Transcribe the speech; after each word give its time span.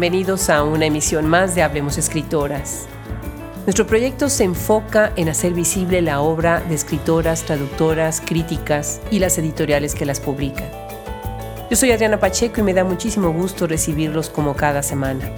Bienvenidos 0.00 0.48
a 0.48 0.62
una 0.62 0.86
emisión 0.86 1.26
más 1.26 1.56
de 1.56 1.62
Hablemos 1.64 1.98
Escritoras. 1.98 2.86
Nuestro 3.66 3.84
proyecto 3.84 4.28
se 4.28 4.44
enfoca 4.44 5.12
en 5.16 5.28
hacer 5.28 5.54
visible 5.54 6.02
la 6.02 6.20
obra 6.20 6.60
de 6.60 6.76
escritoras, 6.76 7.42
traductoras, 7.42 8.22
críticas 8.24 9.00
y 9.10 9.18
las 9.18 9.38
editoriales 9.38 9.96
que 9.96 10.06
las 10.06 10.20
publican. 10.20 10.68
Yo 11.68 11.76
soy 11.76 11.90
Adriana 11.90 12.20
Pacheco 12.20 12.60
y 12.60 12.62
me 12.62 12.74
da 12.74 12.84
muchísimo 12.84 13.32
gusto 13.32 13.66
recibirlos 13.66 14.30
como 14.30 14.54
cada 14.54 14.84
semana. 14.84 15.32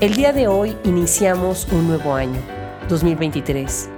El 0.00 0.14
día 0.14 0.32
de 0.32 0.48
hoy 0.48 0.74
iniciamos 0.84 1.68
un 1.70 1.86
nuevo 1.86 2.14
año, 2.14 2.40
2023, 2.88 3.90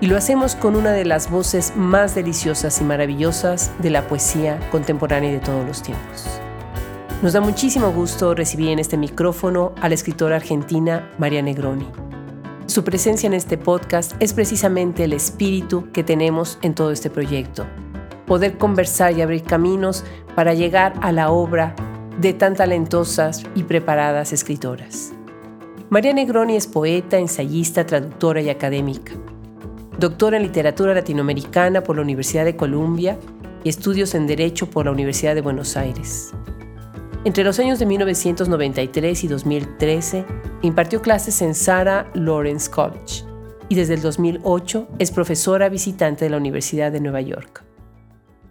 y 0.00 0.06
lo 0.06 0.16
hacemos 0.16 0.54
con 0.54 0.76
una 0.76 0.92
de 0.92 1.04
las 1.04 1.28
voces 1.28 1.74
más 1.76 2.14
deliciosas 2.14 2.80
y 2.80 2.84
maravillosas 2.84 3.70
de 3.80 3.90
la 3.90 4.08
poesía 4.08 4.58
contemporánea 4.70 5.30
de 5.30 5.40
todos 5.40 5.66
los 5.66 5.82
tiempos. 5.82 6.40
Nos 7.22 7.32
da 7.32 7.40
muchísimo 7.40 7.92
gusto 7.92 8.34
recibir 8.34 8.68
en 8.68 8.78
este 8.78 8.98
micrófono 8.98 9.72
a 9.80 9.88
la 9.88 9.94
escritora 9.94 10.36
argentina 10.36 11.10
María 11.16 11.40
Negroni. 11.40 11.86
Su 12.66 12.84
presencia 12.84 13.26
en 13.26 13.32
este 13.32 13.56
podcast 13.56 14.12
es 14.20 14.34
precisamente 14.34 15.04
el 15.04 15.14
espíritu 15.14 15.90
que 15.92 16.04
tenemos 16.04 16.58
en 16.60 16.74
todo 16.74 16.92
este 16.92 17.08
proyecto. 17.08 17.66
Poder 18.26 18.58
conversar 18.58 19.16
y 19.16 19.22
abrir 19.22 19.44
caminos 19.44 20.04
para 20.34 20.52
llegar 20.52 20.92
a 21.00 21.10
la 21.10 21.30
obra 21.30 21.74
de 22.20 22.34
tan 22.34 22.54
talentosas 22.54 23.44
y 23.54 23.62
preparadas 23.62 24.34
escritoras. 24.34 25.14
María 25.88 26.12
Negroni 26.12 26.54
es 26.54 26.66
poeta, 26.66 27.16
ensayista, 27.16 27.86
traductora 27.86 28.42
y 28.42 28.50
académica. 28.50 29.14
Doctora 29.98 30.36
en 30.36 30.42
literatura 30.42 30.92
latinoamericana 30.92 31.82
por 31.82 31.96
la 31.96 32.02
Universidad 32.02 32.44
de 32.44 32.56
Columbia 32.56 33.18
y 33.64 33.70
estudios 33.70 34.14
en 34.14 34.26
Derecho 34.26 34.68
por 34.68 34.84
la 34.84 34.92
Universidad 34.92 35.34
de 35.34 35.40
Buenos 35.40 35.78
Aires. 35.78 36.34
Entre 37.26 37.42
los 37.42 37.58
años 37.58 37.80
de 37.80 37.86
1993 37.86 39.24
y 39.24 39.26
2013 39.26 40.24
impartió 40.62 41.02
clases 41.02 41.42
en 41.42 41.56
Sarah 41.56 42.08
Lawrence 42.14 42.70
College 42.70 43.24
y 43.68 43.74
desde 43.74 43.94
el 43.94 44.00
2008 44.00 44.86
es 45.00 45.10
profesora 45.10 45.68
visitante 45.68 46.24
de 46.24 46.30
la 46.30 46.36
Universidad 46.36 46.92
de 46.92 47.00
Nueva 47.00 47.20
York. 47.20 47.64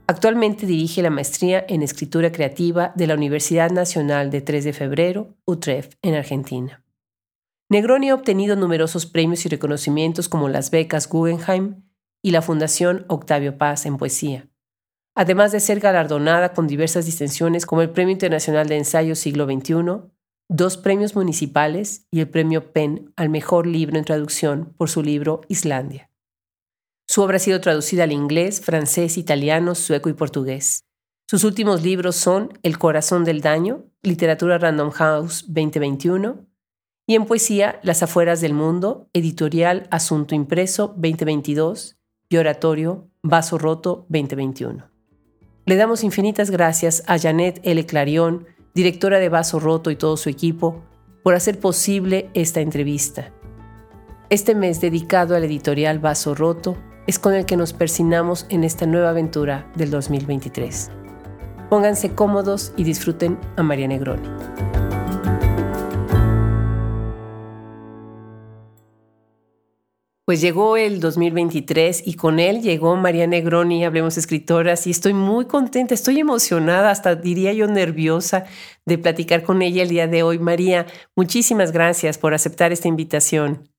Actualmente 0.08 0.66
dirige 0.66 1.02
la 1.02 1.09
maestría 1.09 1.66
en 1.70 1.84
escritura 1.84 2.34
creativa 2.34 2.92
de 2.98 3.08
la 3.08 3.14
Universidad 3.14 3.72
Nacional 3.72 4.30
de 4.30 4.42
3 4.42 4.66
de 4.66 4.73
Febrero, 4.73 5.38
Utrecht, 5.46 5.94
en 6.02 6.16
Argentina. 6.16 6.84
Negroni 7.70 8.09
ha 8.09 8.16
obtenido 8.16 8.58
numerosos 8.58 9.06
premios 9.06 9.46
y 9.46 9.50
reconocimientos 9.50 10.28
como 10.28 10.50
las 10.50 10.70
becas 10.70 11.08
Guggenheim 11.08 11.81
y 12.22 12.31
la 12.31 12.42
Fundación 12.42 13.06
Octavio 13.08 13.58
Paz 13.58 13.86
en 13.86 13.96
poesía 13.96 14.50
además 15.16 15.52
de 15.52 15.62
ser 15.62 15.80
galardonada 15.80 16.54
con 16.54 16.68
diversas 16.68 17.06
distinciones 17.06 17.66
como 17.66 17.82
el 17.82 17.90
Premio 17.90 18.12
Internacional 18.12 18.68
de 18.68 18.78
Ensayo 18.78 19.16
Siglo 19.16 19.46
XXI, 19.46 20.12
dos 20.50 20.78
premios 20.78 21.16
municipales 21.16 22.06
y 22.12 22.20
el 22.20 22.30
Premio 22.30 22.72
PEN 22.72 23.14
al 23.16 23.30
Mejor 23.30 23.66
Libro 23.66 23.98
en 23.98 24.06
Traducción 24.06 24.74
por 24.78 24.90
su 24.90 25.02
libro 25.02 25.42
Islandia. 25.48 26.12
Su 27.08 27.22
obra 27.22 27.38
ha 27.38 27.40
sido 27.40 27.62
traducida 27.62 28.04
al 28.04 28.12
inglés, 28.12 28.62
francés, 28.62 29.18
italiano, 29.18 29.74
sueco 29.74 30.10
y 30.10 30.14
portugués. 30.14 30.84
Sus 31.28 31.44
últimos 31.44 31.82
libros 31.82 32.16
son 32.16 32.60
El 32.62 32.78
Corazón 32.78 33.24
del 33.24 33.42
Daño, 33.42 33.86
Literatura 34.04 34.58
Random 34.58 34.92
House 34.92 35.46
2021, 35.48 36.46
y 37.08 37.16
en 37.16 37.26
poesía 37.26 37.80
Las 37.84 38.04
Afueras 38.04 38.42
del 38.42 38.54
Mundo, 38.54 39.10
Editorial 39.14 39.88
Asunto 39.92 40.36
Impreso 40.36 40.88
2022 40.98 41.98
y 42.30 42.38
Oratorio 42.38 43.09
Vaso 43.22 43.58
Roto 43.58 44.06
2021. 44.09 44.94
Le 45.68 45.78
damos 45.78 46.03
infinitas 46.03 46.52
gracias 46.52 47.02
a 47.08 47.18
Janet 47.18 47.59
L. 47.64 47.84
Clarion, 47.88 48.46
directora 48.76 49.18
de 49.18 49.30
Vaso 49.30 49.59
Roto 49.59 49.90
y 49.90 49.96
todo 49.96 50.16
su 50.16 50.30
equipo, 50.30 50.84
por 51.24 51.34
hacer 51.34 51.59
posible 51.59 52.30
esta 52.36 52.62
entrevista. 52.62 53.31
Este 54.30 54.54
mes 54.54 54.80
dedicado 54.80 55.36
al 55.36 55.44
editorial 55.44 55.98
Vaso 55.98 56.36
Roto 56.36 56.78
es 57.08 57.18
con 57.18 57.34
el 57.34 57.48
que 57.48 57.58
nos 57.58 57.74
persinamos 57.74 58.46
en 58.50 58.64
esta 58.64 58.86
nueva 58.86 59.09
aventura 59.09 59.72
del 59.75 59.90
2023. 59.90 60.92
Pónganse 61.68 62.14
cómodos 62.14 62.72
y 62.78 62.84
disfruten 62.84 63.40
a 63.58 63.64
María 63.64 63.88
Negroni. 63.88 64.30
Pues 70.25 70.41
llegó 70.41 70.75
el 70.75 71.00
2023 71.00 72.08
y 72.08 72.16
con 72.16 72.40
él 72.40 72.63
llegó 72.63 72.96
María 72.96 73.28
Negroni, 73.28 73.86
Hablemos 73.86 74.18
Escritoras, 74.18 74.88
y 74.88 74.90
estoy 74.90 75.13
muy 75.13 75.46
contenta, 75.46 75.94
estoy 75.94 76.19
emocionada, 76.19 76.90
hasta 76.90 77.13
diría 77.13 77.53
yo 77.53 77.68
nerviosa 77.68 78.46
de 78.88 78.97
platicar 78.97 79.44
con 79.44 79.62
ella 79.62 79.84
el 79.84 79.90
día 79.90 80.08
de 80.08 80.24
hoy. 80.24 80.40
María, 80.40 80.88
muchísimas 81.16 81.72
gracias 81.72 82.18
por 82.18 82.34
aceptar 82.34 82.72
esta 82.72 82.88
invitación. 82.88 83.69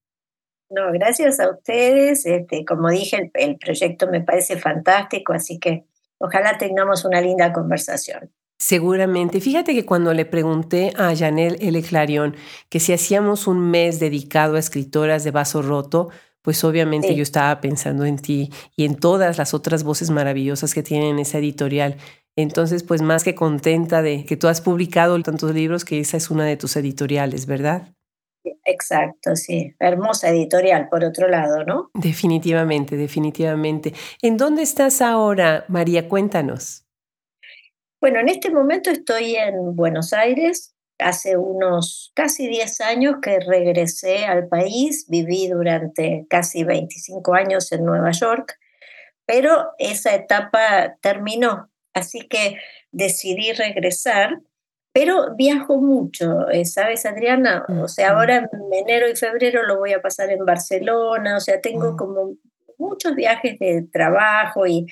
No, 0.70 0.92
gracias 0.92 1.40
a 1.40 1.50
ustedes. 1.50 2.24
Este, 2.26 2.64
como 2.64 2.90
dije, 2.90 3.28
el, 3.34 3.56
proyecto 3.56 4.06
me 4.06 4.20
parece 4.20 4.56
fantástico, 4.56 5.32
así 5.32 5.58
que 5.58 5.84
ojalá 6.18 6.58
tengamos 6.58 7.04
una 7.04 7.20
linda 7.20 7.52
conversación. 7.52 8.30
Seguramente. 8.58 9.40
Fíjate 9.40 9.74
que 9.74 9.84
cuando 9.84 10.14
le 10.14 10.24
pregunté 10.24 10.92
a 10.96 11.14
Janel 11.14 11.56
L. 11.60 11.82
Clarion 11.82 12.36
que 12.68 12.78
si 12.78 12.92
hacíamos 12.92 13.48
un 13.48 13.70
mes 13.70 13.98
dedicado 13.98 14.54
a 14.54 14.60
escritoras 14.60 15.24
de 15.24 15.30
vaso 15.32 15.60
roto, 15.60 16.08
pues 16.46 16.62
obviamente 16.62 17.12
yo 17.16 17.24
estaba 17.24 17.60
pensando 17.60 18.04
en 18.04 18.18
ti 18.18 18.52
y 18.76 18.84
en 18.84 18.94
todas 18.94 19.36
las 19.36 19.52
otras 19.52 19.82
voces 19.82 20.10
maravillosas 20.10 20.74
que 20.74 20.84
tienen 20.84 21.18
esa 21.18 21.38
editorial. 21.38 21.96
Entonces, 22.36 22.84
pues 22.84 23.02
más 23.02 23.24
que 23.24 23.34
contenta 23.34 24.00
de 24.00 24.24
que 24.24 24.36
tú 24.36 24.46
has 24.46 24.60
publicado 24.60 25.20
tantos 25.24 25.52
libros, 25.52 25.84
que 25.84 25.98
esa 25.98 26.16
es 26.16 26.30
una 26.30 26.44
de 26.44 26.56
tus 26.56 26.76
editoriales, 26.76 27.46
¿verdad? 27.46 27.92
Exacto, 28.64 29.34
sí. 29.34 29.74
Hermosa 29.80 30.28
editorial, 30.28 30.88
por 30.88 31.02
otro 31.02 31.26
lado, 31.26 31.64
¿no? 31.64 31.90
Definitivamente, 31.94 32.96
definitivamente. 32.96 33.92
¿En 34.22 34.36
dónde 34.36 34.62
estás 34.62 35.02
ahora, 35.02 35.64
María? 35.66 36.08
Cuéntanos. 36.08 36.86
Bueno, 38.00 38.20
en 38.20 38.28
este 38.28 38.50
momento 38.50 38.90
estoy 38.90 39.34
en 39.34 39.74
Buenos 39.74 40.12
Aires, 40.12 40.75
hace 40.98 41.36
unos 41.36 42.12
casi 42.14 42.48
10 42.48 42.80
años 42.80 43.16
que 43.22 43.38
regresé 43.40 44.24
al 44.24 44.48
país, 44.48 45.06
viví 45.08 45.48
durante 45.48 46.26
casi 46.28 46.64
25 46.64 47.34
años 47.34 47.70
en 47.72 47.84
Nueva 47.84 48.10
York, 48.12 48.58
pero 49.26 49.72
esa 49.78 50.14
etapa 50.14 50.96
terminó, 51.00 51.70
así 51.92 52.26
que 52.28 52.58
decidí 52.92 53.52
regresar, 53.52 54.40
pero 54.92 55.34
viajo 55.36 55.78
mucho, 55.78 56.48
eh, 56.48 56.64
¿sabes 56.64 57.04
Adriana? 57.04 57.66
O 57.68 57.88
sea, 57.88 58.12
ahora 58.12 58.48
en 58.50 58.72
enero 58.72 59.08
y 59.10 59.16
febrero 59.16 59.64
lo 59.64 59.78
voy 59.78 59.92
a 59.92 60.00
pasar 60.00 60.30
en 60.30 60.44
Barcelona, 60.44 61.36
o 61.36 61.40
sea, 61.40 61.60
tengo 61.60 61.96
como 61.96 62.36
muchos 62.78 63.14
viajes 63.14 63.58
de 63.58 63.86
trabajo 63.92 64.66
y 64.66 64.86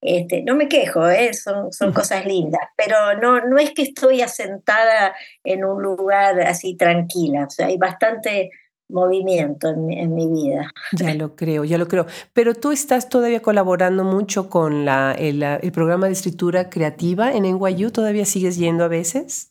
este, 0.00 0.42
no 0.42 0.56
me 0.56 0.68
quejo, 0.68 1.08
¿eh? 1.08 1.34
son, 1.34 1.72
son 1.72 1.92
cosas 1.92 2.24
lindas, 2.24 2.62
pero 2.76 3.16
no, 3.20 3.46
no 3.46 3.58
es 3.58 3.72
que 3.72 3.82
estoy 3.82 4.22
asentada 4.22 5.14
en 5.44 5.64
un 5.64 5.82
lugar 5.82 6.40
así 6.40 6.74
tranquila, 6.74 7.44
o 7.44 7.50
sea, 7.50 7.66
hay 7.66 7.76
bastante 7.76 8.50
movimiento 8.88 9.68
en, 9.68 10.14
mi 10.14 10.26
vida. 10.28 10.72
Ya 10.92 11.14
lo 11.14 11.36
creo, 11.36 11.64
ya 11.64 11.78
lo 11.78 11.86
creo. 11.86 12.06
Pero 12.32 12.54
tú 12.54 12.72
estás 12.72 13.08
todavía 13.08 13.40
colaborando 13.40 14.02
mucho 14.02 14.50
con 14.50 14.84
la, 14.84 15.12
el, 15.12 15.42
el 15.42 15.72
programa 15.72 16.06
de 16.06 16.12
escritura 16.12 16.70
creativa 16.70 17.32
en 17.32 17.44
NYU, 17.44 17.90
¿todavía 17.90 18.24
sigues 18.24 18.56
yendo 18.56 18.84
a 18.84 18.88
veces? 18.88 19.49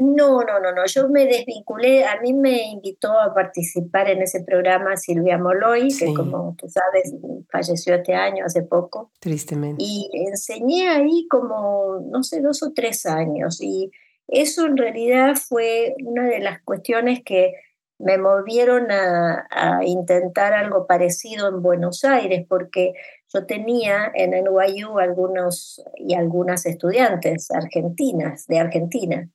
No, 0.00 0.42
no, 0.42 0.58
no, 0.60 0.72
no. 0.72 0.86
Yo 0.86 1.08
me 1.08 1.26
desvinculé. 1.26 2.04
A 2.04 2.20
mí 2.20 2.32
me 2.32 2.70
invitó 2.70 3.12
a 3.18 3.34
participar 3.34 4.08
en 4.08 4.22
ese 4.22 4.42
programa 4.42 4.96
Silvia 4.96 5.38
Moloy, 5.38 5.88
que 5.96 6.14
como 6.14 6.56
tú 6.58 6.68
sabes, 6.68 7.14
falleció 7.50 7.96
este 7.96 8.14
año, 8.14 8.44
hace 8.44 8.62
poco. 8.62 9.10
Tristemente. 9.20 9.82
Y 9.84 10.10
enseñé 10.28 10.88
ahí 10.88 11.26
como, 11.28 12.00
no 12.10 12.22
sé, 12.22 12.40
dos 12.40 12.62
o 12.62 12.72
tres 12.72 13.04
años. 13.04 13.60
Y 13.60 13.90
eso 14.28 14.66
en 14.66 14.76
realidad 14.76 15.34
fue 15.36 15.94
una 16.02 16.24
de 16.24 16.40
las 16.40 16.62
cuestiones 16.62 17.22
que 17.24 17.52
me 17.98 18.18
movieron 18.18 18.90
a, 18.90 19.46
intentar 19.84 20.52
algo 20.54 20.86
parecido 20.86 21.48
en 21.48 21.62
Buenos 21.62 22.04
Aires, 22.04 22.44
porque 22.48 22.94
yo 23.32 23.46
tenía 23.46 24.10
en 24.14 24.30
NYU 24.30 24.98
algunos 24.98 25.82
y 25.96 26.14
algunas 26.14 26.66
estudiantes 26.66 27.50
argentinas, 27.50 28.46
de 28.46 28.58
Argentina. 28.58 29.28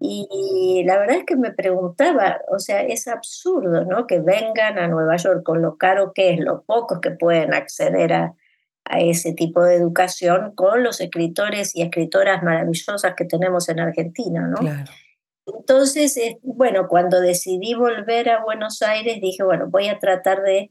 y, 0.00 0.82
la 0.84 0.98
verdad 0.98 1.18
es 1.18 1.24
que 1.24 1.36
me 1.36 1.52
preguntaba, 1.52 2.40
o 2.50 2.58
sea, 2.58 2.82
es 2.82 3.08
absurdo, 3.08 3.84
¿no? 3.84 4.06
Que 4.06 4.20
vengan 4.20 4.78
a 4.78 4.88
Nueva 4.88 5.16
York 5.16 5.42
con 5.42 5.62
lo 5.62 5.76
caro 5.76 6.12
que 6.14 6.34
es, 6.34 6.40
lo 6.40 6.62
pocos 6.62 7.00
que 7.00 7.12
pueden 7.12 7.54
acceder 7.54 8.12
a, 8.12 8.34
a 8.84 9.00
ese 9.00 9.32
tipo 9.32 9.62
de 9.62 9.76
educación 9.76 10.52
con 10.54 10.82
los 10.82 11.00
escritores 11.00 11.74
y 11.74 11.82
escritoras 11.82 12.42
maravillosas 12.42 13.14
que 13.16 13.24
tenemos 13.24 13.68
en 13.68 13.80
Argentina, 13.80 14.46
¿no? 14.46 14.56
Claro. 14.56 14.90
Entonces, 15.46 16.16
bueno, 16.42 16.86
cuando 16.88 17.20
decidí 17.20 17.74
volver 17.74 18.28
a 18.28 18.42
Buenos 18.44 18.82
Aires, 18.82 19.20
dije, 19.20 19.42
bueno, 19.42 19.68
voy 19.68 19.88
a 19.88 19.98
tratar 19.98 20.42
de 20.42 20.70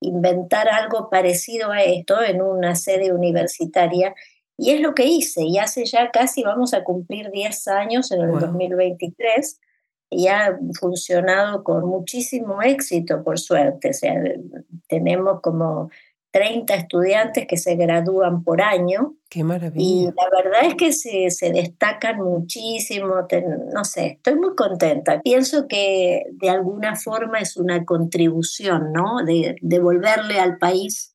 inventar 0.00 0.68
algo 0.68 1.10
parecido 1.10 1.70
a 1.72 1.82
esto 1.82 2.22
en 2.22 2.42
una 2.42 2.74
sede 2.74 3.12
universitaria. 3.12 4.14
Y 4.58 4.70
es 4.70 4.80
lo 4.80 4.94
que 4.94 5.04
hice. 5.04 5.42
Y 5.42 5.58
hace 5.58 5.84
ya 5.84 6.10
casi, 6.10 6.42
vamos 6.42 6.74
a 6.74 6.84
cumplir 6.84 7.30
10 7.30 7.68
años 7.68 8.10
en 8.10 8.22
el 8.22 8.38
2023, 8.38 9.60
y 10.10 10.28
ha 10.28 10.56
funcionado 10.78 11.64
con 11.64 11.86
muchísimo 11.86 12.62
éxito, 12.62 13.22
por 13.24 13.38
suerte. 13.38 13.90
O 13.90 13.92
sea, 13.92 14.14
tenemos 14.88 15.40
como 15.40 15.90
30 16.36 16.74
estudiantes 16.74 17.46
que 17.46 17.56
se 17.56 17.76
gradúan 17.76 18.44
por 18.44 18.60
año. 18.60 19.14
Qué 19.30 19.42
maravilla. 19.42 19.82
Y 19.82 20.04
la 20.04 20.28
verdad 20.30 20.66
es 20.66 20.74
que 20.74 20.92
se, 20.92 21.30
se 21.30 21.50
destacan 21.50 22.18
muchísimo, 22.18 23.14
no 23.72 23.84
sé, 23.84 24.06
estoy 24.16 24.34
muy 24.34 24.54
contenta. 24.54 25.22
Pienso 25.22 25.66
que 25.66 26.24
de 26.32 26.50
alguna 26.50 26.94
forma 26.94 27.38
es 27.38 27.56
una 27.56 27.86
contribución, 27.86 28.92
¿no? 28.92 29.24
De 29.24 29.56
devolverle 29.62 30.38
al 30.38 30.58
país 30.58 31.14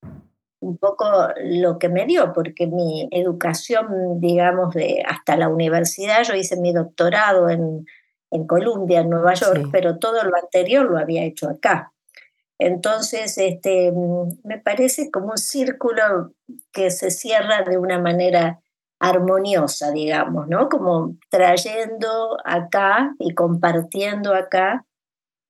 un 0.59 0.77
poco 0.77 1.05
lo 1.43 1.77
que 1.77 1.89
me 1.89 2.07
dio, 2.07 2.33
porque 2.33 2.65
mi 2.65 3.07
educación, 3.11 4.19
digamos, 4.19 4.73
de 4.73 5.03
hasta 5.07 5.37
la 5.37 5.49
universidad, 5.49 6.23
yo 6.23 6.33
hice 6.33 6.59
mi 6.59 6.73
doctorado 6.73 7.47
en, 7.47 7.85
en 8.31 8.47
Columbia, 8.47 9.01
en 9.01 9.11
Nueva 9.11 9.35
York, 9.35 9.69
pero 9.71 9.99
todo 9.99 10.23
lo 10.23 10.35
anterior 10.35 10.89
lo 10.89 10.97
había 10.97 11.23
hecho 11.23 11.47
acá. 11.47 11.93
Entonces, 12.63 13.39
este, 13.39 13.91
me 14.43 14.59
parece 14.59 15.09
como 15.09 15.31
un 15.31 15.37
círculo 15.39 16.35
que 16.71 16.91
se 16.91 17.09
cierra 17.09 17.63
de 17.63 17.79
una 17.79 17.97
manera 17.97 18.61
armoniosa, 18.99 19.89
digamos, 19.89 20.47
¿no? 20.47 20.69
Como 20.69 21.17
trayendo 21.31 22.37
acá 22.45 23.15
y 23.17 23.33
compartiendo 23.33 24.35
acá 24.35 24.85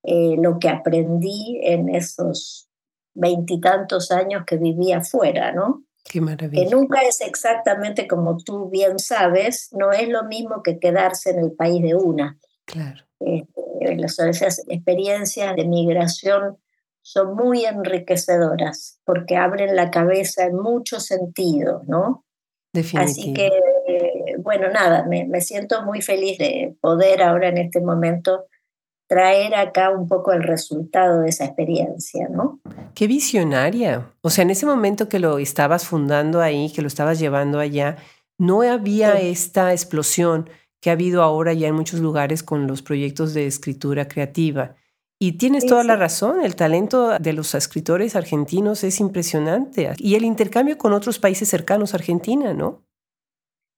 eh, 0.04 0.38
lo 0.38 0.58
que 0.58 0.70
aprendí 0.70 1.60
en 1.62 1.94
esos 1.94 2.70
veintitantos 3.14 4.10
años 4.12 4.44
que 4.48 4.56
viví 4.56 4.94
afuera, 4.94 5.52
¿no? 5.52 5.84
Qué 6.06 6.22
maravilla. 6.22 6.64
Que 6.64 6.74
nunca 6.74 7.02
es 7.02 7.20
exactamente 7.20 8.08
como 8.08 8.38
tú 8.38 8.70
bien 8.70 9.00
sabes, 9.00 9.68
no 9.74 9.92
es 9.92 10.08
lo 10.08 10.24
mismo 10.24 10.64
que 10.64 10.80
quedarse 10.80 11.32
en 11.32 11.40
el 11.40 11.52
país 11.52 11.82
de 11.82 11.94
una. 11.94 12.40
Claro. 12.64 13.04
Este, 13.20 14.30
esas 14.30 14.64
experiencias 14.70 15.58
de 15.58 15.66
migración 15.66 16.58
son 17.02 17.36
muy 17.36 17.66
enriquecedoras 17.66 19.00
porque 19.06 19.38
abren 19.38 19.76
la 19.76 19.92
cabeza 19.92 20.46
en 20.46 20.56
muchos 20.56 21.06
sentidos, 21.06 21.88
¿no? 21.88 22.26
Así 22.96 23.34
que, 23.34 23.50
bueno, 24.40 24.70
nada, 24.70 25.06
me, 25.06 25.26
me, 25.26 25.42
siento 25.42 25.84
muy 25.84 26.02
feliz 26.02 26.38
de 26.38 26.78
poder 26.80 27.22
ahora 27.22 27.50
en 27.50 27.58
este 27.58 27.82
momento 27.82 28.46
traer 29.12 29.56
acá 29.56 29.90
un 29.90 30.08
poco 30.08 30.32
el 30.32 30.42
resultado 30.42 31.20
de 31.20 31.30
esa 31.30 31.44
experiencia, 31.44 32.30
¿no? 32.30 32.62
Qué 32.96 33.08
visionaria. 33.08 34.10
O 34.22 34.30
sea, 34.30 34.44
en 34.44 34.52
ese 34.52 34.66
momento 34.66 35.10
que 35.10 35.20
lo 35.20 35.38
estabas 35.38 35.86
fundando 35.86 36.40
ahí, 36.40 36.72
que 36.72 36.82
lo 36.82 36.88
estabas 36.88 37.20
llevando 37.20 37.60
allá, 37.60 37.98
no 38.38 38.62
había 38.62 39.20
esta 39.20 39.74
explosión 39.74 40.50
que 40.82 40.90
ha 40.90 40.94
habido 40.94 41.24
ahora 41.24 41.52
ya 41.52 41.68
en 41.68 41.76
muchos 41.76 42.00
lugares 42.00 42.42
con 42.42 42.68
los 42.68 42.82
proyectos 42.82 43.34
de 43.34 43.48
escritura 43.48 44.08
creativa. 44.08 44.76
Y 45.24 45.34
tienes 45.34 45.68
toda 45.68 45.84
la 45.84 45.96
razón, 45.96 46.44
el 46.44 46.56
talento 46.56 47.20
de 47.20 47.34
los 47.34 47.54
escritores 47.54 48.16
argentinos 48.16 48.84
es 48.84 49.00
impresionante 49.00 49.94
y 50.00 50.16
el 50.16 50.26
intercambio 50.26 50.80
con 50.80 50.94
otros 50.94 51.20
países 51.20 51.48
cercanos 51.48 51.94
a 51.94 51.98
Argentina, 51.98 52.56
¿no? 52.56 52.82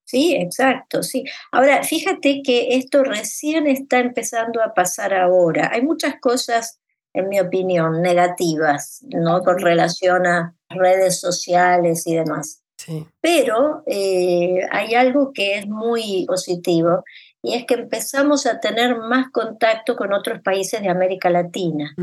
Sí, 0.06 0.38
exacto, 0.38 1.04
sí. 1.04 1.26
Ahora, 1.52 1.84
fíjate 1.84 2.44
que 2.46 2.78
esto 2.78 3.04
recién 3.04 3.68
está 3.68 4.00
empezando 4.00 4.64
a 4.64 4.74
pasar 4.74 5.14
ahora. 5.14 5.70
Hay 5.74 5.82
muchas 5.82 6.16
cosas, 6.22 6.80
en 7.12 7.28
mi 7.28 7.42
opinión, 7.42 8.02
negativas, 8.02 9.04
¿no? 9.10 9.44
Con 9.44 9.60
relación 9.60 10.26
a 10.26 10.56
redes 10.70 11.20
sociales 11.20 12.08
y 12.08 12.16
demás. 12.16 12.64
Sí. 12.78 13.06
Pero 13.20 13.84
eh, 13.86 14.62
hay 14.72 14.96
algo 14.96 15.34
que 15.34 15.58
es 15.58 15.68
muy 15.68 16.24
positivo 16.26 17.04
y 17.46 17.56
es 17.56 17.66
que 17.66 17.74
empezamos 17.74 18.46
a 18.46 18.62
tener 18.62 18.98
más 18.98 19.30
contacto 19.30 19.98
con 19.98 20.14
otros 20.14 20.40
países 20.40 20.82
de 20.82 20.88
América 20.88 21.30
Latina, 21.30 21.94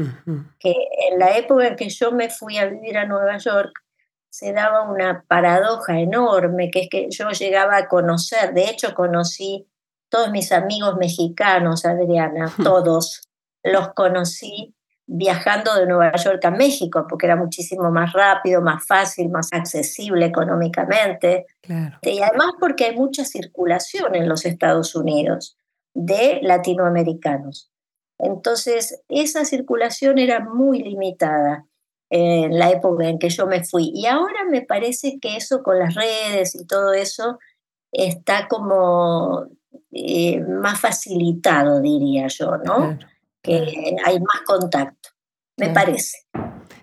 que 0.59 0.75
en 1.11 1.19
la 1.19 1.39
época 1.39 1.69
en 1.69 1.77
que 1.77 1.89
yo 1.89 2.13
me 2.13 2.29
fui 2.29 2.59
a 2.59 2.67
vivir 2.67 2.99
a 2.99 3.07
Nueva 3.07 3.39
York, 3.39 3.73
se 4.29 4.53
daba 4.53 4.83
una 4.83 5.25
paradoja 5.27 5.99
enorme, 5.99 6.71
que 6.71 6.81
es 6.83 6.89
que 6.91 7.07
yo 7.11 7.31
llegaba 7.31 7.79
a 7.79 7.89
conocer, 7.89 8.53
de 8.53 8.65
hecho 8.65 8.95
conocí 8.95 9.67
todos 10.11 10.31
mis 10.31 10.53
amigos 10.53 10.97
mexicanos, 10.99 11.87
Adriana, 11.87 12.53
todos 12.63 13.23
los 13.63 13.95
conocí 13.95 14.75
viajando 15.13 15.75
de 15.75 15.87
Nueva 15.87 16.13
York 16.13 16.45
a 16.45 16.53
México, 16.53 17.05
porque 17.09 17.27
era 17.27 17.35
muchísimo 17.35 17.91
más 17.91 18.13
rápido, 18.13 18.63
más 18.63 18.87
fácil, 18.87 19.29
más 19.29 19.49
accesible 19.53 20.27
económicamente. 20.27 21.47
Y 22.03 22.21
además 22.21 22.53
porque 22.61 22.85
hay 22.85 22.97
mucha 22.97 23.25
circulación 23.25 24.15
en 24.15 24.29
los 24.29 24.47
Estados 24.47 24.95
Unidos 24.95 25.57
de 25.95 26.39
latinoamericanos. 26.43 27.73
Entonces, 28.19 29.03
esa 29.09 29.45
circulación 29.45 30.19
era 30.19 30.41
muy 30.41 30.81
limitada 30.81 31.67
en 32.09 32.57
la 32.57 32.71
época 32.71 33.09
en 33.09 33.19
que 33.19 33.31
yo 33.31 33.49
me 33.49 33.65
fui. 33.65 33.91
Y 33.93 34.07
ahora 34.07 34.45
me 34.49 34.63
parece 34.63 35.19
que 35.21 35.37
eso 35.37 35.65
con 35.65 35.81
las 35.81 35.97
redes 35.97 36.55
y 36.55 36.67
todo 36.67 36.93
eso 36.93 37.41
está 37.91 38.47
como 38.47 39.47
eh, 39.91 40.41
más 40.41 40.81
facilitado, 40.81 41.81
diría 41.81 42.29
yo, 42.29 42.59
¿no? 42.59 42.97
Que 43.43 43.97
hay 44.05 44.21
más 44.21 44.43
contacto, 44.47 45.11
me 45.59 45.71
parece. 45.71 46.19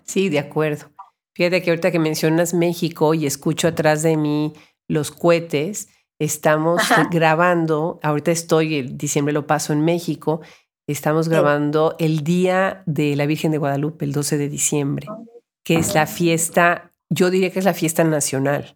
Sí, 0.03 0.29
de 0.29 0.39
acuerdo. 0.39 0.91
Fíjate 1.35 1.61
que 1.61 1.69
ahorita 1.69 1.91
que 1.91 1.99
mencionas 1.99 2.53
México 2.53 3.13
y 3.13 3.27
escucho 3.27 3.67
atrás 3.67 4.01
de 4.01 4.17
mí 4.17 4.53
los 4.87 5.11
cohetes, 5.11 5.89
estamos 6.19 6.81
grabando, 7.11 7.99
ahorita 8.01 8.31
estoy, 8.31 8.75
el 8.75 8.97
diciembre 8.97 9.33
lo 9.33 9.45
paso 9.45 9.73
en 9.73 9.85
México, 9.85 10.41
estamos 10.87 11.29
grabando 11.29 11.95
el 11.99 12.23
Día 12.23 12.81
de 12.85 13.15
la 13.15 13.25
Virgen 13.25 13.51
de 13.51 13.57
Guadalupe, 13.57 14.05
el 14.05 14.13
12 14.13 14.37
de 14.37 14.49
diciembre, 14.49 15.07
que 15.63 15.75
es 15.75 15.93
la 15.93 16.07
fiesta, 16.07 16.91
yo 17.09 17.29
diría 17.29 17.51
que 17.51 17.59
es 17.59 17.65
la 17.65 17.73
fiesta 17.73 18.03
nacional. 18.03 18.75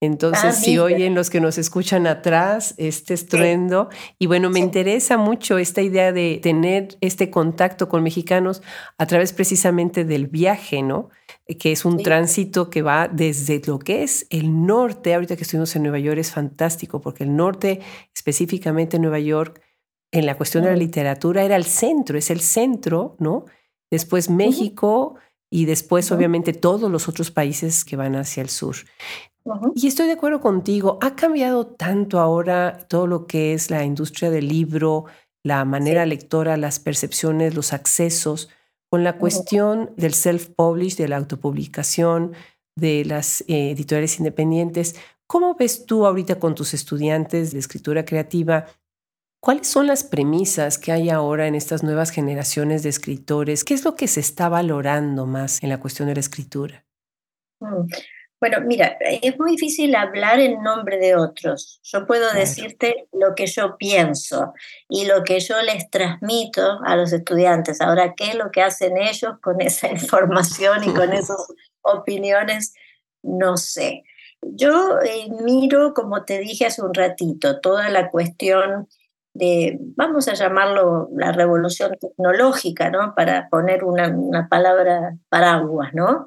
Entonces, 0.00 0.44
ah, 0.44 0.52
si 0.52 0.78
oyen 0.78 1.16
los 1.16 1.28
que 1.28 1.40
nos 1.40 1.58
escuchan 1.58 2.06
atrás, 2.06 2.74
este 2.76 3.14
estruendo, 3.14 3.88
y 4.16 4.26
bueno, 4.26 4.48
me 4.48 4.60
interesa 4.60 5.16
mucho 5.16 5.58
esta 5.58 5.82
idea 5.82 6.12
de 6.12 6.38
tener 6.40 6.96
este 7.00 7.30
contacto 7.30 7.88
con 7.88 8.04
mexicanos 8.04 8.62
a 8.96 9.06
través 9.06 9.32
precisamente 9.32 10.04
del 10.04 10.28
viaje, 10.28 10.82
¿no? 10.82 11.10
Que 11.58 11.72
es 11.72 11.84
un 11.84 12.00
tránsito 12.00 12.70
que 12.70 12.82
va 12.82 13.08
desde 13.08 13.60
lo 13.66 13.80
que 13.80 14.04
es 14.04 14.28
el 14.30 14.64
norte, 14.66 15.14
ahorita 15.14 15.34
que 15.34 15.42
estuvimos 15.42 15.74
en 15.74 15.82
Nueva 15.82 15.98
York 15.98 16.18
es 16.18 16.30
fantástico, 16.30 17.00
porque 17.00 17.24
el 17.24 17.34
norte, 17.34 17.80
específicamente 18.14 19.00
Nueva 19.00 19.18
York, 19.18 19.60
en 20.12 20.26
la 20.26 20.36
cuestión 20.36 20.62
de 20.62 20.70
la 20.70 20.76
literatura 20.76 21.42
era 21.42 21.56
el 21.56 21.64
centro, 21.64 22.16
es 22.16 22.30
el 22.30 22.40
centro, 22.40 23.16
¿no? 23.18 23.46
Después 23.90 24.30
México 24.30 25.16
y 25.50 25.64
después 25.64 26.10
obviamente 26.12 26.52
todos 26.52 26.90
los 26.90 27.08
otros 27.08 27.30
países 27.30 27.84
que 27.84 27.96
van 27.96 28.16
hacia 28.16 28.42
el 28.42 28.48
sur. 28.48 28.76
Y 29.74 29.86
estoy 29.86 30.06
de 30.06 30.12
acuerdo 30.12 30.40
contigo, 30.40 30.98
ha 31.00 31.16
cambiado 31.16 31.66
tanto 31.66 32.20
ahora 32.20 32.78
todo 32.88 33.06
lo 33.06 33.26
que 33.26 33.54
es 33.54 33.70
la 33.70 33.84
industria 33.84 34.30
del 34.30 34.48
libro, 34.48 35.06
la 35.42 35.64
manera 35.64 36.04
lectora, 36.04 36.56
las 36.56 36.78
percepciones, 36.78 37.54
los 37.54 37.72
accesos, 37.72 38.50
con 38.90 39.04
la 39.04 39.18
cuestión 39.18 39.90
del 39.96 40.12
self-publish, 40.12 40.96
de 40.96 41.08
la 41.08 41.16
autopublicación, 41.16 42.32
de 42.76 43.04
las 43.04 43.42
eh, 43.42 43.70
editoriales 43.70 44.18
independientes. 44.18 44.96
¿Cómo 45.26 45.54
ves 45.54 45.84
tú 45.84 46.06
ahorita 46.06 46.38
con 46.38 46.54
tus 46.54 46.74
estudiantes 46.74 47.52
de 47.52 47.58
escritura 47.58 48.04
creativa? 48.04 48.66
¿Cuáles 49.40 49.68
son 49.68 49.86
las 49.86 50.02
premisas 50.02 50.78
que 50.78 50.90
hay 50.90 51.10
ahora 51.10 51.46
en 51.46 51.54
estas 51.54 51.84
nuevas 51.84 52.10
generaciones 52.10 52.82
de 52.82 52.88
escritores? 52.88 53.64
¿Qué 53.64 53.74
es 53.74 53.84
lo 53.84 53.94
que 53.94 54.08
se 54.08 54.20
está 54.20 54.48
valorando 54.48 55.26
más 55.26 55.62
en 55.62 55.68
la 55.68 55.78
cuestión 55.78 56.08
de 56.08 56.14
la 56.14 56.20
escritura? 56.20 56.84
Mm. 57.60 57.86
Bueno, 58.40 58.60
mira, 58.60 58.96
es 59.00 59.36
muy 59.36 59.52
difícil 59.52 59.96
hablar 59.96 60.38
en 60.38 60.62
nombre 60.62 60.98
de 60.98 61.16
otros. 61.16 61.80
Yo 61.82 62.06
puedo 62.06 62.32
decirte 62.32 63.08
lo 63.12 63.34
que 63.34 63.46
yo 63.46 63.76
pienso 63.76 64.52
y 64.88 65.06
lo 65.06 65.24
que 65.24 65.40
yo 65.40 65.60
les 65.62 65.90
transmito 65.90 66.78
a 66.84 66.94
los 66.94 67.12
estudiantes. 67.12 67.80
Ahora, 67.80 68.14
¿qué 68.16 68.28
es 68.28 68.34
lo 68.36 68.52
que 68.52 68.62
hacen 68.62 68.96
ellos 68.96 69.34
con 69.42 69.60
esa 69.60 69.88
información 69.88 70.84
y 70.84 70.94
con 70.94 71.12
esas 71.12 71.48
opiniones? 71.82 72.74
No 73.22 73.56
sé. 73.56 74.04
Yo 74.40 75.00
eh, 75.00 75.28
miro, 75.42 75.92
como 75.92 76.24
te 76.24 76.38
dije 76.38 76.66
hace 76.66 76.82
un 76.82 76.94
ratito, 76.94 77.60
toda 77.60 77.88
la 77.88 78.08
cuestión 78.08 78.88
de, 79.38 79.78
vamos 79.96 80.28
a 80.28 80.34
llamarlo 80.34 81.08
la 81.16 81.32
revolución 81.32 81.92
tecnológica, 82.00 82.90
¿no? 82.90 83.14
Para 83.14 83.48
poner 83.48 83.84
una, 83.84 84.08
una 84.08 84.48
palabra 84.48 85.16
paraguas, 85.28 85.94
¿no? 85.94 86.26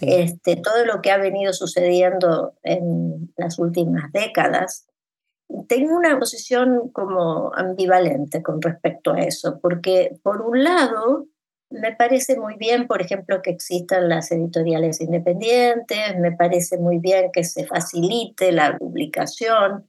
Este, 0.00 0.56
todo 0.56 0.84
lo 0.86 1.02
que 1.02 1.10
ha 1.10 1.18
venido 1.18 1.52
sucediendo 1.52 2.54
en 2.62 3.32
las 3.36 3.58
últimas 3.58 4.12
décadas, 4.12 4.86
tengo 5.68 5.96
una 5.96 6.18
posición 6.18 6.90
como 6.90 7.52
ambivalente 7.54 8.42
con 8.42 8.62
respecto 8.62 9.12
a 9.12 9.20
eso, 9.20 9.58
porque 9.60 10.16
por 10.22 10.40
un 10.42 10.62
lado 10.62 11.26
me 11.68 11.94
parece 11.96 12.38
muy 12.38 12.56
bien, 12.56 12.86
por 12.86 13.02
ejemplo, 13.02 13.42
que 13.42 13.50
existan 13.50 14.08
las 14.08 14.30
editoriales 14.30 15.00
independientes, 15.00 16.18
me 16.18 16.32
parece 16.32 16.78
muy 16.78 16.98
bien 16.98 17.30
que 17.32 17.44
se 17.44 17.66
facilite 17.66 18.52
la 18.52 18.76
publicación, 18.78 19.88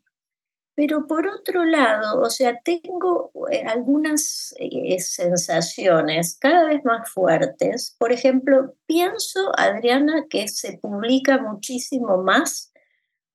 Pero 0.76 1.06
por 1.06 1.28
otro 1.28 1.66
lado, 1.66 2.20
o 2.20 2.30
sea, 2.30 2.60
tengo 2.64 3.32
eh, 3.52 3.64
algunas 3.66 4.56
eh, 4.58 5.00
sensaciones 5.00 6.38
cada 6.40 6.66
vez 6.66 6.84
más 6.84 7.10
fuertes. 7.12 7.96
Por 8.00 8.12
ejemplo, 8.12 8.74
pienso, 8.88 9.52
Adriana, 9.56 10.26
que 10.30 10.48
se 10.48 10.80
publica 10.80 11.38
muchísimo 11.40 12.18
más 12.24 12.72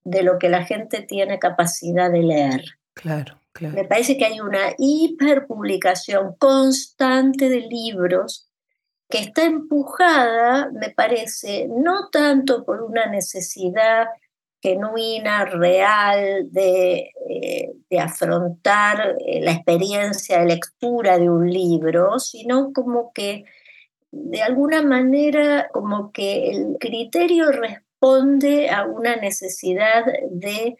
de 0.02 0.22
lo 0.22 0.38
que 0.38 0.48
la 0.48 0.64
gente 0.64 1.02
tiene 1.02 1.38
capacidad 1.38 2.10
de 2.10 2.22
leer. 2.22 2.64
Claro, 2.94 3.40
claro. 3.52 3.76
Me 3.76 3.84
parece 3.84 4.16
que 4.16 4.24
hay 4.24 4.40
una 4.40 4.74
hiperpublicación 4.76 6.34
constante 6.38 7.48
de 7.48 7.60
libros 7.60 8.48
que 9.08 9.18
está 9.18 9.44
empujada, 9.44 10.70
me 10.72 10.90
parece, 10.90 11.68
no 11.68 12.08
tanto 12.10 12.64
por 12.64 12.82
una 12.82 13.06
necesidad 13.06 14.06
genuina, 14.60 15.44
real, 15.44 16.50
de, 16.50 17.10
eh, 17.28 17.72
de 17.88 18.00
afrontar 18.00 19.16
eh, 19.24 19.40
la 19.40 19.52
experiencia 19.52 20.40
de 20.40 20.46
lectura 20.46 21.18
de 21.18 21.30
un 21.30 21.50
libro, 21.50 22.18
sino 22.18 22.72
como 22.72 23.12
que 23.12 23.44
de 24.10 24.42
alguna 24.42 24.82
manera 24.82 25.68
como 25.72 26.12
que 26.12 26.50
el 26.50 26.76
criterio 26.80 27.50
responde 27.52 28.70
a 28.70 28.84
una 28.86 29.16
necesidad 29.16 30.04
de 30.30 30.76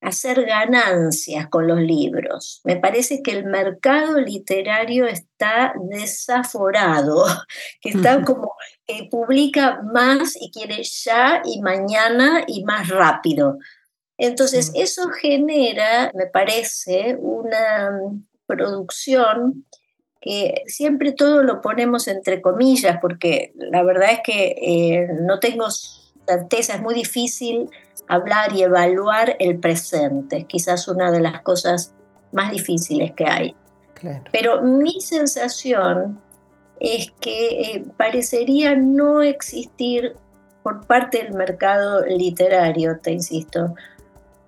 hacer 0.00 0.44
ganancias 0.44 1.48
con 1.48 1.66
los 1.66 1.80
libros. 1.80 2.60
Me 2.64 2.76
parece 2.76 3.22
que 3.22 3.32
el 3.32 3.44
mercado 3.44 4.20
literario 4.20 5.06
está 5.06 5.74
desaforado, 5.90 7.24
que 7.80 7.90
está 7.90 8.22
como 8.24 8.54
que 8.86 9.08
publica 9.10 9.82
más 9.82 10.34
y 10.40 10.50
quiere 10.50 10.82
ya 10.82 11.42
y 11.44 11.60
mañana 11.60 12.44
y 12.46 12.64
más 12.64 12.88
rápido. 12.88 13.58
Entonces, 14.16 14.72
eso 14.74 15.08
genera, 15.10 16.10
me 16.14 16.26
parece, 16.26 17.16
una 17.20 17.90
producción 18.46 19.64
que 20.20 20.62
siempre 20.66 21.12
todo 21.12 21.44
lo 21.44 21.60
ponemos 21.60 22.08
entre 22.08 22.42
comillas, 22.42 22.98
porque 23.00 23.52
la 23.54 23.84
verdad 23.84 24.12
es 24.12 24.20
que 24.24 24.56
eh, 24.60 25.08
no 25.20 25.38
tengo 25.38 25.68
certeza, 26.28 26.74
es 26.74 26.82
muy 26.82 26.94
difícil 26.94 27.70
hablar 28.08 28.52
y 28.54 28.62
evaluar 28.62 29.36
el 29.38 29.58
presente, 29.58 30.44
quizás 30.44 30.88
una 30.88 31.10
de 31.10 31.20
las 31.20 31.42
cosas 31.42 31.94
más 32.32 32.50
difíciles 32.50 33.12
que 33.12 33.26
hay. 33.26 33.56
Pero 34.30 34.62
mi 34.62 35.00
sensación 35.00 36.20
es 36.78 37.10
que 37.20 37.60
eh, 37.60 37.84
parecería 37.96 38.76
no 38.76 39.22
existir 39.22 40.14
por 40.62 40.86
parte 40.86 41.24
del 41.24 41.34
mercado 41.34 42.04
literario, 42.06 42.98
te 43.00 43.10
insisto, 43.10 43.74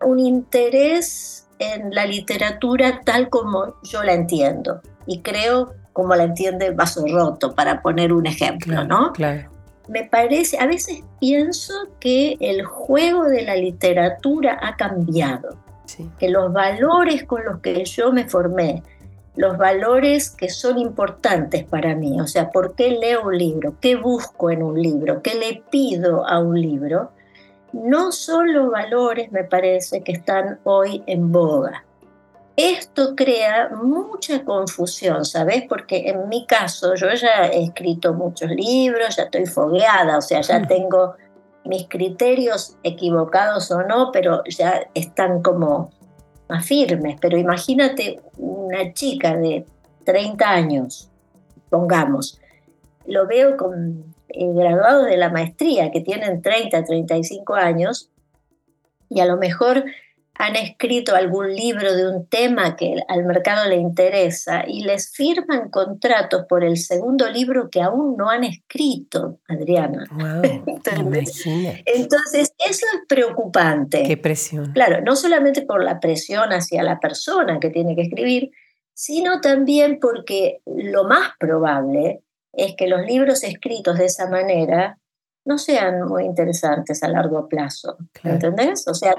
un 0.03 0.21
interés 0.21 1.49
en 1.59 1.93
la 1.93 2.07
literatura 2.07 3.01
tal 3.05 3.29
como 3.29 3.75
yo 3.83 4.03
la 4.05 4.13
entiendo. 4.13 4.81
Y 5.07 5.21
creo 5.21 5.75
como 5.93 6.15
la 6.15 6.25
entiende 6.25 6.71
Vaso 6.71 7.05
Roto, 7.11 7.55
para 7.55 7.83
poner 7.83 8.13
un 8.13 8.27
ejemplo, 8.27 8.85
¿no? 8.85 9.13
Claro 9.13 9.50
me 9.91 10.05
parece, 10.05 10.57
a 10.61 10.67
veces 10.67 11.03
pienso 11.19 11.75
que 11.99 12.37
el 12.39 12.65
juego 12.65 13.25
de 13.25 13.43
la 13.43 13.57
literatura 13.57 14.57
ha 14.63 14.77
cambiado, 14.77 15.57
que 16.17 16.29
los 16.29 16.53
valores 16.53 17.25
con 17.25 17.45
los 17.45 17.59
que 17.59 17.85
yo 17.85 18.13
me 18.13 18.29
formé, 18.29 18.85
los 19.35 19.59
valores 19.59 20.31
que 20.31 20.49
son 20.49 20.79
importantes 20.79 21.65
para 21.65 21.97
mí, 21.97 22.21
o 22.21 22.29
sea, 22.29 22.51
¿por 22.51 22.77
qué 22.77 22.93
leo 22.93 23.27
un 23.27 23.37
libro? 23.37 23.75
¿Qué 23.81 23.97
busco 23.97 24.53
en 24.53 24.63
un 24.63 24.81
libro? 24.81 25.23
¿Qué 25.23 25.35
le 25.35 25.61
pido 25.71 26.25
a 26.25 26.39
un 26.39 26.61
libro? 26.61 27.11
No 27.73 28.13
son 28.13 28.53
los 28.53 28.71
valores, 28.71 29.33
me 29.33 29.43
parece, 29.43 30.03
que 30.03 30.13
están 30.13 30.61
hoy 30.63 31.03
en 31.07 31.33
boga. 31.33 31.85
Esto 32.63 33.17
crea 33.17 33.71
mucha 33.71 34.45
confusión, 34.45 35.25
¿sabes? 35.25 35.65
Porque 35.67 36.11
en 36.11 36.29
mi 36.29 36.45
caso 36.45 36.95
yo 36.95 37.09
ya 37.15 37.47
he 37.47 37.65
escrito 37.65 38.13
muchos 38.13 38.51
libros, 38.51 39.17
ya 39.17 39.23
estoy 39.23 39.47
fogueada, 39.47 40.19
o 40.19 40.21
sea, 40.21 40.43
ya 40.43 40.61
tengo 40.69 41.15
mis 41.65 41.89
criterios 41.89 42.77
equivocados 42.83 43.71
o 43.71 43.83
no, 43.85 44.11
pero 44.13 44.45
ya 44.45 44.83
están 44.93 45.41
como 45.41 45.91
más 46.51 46.67
firmes. 46.67 47.17
Pero 47.19 47.39
imagínate 47.39 48.21
una 48.37 48.93
chica 48.93 49.35
de 49.39 49.65
30 50.05 50.47
años, 50.47 51.11
pongamos, 51.71 52.43
lo 53.07 53.27
veo 53.27 53.57
con 53.57 54.15
eh, 54.29 54.53
graduados 54.53 55.07
de 55.07 55.17
la 55.17 55.31
maestría 55.31 55.91
que 55.91 56.03
tienen 56.03 56.43
30, 56.43 56.85
35 56.85 57.55
años, 57.55 58.11
y 59.09 59.21
a 59.21 59.25
lo 59.25 59.39
mejor 59.39 59.83
han 60.41 60.57
escrito 60.57 61.15
algún 61.15 61.55
libro 61.55 61.95
de 61.95 62.09
un 62.09 62.27
tema 62.27 62.75
que 62.75 62.97
al 63.09 63.25
mercado 63.27 63.69
le 63.69 63.77
interesa 63.77 64.65
y 64.67 64.85
les 64.85 65.13
firman 65.13 65.69
contratos 65.69 66.47
por 66.49 66.65
el 66.65 66.79
segundo 66.79 67.31
libro 67.31 67.69
que 67.69 67.83
aún 67.83 68.17
no 68.17 68.31
han 68.31 68.45
escrito, 68.45 69.39
Adriana. 69.49 70.07
Entonces, 71.85 72.55
eso 72.59 72.87
es 72.87 73.01
preocupante. 73.07 74.03
Qué 74.05 74.17
presión. 74.17 74.73
Claro, 74.73 75.03
no 75.03 75.15
solamente 75.15 75.61
por 75.61 75.85
la 75.85 76.01
presión 76.01 76.55
hacia 76.55 76.83
la 76.83 76.99
persona 77.01 77.61
que 77.61 77.69
tiene 77.69 77.95
que 77.95 78.03
escribir, 78.03 78.51
sino 78.95 79.43
también 79.43 79.99
porque 80.01 80.63
lo 80.65 81.05
más 81.05 81.33
probable 81.39 82.23
es 82.55 82.75
que 82.77 82.89
los 82.89 83.03
libros 83.05 83.45
escritos 83.45 83.99
de 83.99 84.07
esa 84.07 84.27
manera 84.27 85.00
no 85.45 85.59
sean 85.59 86.03
muy 86.03 86.25
interesantes 86.25 87.03
a 87.03 87.09
largo 87.09 87.49
plazo. 87.49 87.97
¿Entendés? 88.23 88.87
O 88.87 88.95
sea, 88.95 89.15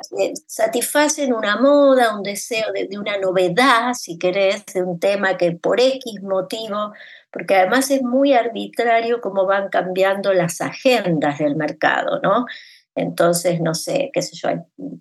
satisfacen 0.48 1.34
una 1.34 1.58
moda, 1.58 2.16
un 2.16 2.24
deseo 2.24 2.72
de, 2.74 2.88
una 2.98 3.18
novedad, 3.18 3.94
si 3.94 4.18
querés, 4.18 4.66
de 4.74 4.84
un 4.84 5.00
tema 5.00 5.38
que 5.38 5.51
por 5.54 5.80
X 5.80 6.22
motivo, 6.22 6.94
porque 7.32 7.56
además 7.56 7.90
es 7.92 8.04
muy 8.04 8.34
arbitrario 8.34 9.22
cómo 9.22 9.46
van 9.46 9.70
cambiando 9.70 10.34
las 10.34 10.62
agendas 10.62 11.40
del 11.40 11.56
mercado, 11.56 12.20
¿no? 12.22 12.46
Entonces, 12.94 13.62
no 13.62 13.74
sé, 13.74 14.12
qué 14.13 14.22
sé 14.22 14.36
yo, 14.36 14.50
hay 14.50 14.58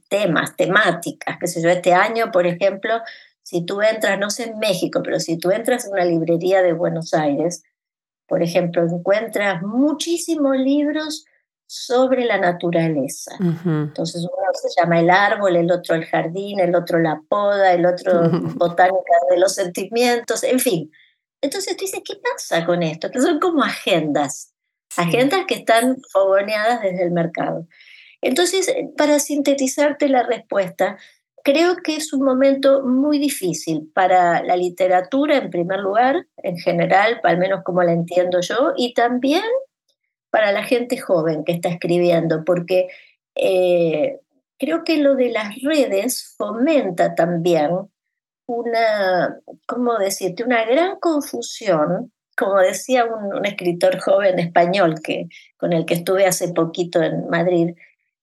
temas, 0.09 0.57
temáticas, 0.57 1.37
qué 1.41 1.47
sé 1.49 1.61
yo, 1.61 1.69
este 1.69 1.93
año, 1.93 2.31
por 2.31 2.47
ejemplo, 2.47 3.01
si 3.43 3.65
tú 3.65 3.83
entras, 3.83 4.19
no 4.19 4.31
sé 4.31 4.45
en 4.45 4.59
México, 4.59 5.01
pero 5.03 5.19
si 5.19 5.37
tú 5.37 5.51
entras 5.51 5.85
en 5.85 5.93
una 5.93 6.05
librería 6.05 6.63
de 6.63 6.73
Buenos 6.73 7.13
Aires, 7.15 7.65
por 8.31 8.45
ejemplo, 8.45 8.83
encuentras 8.85 9.61
muchísimos 9.61 10.57
libros 10.57 11.25
sobre 11.67 12.25
la 12.25 12.39
naturaleza. 12.39 13.33
Entonces 13.41 14.23
uno 14.23 14.49
se 14.55 14.81
llama 14.81 15.01
el 15.01 15.11
árbol, 15.11 15.57
el 15.57 15.71
otro 15.71 15.97
el 15.97 16.05
jardín, 16.05 16.61
el 16.61 16.77
otro 16.77 17.01
la 17.01 17.21
poda, 17.29 17.73
el 17.73 17.85
otro 17.87 18.31
botánica 18.55 19.15
de 19.31 19.37
los 19.37 19.57
sentimientos, 19.57 20.45
en 20.45 20.61
fin. 20.61 20.93
Entonces 21.43 21.77
tú 21.77 21.85
dices, 21.85 22.03
¿qué 22.05 22.15
pasa 22.17 22.65
con 22.65 22.85
esto? 22.85 23.11
Que 23.11 23.21
son 23.21 23.41
como 23.41 23.65
agendas, 23.65 24.55
agendas 24.97 25.41
que 25.49 25.55
están 25.55 25.97
fogoneadas 26.13 26.83
desde 26.83 27.03
el 27.03 27.11
mercado. 27.11 27.67
Entonces, 28.23 28.73
para 28.97 29.19
sintetizarte 29.19 30.09
la 30.09 30.23
respuesta, 30.23 30.99
Creo 31.43 31.77
que 31.77 31.97
es 31.97 32.13
un 32.13 32.25
momento 32.25 32.83
muy 32.83 33.19
difícil 33.19 33.91
para 33.95 34.43
la 34.43 34.57
literatura, 34.57 35.39
en 35.39 35.51
primer 35.51 35.81
lugar, 35.81 36.27
en 36.37 36.57
general, 36.59 37.21
al 37.23 37.39
menos 37.39 37.63
como 37.65 37.83
la 37.83 37.93
entiendo 37.93 38.41
yo, 38.41 38.73
y 38.77 38.93
también 38.93 39.45
para 40.31 40.53
la 40.53 40.63
gente 40.63 40.99
joven 40.99 41.45
que 41.45 41.53
está 41.53 41.69
escribiendo, 41.71 42.45
porque 42.45 42.89
eh, 43.35 44.21
creo 44.59 44.85
que 44.85 44.99
lo 44.99 45.15
de 45.15 45.31
las 45.31 45.61
redes 45.63 46.35
fomenta 46.37 47.15
también 47.15 47.71
una, 48.47 49.39
¿cómo 49.67 49.97
decirte?, 49.99 50.45
una 50.45 50.65
gran 50.65 50.99
confusión, 50.99 52.13
como 52.37 52.59
decía 52.59 53.05
un, 53.05 53.35
un 53.35 53.47
escritor 53.47 53.99
joven 53.99 54.39
español 54.39 54.97
que, 55.03 55.29
con 55.57 55.73
el 55.73 55.87
que 55.87 55.95
estuve 55.95 56.27
hace 56.27 56.53
poquito 56.53 57.03
en 57.03 57.29
Madrid, 57.29 57.75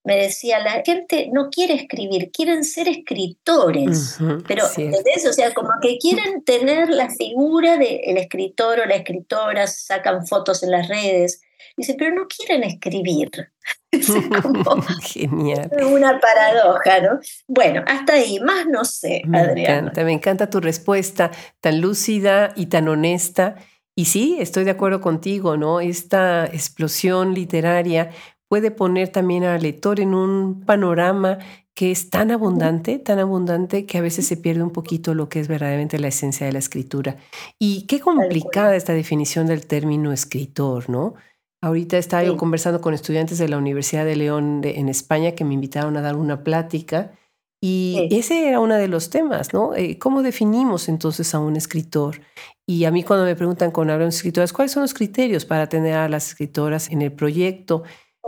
me 0.08 0.16
decía, 0.16 0.60
la 0.60 0.82
gente 0.86 1.30
no 1.34 1.50
quiere 1.50 1.74
escribir, 1.74 2.32
quieren 2.32 2.64
ser 2.64 2.88
escritores. 2.88 4.18
pero, 4.48 4.64
¿entendés? 4.78 5.28
O 5.28 5.34
sea, 5.34 5.54
como 5.54 5.70
que 5.82 5.98
quieren 5.98 6.46
tener 6.46 6.90
la 6.90 7.10
figura 7.10 7.76
del 7.76 8.16
escritor 8.16 8.80
o 8.80 8.86
la 8.86 8.96
escritora, 8.96 9.68
sacan 9.68 10.26
fotos 10.26 10.64
en 10.64 10.72
las 10.72 10.88
redes. 10.88 11.42
Dice, 11.76 11.96
pero 12.00 12.16
no 12.16 12.26
quieren 12.30 12.64
escribir. 12.64 13.30
Es 13.92 14.08
como 14.42 14.82
Genial. 15.02 15.70
Una 15.86 16.22
paradoja, 16.22 17.02
¿no? 17.02 17.20
Bueno, 17.46 17.84
hasta 17.86 18.14
ahí, 18.14 18.40
más 18.40 18.66
no 18.66 18.86
sé, 18.86 19.24
me 19.26 19.42
Encanta, 19.42 20.04
me 20.06 20.14
encanta 20.14 20.50
tu 20.50 20.62
respuesta, 20.62 21.32
tan 21.60 21.82
lúcida 21.82 22.54
y 22.56 22.68
tan 22.68 22.88
honesta. 22.88 23.56
Y 23.94 24.06
sí, 24.06 24.38
estoy 24.40 24.64
de 24.64 24.72
acuerdo 24.72 25.02
contigo, 25.02 25.58
¿no? 25.58 25.82
Esta 25.82 26.46
explosión 26.46 27.34
literaria 27.34 28.12
puede 28.50 28.72
poner 28.72 29.10
también 29.10 29.44
al 29.44 29.62
lector 29.62 30.00
en 30.00 30.14
un 30.14 30.64
panorama 30.66 31.40
que 31.76 31.92
es 31.92 32.10
tan 32.10 32.32
abundante, 32.32 32.98
tan 32.98 33.20
abundante 33.20 33.86
que 33.86 34.00
a 34.00 34.02
veces 34.02 34.26
se 34.28 34.38
pierde 34.38 34.64
un 34.64 34.72
poquito 34.72 35.14
lo 35.14 35.30
que 35.30 35.40
es 35.40 35.48
verdaderamente 35.48 36.00
la 36.00 36.08
esencia 36.08 36.46
de 36.48 36.54
la 36.54 36.60
escritura. 36.60 37.18
Y 37.60 37.86
qué 37.88 38.00
complicada 38.00 38.76
esta 38.76 38.94
definición 38.94 39.46
del 39.48 39.68
término 39.68 40.12
escritor, 40.12 40.90
¿no? 40.90 41.14
Ahorita 41.62 41.98
estaba 41.98 42.24
yo 42.24 42.38
conversando 42.38 42.82
con 42.82 42.94
estudiantes 42.94 43.38
de 43.38 43.50
la 43.50 43.58
Universidad 43.58 44.06
de 44.06 44.16
León 44.16 44.62
en 44.64 44.90
España 44.90 45.34
que 45.34 45.44
me 45.46 45.54
invitaron 45.56 45.98
a 45.98 46.02
dar 46.02 46.16
una 46.16 46.44
plática 46.44 47.12
Y 47.62 48.08
ese 48.12 48.48
era 48.48 48.60
uno 48.60 48.76
de 48.76 48.88
los 48.88 49.10
temas, 49.10 49.54
¿no? 49.54 49.76
Eh, 49.76 49.98
¿Cómo 49.98 50.22
definimos 50.24 50.90
entonces 50.90 51.34
a 51.36 51.40
un 51.40 51.56
escritor? 51.56 52.22
Y 52.68 52.86
a 52.86 52.92
mí 52.92 53.04
cuando 53.04 53.26
me 53.26 53.36
preguntan 53.36 53.72
con 53.72 53.90
hablamos 53.90 54.16
de 54.16 54.18
escritoras, 54.18 54.54
¿cuáles 54.54 54.72
son 54.74 54.84
los 54.84 54.94
criterios 54.94 55.46
para 55.46 55.68
tener 55.70 55.96
a 55.96 56.10
las 56.10 56.30
escritoras 56.30 56.90
en 56.92 57.02
el 57.02 57.12
proyecto? 57.14 57.84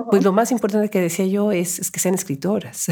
Pues 0.10 0.24
lo 0.24 0.32
más 0.32 0.52
importante 0.52 0.90
que 0.90 1.02
decía 1.02 1.26
yo 1.26 1.52
es, 1.52 1.92
que 1.92 2.00
sean 2.00 2.16
escritoras, 2.16 2.88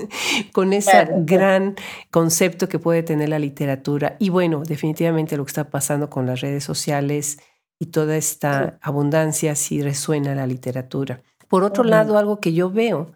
con 0.52 0.72
ese 0.72 1.08
gran 1.18 1.76
concepto 2.10 2.68
que 2.68 2.78
puede 2.78 3.02
tener 3.02 3.28
la 3.28 3.38
literatura. 3.38 4.16
Y 4.18 4.28
bueno, 4.28 4.62
definitivamente 4.64 5.36
lo 5.36 5.44
que 5.44 5.50
está 5.50 5.70
pasando 5.70 6.08
con 6.10 6.26
las 6.26 6.40
redes 6.40 6.64
sociales 6.64 7.38
y 7.78 7.86
toda 7.86 8.16
esta 8.16 8.78
abundancia 8.80 9.54
sí 9.54 9.82
resuena 9.82 10.34
la 10.34 10.46
literatura. 10.46 11.22
Por 11.48 11.64
otro 11.64 11.84
lado, 11.84 12.16
algo 12.16 12.40
que 12.40 12.52
yo 12.52 12.70
veo 12.70 13.12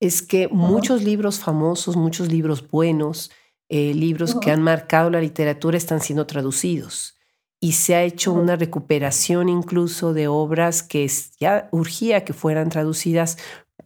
es 0.00 0.22
que 0.22 0.48
muchos 0.48 1.02
libros 1.02 1.40
famosos, 1.40 1.96
muchos 1.96 2.30
libros 2.30 2.68
buenos, 2.68 3.30
eh, 3.68 3.94
libros 3.94 4.34
que 4.34 4.50
han 4.50 4.62
marcado 4.62 5.10
la 5.10 5.20
literatura 5.20 5.76
están 5.76 6.00
siendo 6.00 6.26
traducidos 6.26 7.19
y 7.60 7.72
se 7.72 7.94
ha 7.94 8.02
hecho 8.02 8.32
una 8.32 8.56
recuperación 8.56 9.50
incluso 9.50 10.14
de 10.14 10.28
obras 10.28 10.82
que 10.82 11.08
ya 11.38 11.68
urgía 11.72 12.24
que 12.24 12.32
fueran 12.32 12.70
traducidas. 12.70 13.36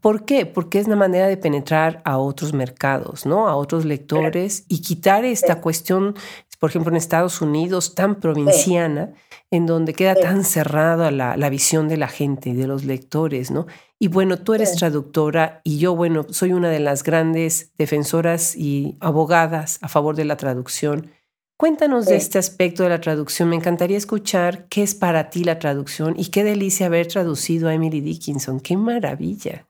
¿Por 0.00 0.24
qué? 0.24 0.46
Porque 0.46 0.78
es 0.78 0.86
una 0.86 0.96
manera 0.96 1.26
de 1.26 1.36
penetrar 1.36 2.00
a 2.04 2.18
otros 2.18 2.52
mercados, 2.52 3.26
¿no? 3.26 3.48
A 3.48 3.56
otros 3.56 3.84
lectores 3.84 4.64
y 4.68 4.80
quitar 4.80 5.24
esta 5.24 5.60
cuestión, 5.60 6.14
por 6.60 6.70
ejemplo, 6.70 6.92
en 6.92 6.96
Estados 6.96 7.40
Unidos, 7.40 7.94
tan 7.96 8.16
provinciana, 8.16 9.12
en 9.50 9.66
donde 9.66 9.92
queda 9.92 10.14
tan 10.14 10.44
cerrada 10.44 11.10
la, 11.10 11.36
la, 11.36 11.48
visión 11.48 11.88
de 11.88 11.96
la 11.96 12.08
gente 12.08 12.50
y 12.50 12.54
de 12.54 12.66
los 12.66 12.84
lectores, 12.84 13.50
¿no? 13.50 13.66
Y 13.98 14.08
bueno, 14.08 14.38
tú 14.38 14.54
eres 14.54 14.76
traductora 14.76 15.60
y 15.64 15.78
yo, 15.78 15.96
bueno, 15.96 16.26
soy 16.28 16.52
una 16.52 16.68
de 16.68 16.80
las 16.80 17.02
grandes 17.02 17.72
defensoras 17.78 18.56
y 18.56 18.96
abogadas 19.00 19.78
a 19.80 19.88
favor 19.88 20.16
de 20.16 20.26
la 20.26 20.36
traducción. 20.36 21.10
Cuéntanos 21.56 22.06
de 22.06 22.16
este 22.16 22.38
aspecto 22.38 22.82
de 22.82 22.88
la 22.88 23.00
traducción. 23.00 23.48
Me 23.48 23.56
encantaría 23.56 23.96
escuchar 23.96 24.66
qué 24.68 24.82
es 24.82 24.94
para 24.94 25.30
ti 25.30 25.44
la 25.44 25.60
traducción 25.60 26.14
y 26.18 26.30
qué 26.30 26.42
delicia 26.42 26.86
haber 26.86 27.06
traducido 27.06 27.68
a 27.68 27.74
Emily 27.74 28.00
Dickinson. 28.00 28.58
¡Qué 28.58 28.76
maravilla! 28.76 29.68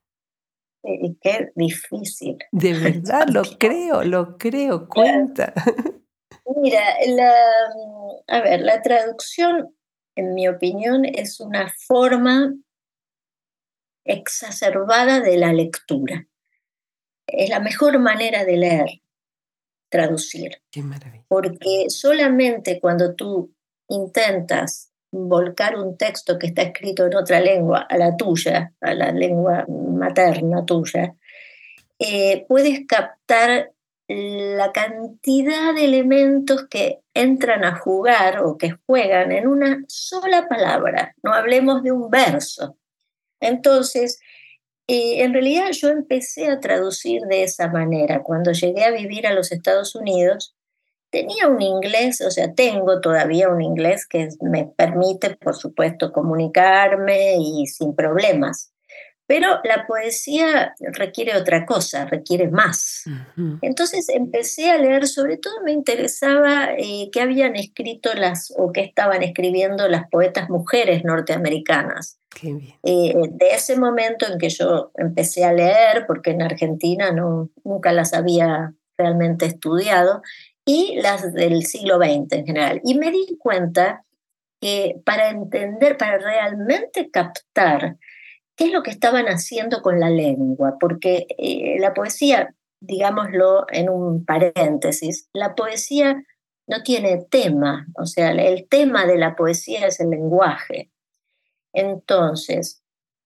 Y 0.83 1.17
qué 1.21 1.51
difícil. 1.55 2.39
De 2.53 2.73
verdad, 2.79 3.29
lo 3.29 3.43
creo, 3.59 4.03
lo 4.03 4.39
creo. 4.39 4.89
Cuenta. 4.89 5.53
Mira, 6.63 6.83
la, 7.07 7.33
a 8.29 8.41
ver, 8.41 8.63
la 8.63 8.81
traducción, 8.81 9.77
en 10.17 10.33
mi 10.35 10.49
opinión, 10.49 11.05
es 11.05 11.39
una 11.39 11.71
forma 11.87 12.55
exacerbada 14.07 15.21
de 15.21 15.37
la 15.37 15.53
lectura. 15.53 16.27
Es 17.27 17.51
la 17.51 17.61
mejor 17.61 17.99
manera 17.99 18.45
de 18.45 18.57
leer 18.57 19.04
traducir. 19.95 20.61
Porque 21.29 21.87
solamente 21.89 22.81
cuando 22.81 23.15
tú 23.15 23.55
intentas 23.89 24.91
volcar 25.13 25.79
un 25.79 25.97
texto 25.97 26.37
que 26.37 26.49
está 26.49 26.63
escrito 26.63 27.07
en 27.07 27.15
otra 27.15 27.41
lengua 27.41 27.87
a 27.89 27.97
la 27.97 28.17
tuya, 28.17 28.73
a 28.81 28.93
la 28.93 29.13
lengua 29.13 29.65
materna 29.69 30.67
tuya, 30.67 31.15
eh, 32.01 32.45
puedes 32.49 32.89
captar 32.89 33.71
la 34.09 34.73
cantidad 34.73 35.73
de 35.75 35.85
elementos 35.85 36.67
que 36.69 37.03
entran 37.15 37.65
a 37.65 37.77
jugar 37.77 38.43
o 38.43 38.59
que 38.59 38.77
juegan 38.85 39.31
en 39.31 39.47
una 39.47 39.85
sola 39.87 40.49
palabra. 40.49 41.15
No 41.23 41.33
hablemos 41.33 41.85
de 41.85 41.93
un 41.93 42.11
verso. 42.11 42.77
Entonces, 43.41 44.19
y 44.87 45.21
en 45.21 45.33
realidad 45.33 45.71
yo 45.73 45.89
empecé 45.89 46.49
a 46.49 46.61
traducir 46.61 47.23
de 47.23 47.45
esa 47.45 47.69
manera. 47.69 48.23
Cuando 48.23 48.53
llegué 48.53 48.85
a 48.85 48.91
vivir 48.91 49.27
a 49.27 49.33
los 49.33 49.51
Estados 49.51 49.95
Unidos, 49.95 50.55
tenía 51.11 51.49
un 51.49 51.63
inglés, 51.63 52.21
o 52.21 52.31
sea, 52.31 52.53
tengo 52.55 53.01
todavía 53.01 53.49
un 53.49 53.63
inglés 53.63 54.07
que 54.07 54.29
me 54.41 54.67
permite, 54.77 55.37
por 55.37 55.55
supuesto, 55.57 56.13
comunicarme 56.13 57.37
y 57.39 57.67
sin 57.67 57.95
problemas. 57.95 58.73
Pero 59.27 59.61
la 59.65 59.87
poesía 59.87 60.75
requiere 60.81 61.35
otra 61.35 61.65
cosa, 61.65 62.05
requiere 62.05 62.49
más. 62.51 63.05
Entonces 63.63 64.11
empecé 64.11 64.71
a 64.71 64.77
leer, 64.77 65.07
sobre 65.07 65.39
todo 65.39 65.63
me 65.65 65.73
interesaba 65.73 66.75
eh, 66.77 67.09
qué 67.11 67.23
habían 67.23 67.57
escrito 67.57 68.13
las 68.13 68.53
o 68.59 68.71
qué 68.73 68.83
estaban 68.83 69.23
escribiendo 69.23 69.89
las 69.89 70.11
poetas 70.11 70.51
mujeres 70.51 71.05
norteamericanas. 71.05 72.19
Eh, 72.83 73.15
de 73.31 73.51
ese 73.51 73.79
momento 73.79 74.27
en 74.27 74.39
que 74.39 74.49
yo 74.49 74.91
empecé 74.97 75.45
a 75.45 75.53
leer, 75.53 76.05
porque 76.07 76.31
en 76.31 76.43
Argentina 76.43 77.13
no, 77.13 77.51
nunca 77.65 77.93
las 77.93 78.15
había 78.15 78.75
realmente 78.97 79.47
estudiado, 79.47 80.23
y 80.65 80.99
las 81.01 81.33
del 81.33 81.65
siglo 81.65 81.99
XX 81.99 82.33
en 82.33 82.47
general. 82.47 82.81
Y 82.85 82.99
me 82.99 83.11
di 83.11 83.37
cuenta 83.39 84.05
que 84.61 85.01
para 85.05 85.31
entender, 85.31 85.97
para 85.97 86.19
realmente 86.19 87.11
captar 87.11 87.99
qué 88.57 88.67
es 88.67 88.73
lo 88.73 88.83
que 88.83 88.91
estaban 88.91 89.27
haciendo 89.27 89.83
con 89.83 90.01
la 90.01 90.11
lengua, 90.11 90.77
porque 90.81 91.27
eh, 91.39 91.77
la 91.81 91.93
poesía, 91.93 92.55
digámoslo 92.81 93.67
en 93.71 93.91
un 93.91 94.25
paréntesis, 94.25 95.29
la 95.33 95.55
poesía 95.55 96.23
no 96.67 96.83
tiene 96.83 97.27
tema, 97.31 97.87
o 97.97 98.07
sea, 98.07 98.31
el 98.31 98.67
tema 98.69 99.07
de 99.07 99.19
la 99.19 99.37
poesía 99.37 99.87
es 99.87 100.01
el 100.01 100.11
lenguaje. 100.11 100.91
Entonces, 101.75 102.83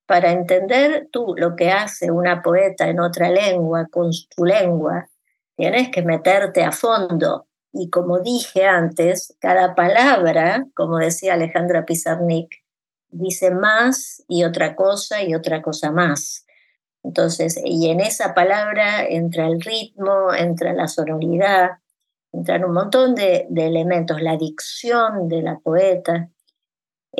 para 0.06 0.32
entender 0.32 1.08
tú 1.12 1.34
lo 1.36 1.54
que 1.54 1.70
hace 1.70 2.10
una 2.10 2.42
poeta 2.42 2.88
en 2.88 2.98
otra 2.98 3.30
lengua, 3.30 3.86
con 3.90 4.12
su 4.12 4.44
lengua, 4.44 5.08
tienes 5.54 5.90
que 5.90 6.02
meterte 6.02 6.64
a 6.64 6.72
fondo. 6.72 7.46
Y 7.72 7.90
como 7.90 8.20
dije 8.20 8.64
antes, 8.64 9.36
cada 9.38 9.74
palabra, 9.74 10.66
como 10.74 10.96
decía 10.96 11.34
Alejandra 11.34 11.84
Pizarnik, 11.84 12.48
dice 13.10 13.50
más 13.50 14.24
y 14.28 14.44
otra 14.44 14.74
cosa 14.74 15.22
y 15.22 15.34
otra 15.34 15.60
cosa 15.60 15.92
más. 15.92 16.46
Entonces, 17.04 17.60
y 17.62 17.90
en 17.90 18.00
esa 18.00 18.34
palabra 18.34 19.04
entra 19.04 19.46
el 19.46 19.60
ritmo, 19.60 20.32
entra 20.34 20.72
la 20.72 20.88
sonoridad, 20.88 21.70
entran 22.32 22.64
un 22.64 22.72
montón 22.72 23.14
de, 23.14 23.46
de 23.50 23.66
elementos, 23.66 24.20
la 24.22 24.36
dicción 24.36 25.28
de 25.28 25.42
la 25.42 25.58
poeta. 25.58 26.30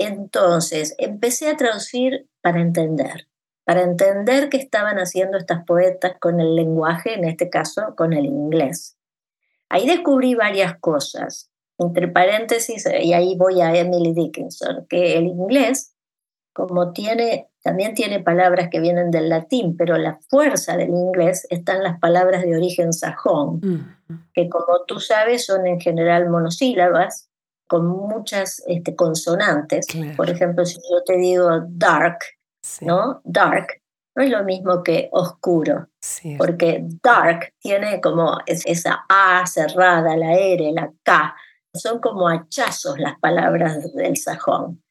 Entonces, 0.01 0.95
empecé 0.99 1.49
a 1.49 1.57
traducir 1.57 2.29
para 2.41 2.61
entender, 2.61 3.27
para 3.65 3.83
entender 3.83 4.49
qué 4.49 4.57
estaban 4.57 4.99
haciendo 4.99 5.39
estas 5.39 5.65
poetas 5.65 6.13
con 6.21 6.41
el 6.41 6.55
lenguaje, 6.55 7.15
en 7.15 7.25
este 7.25 7.51
caso 7.51 7.95
con 7.97 8.13
el 8.13 8.25
inglés. 8.27 8.97
Ahí 9.69 9.87
descubrí 9.87 10.35
varias 10.35 10.79
cosas 10.79 11.51
entre 11.79 12.09
paréntesis, 12.09 12.89
y 13.01 13.13
ahí 13.13 13.37
voy 13.37 13.61
a 13.61 13.75
Emily 13.75 14.13
Dickinson, 14.13 14.87
que 14.89 15.17
el 15.17 15.27
inglés, 15.27 15.95
como 16.53 16.93
tiene, 16.93 17.49
también 17.63 17.95
tiene 17.95 18.21
palabras 18.21 18.69
que 18.71 18.81
vienen 18.81 19.11
del 19.11 19.29
latín, 19.29 19.77
pero 19.77 19.97
la 19.97 20.19
fuerza 20.29 20.77
del 20.77 20.91
inglés 20.91 21.47
está 21.51 21.77
en 21.77 21.85
las 21.85 22.01
palabras 22.01 22.43
de 22.43 22.57
origen 22.57 22.93
sajón, 22.93 23.61
que 24.33 24.49
como 24.49 24.85
tú 24.87 24.99
sabes 24.99 25.47
son 25.47 25.67
en 25.67 25.81
general 25.81 26.29
monosílabas, 26.29 27.28
con 27.69 27.87
muchas 27.87 28.63
este, 28.67 28.97
consonantes. 28.97 29.87
Por 30.17 30.31
ejemplo, 30.31 30.65
si 30.65 30.77
yo 30.91 31.05
te 31.05 31.17
digo 31.17 31.49
dark, 31.69 32.19
¿no? 32.81 33.21
Dark, 33.25 33.81
no 34.17 34.25
es 34.25 34.31
lo 34.31 34.43
mismo 34.43 34.83
que 34.83 35.09
oscuro, 35.13 35.89
porque 36.39 36.85
dark 37.03 37.55
tiene 37.61 38.01
como 38.01 38.39
esa 38.47 39.05
A 39.09 39.47
cerrada, 39.47 40.17
la 40.17 40.35
R, 40.35 40.73
la 40.73 40.93
K, 41.05 41.37
son 41.73 42.01
como 42.01 42.29
hachazos 42.29 42.99
las 42.99 43.19
palabras 43.21 43.93
del 43.95 44.17
sajón. 44.17 44.83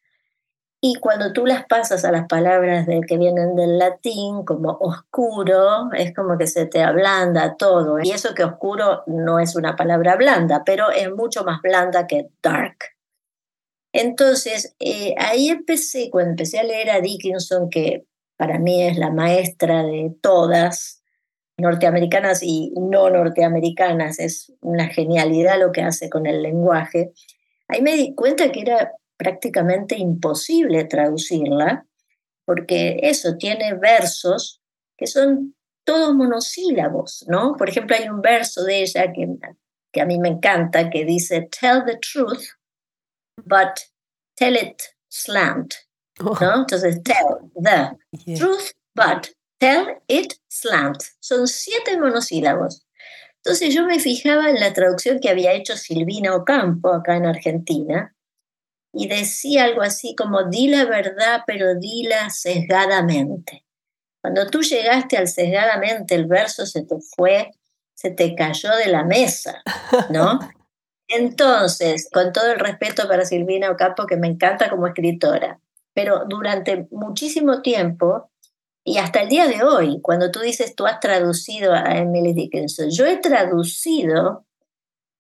Y 0.80 0.96
cuando 0.96 1.34
tú 1.34 1.46
las 1.46 1.66
pasas 1.66 2.06
a 2.06 2.12
las 2.12 2.28
palabras 2.28 2.86
que 3.08 3.18
vienen 3.18 3.56
del 3.56 3.80
latín, 3.80 4.46
como 4.46 4.78
oscuro, 4.80 5.92
es 5.94 6.13
como 6.13 6.38
que 6.38 6.46
se 6.46 6.68
te 6.68 6.84
ablanda 6.84 7.56
todo. 7.58 8.00
Y 8.04 8.12
eso 8.12 8.36
que 8.36 8.44
oscuro 8.44 9.04
no 9.08 9.40
es 9.40 9.56
una 9.56 9.76
palabra 9.76 10.16
blanda, 10.16 10.63
pero 10.66 10.92
es 10.92 11.12
mucho 11.12 11.44
más 11.44 11.62
blanda 11.63 12.06
que 12.06 12.30
dark. 12.44 12.78
Entonces, 13.92 14.76
eh, 14.80 15.16
ahí 15.18 15.50
empecé, 15.50 16.12
cuando 16.12 16.32
empecé 16.32 16.60
a 16.60 16.63
leer 16.63 16.92
a 16.92 17.02
Dickinson, 17.02 17.72
que 17.72 18.06
para 18.38 18.60
mí 18.60 18.84
es 18.84 18.98
la 19.00 19.10
maestra 19.10 19.84
de 19.84 20.13
todas, 20.22 21.02
norteamericanas 21.58 22.44
y 22.44 22.72
no 22.78 23.10
norteamericanas. 23.10 24.20
Es 24.20 24.54
una 24.62 24.88
genialidad 24.90 25.60
lo 25.60 25.72
que 25.72 25.82
hace 25.82 26.10
con 26.10 26.28
el 26.28 26.44
lenguaje. 26.44 27.13
Ahí 27.68 27.82
me 27.82 27.96
di 27.96 28.13
cuenta 28.13 28.52
que 28.52 28.62
era 28.62 28.94
prácticamente 29.17 29.97
imposible 29.97 30.86
traducirla, 30.86 31.86
porque 32.45 32.99
eso 33.03 33.36
tiene 33.38 33.73
versos 33.73 34.62
que 34.97 35.08
son 35.08 35.56
todos 35.84 36.15
monosílabos, 36.15 37.25
¿no? 37.27 37.56
Por 37.56 37.69
ejemplo, 37.69 37.95
hay 37.95 38.10
un 38.10 38.21
verso 38.21 38.63
de 38.63 38.82
ella 38.82 39.12
que, 39.13 39.27
que 39.91 40.01
a 40.01 40.06
mí 40.06 40.19
me 40.19 40.30
encanta 40.30 40.89
que 40.89 41.06
dice, 41.06 41.49
tell 41.60 41.84
the 41.86 41.97
truth, 41.97 42.45
but 43.45 43.80
tell 44.36 44.56
it 44.56 44.82
slant, 45.10 45.73
¿no? 46.19 46.32
Oh. 46.32 46.60
Entonces, 46.62 47.01
tell 47.03 47.51
the 47.56 47.97
truth, 48.36 48.71
but 48.95 49.30
Tell 49.60 50.03
it 50.08 50.36
slant. 50.47 51.03
Son 51.19 51.47
siete 51.47 51.97
monosílabos. 51.97 52.86
Entonces 53.38 53.73
yo 53.73 53.86
me 53.86 53.99
fijaba 53.99 54.49
en 54.49 54.60
la 54.60 54.73
traducción 54.73 55.19
que 55.19 55.30
había 55.30 55.53
hecho 55.53 55.75
Silvina 55.77 56.36
Ocampo 56.36 56.93
acá 56.93 57.15
en 57.15 57.25
Argentina 57.25 58.13
y 58.98 59.08
decía 59.08 59.66
algo 59.66 59.84
así 59.84 60.16
como, 60.16 60.46
di 60.46 60.70
la 60.70 60.86
verdad, 60.86 61.44
pero 61.46 61.76
dila 61.76 62.32
sesgadamente. 62.32 63.64
Cuando 64.22 64.48
tú 64.48 64.64
llegaste 64.64 65.18
al 65.18 65.28
sesgadamente, 65.28 66.16
el 66.16 66.26
verso 66.26 66.66
se 66.66 66.84
te 66.84 66.96
fue, 67.16 67.52
se 67.94 68.10
te 68.10 68.34
cayó 68.34 68.76
de 68.76 68.88
la 68.88 69.04
mesa, 69.04 69.62
¿no? 70.10 70.40
Entonces, 71.08 72.10
con 72.12 72.34
todo 72.34 72.52
el 72.52 72.60
respeto 72.60 73.08
para 73.08 73.24
Silvina 73.24 73.70
Ocampo, 73.70 74.08
que 74.08 74.18
me 74.18 74.28
encanta 74.28 74.68
como 74.68 74.88
escritora, 74.88 75.60
pero 75.94 76.24
durante 76.28 76.88
muchísimo 76.90 77.62
tiempo 77.62 78.32
y 78.84 78.98
hasta 78.98 79.22
el 79.22 79.30
día 79.30 79.48
de 79.48 79.64
hoy, 79.64 80.02
cuando 80.02 80.32
tú 80.32 80.40
dices 80.40 80.76
tú 80.76 80.88
has 80.88 81.00
traducido 81.00 81.74
a 81.74 81.98
Emily 81.98 82.34
Dickinson, 82.34 82.90
yo 82.90 83.06
he 83.06 83.18
traducido 83.18 84.47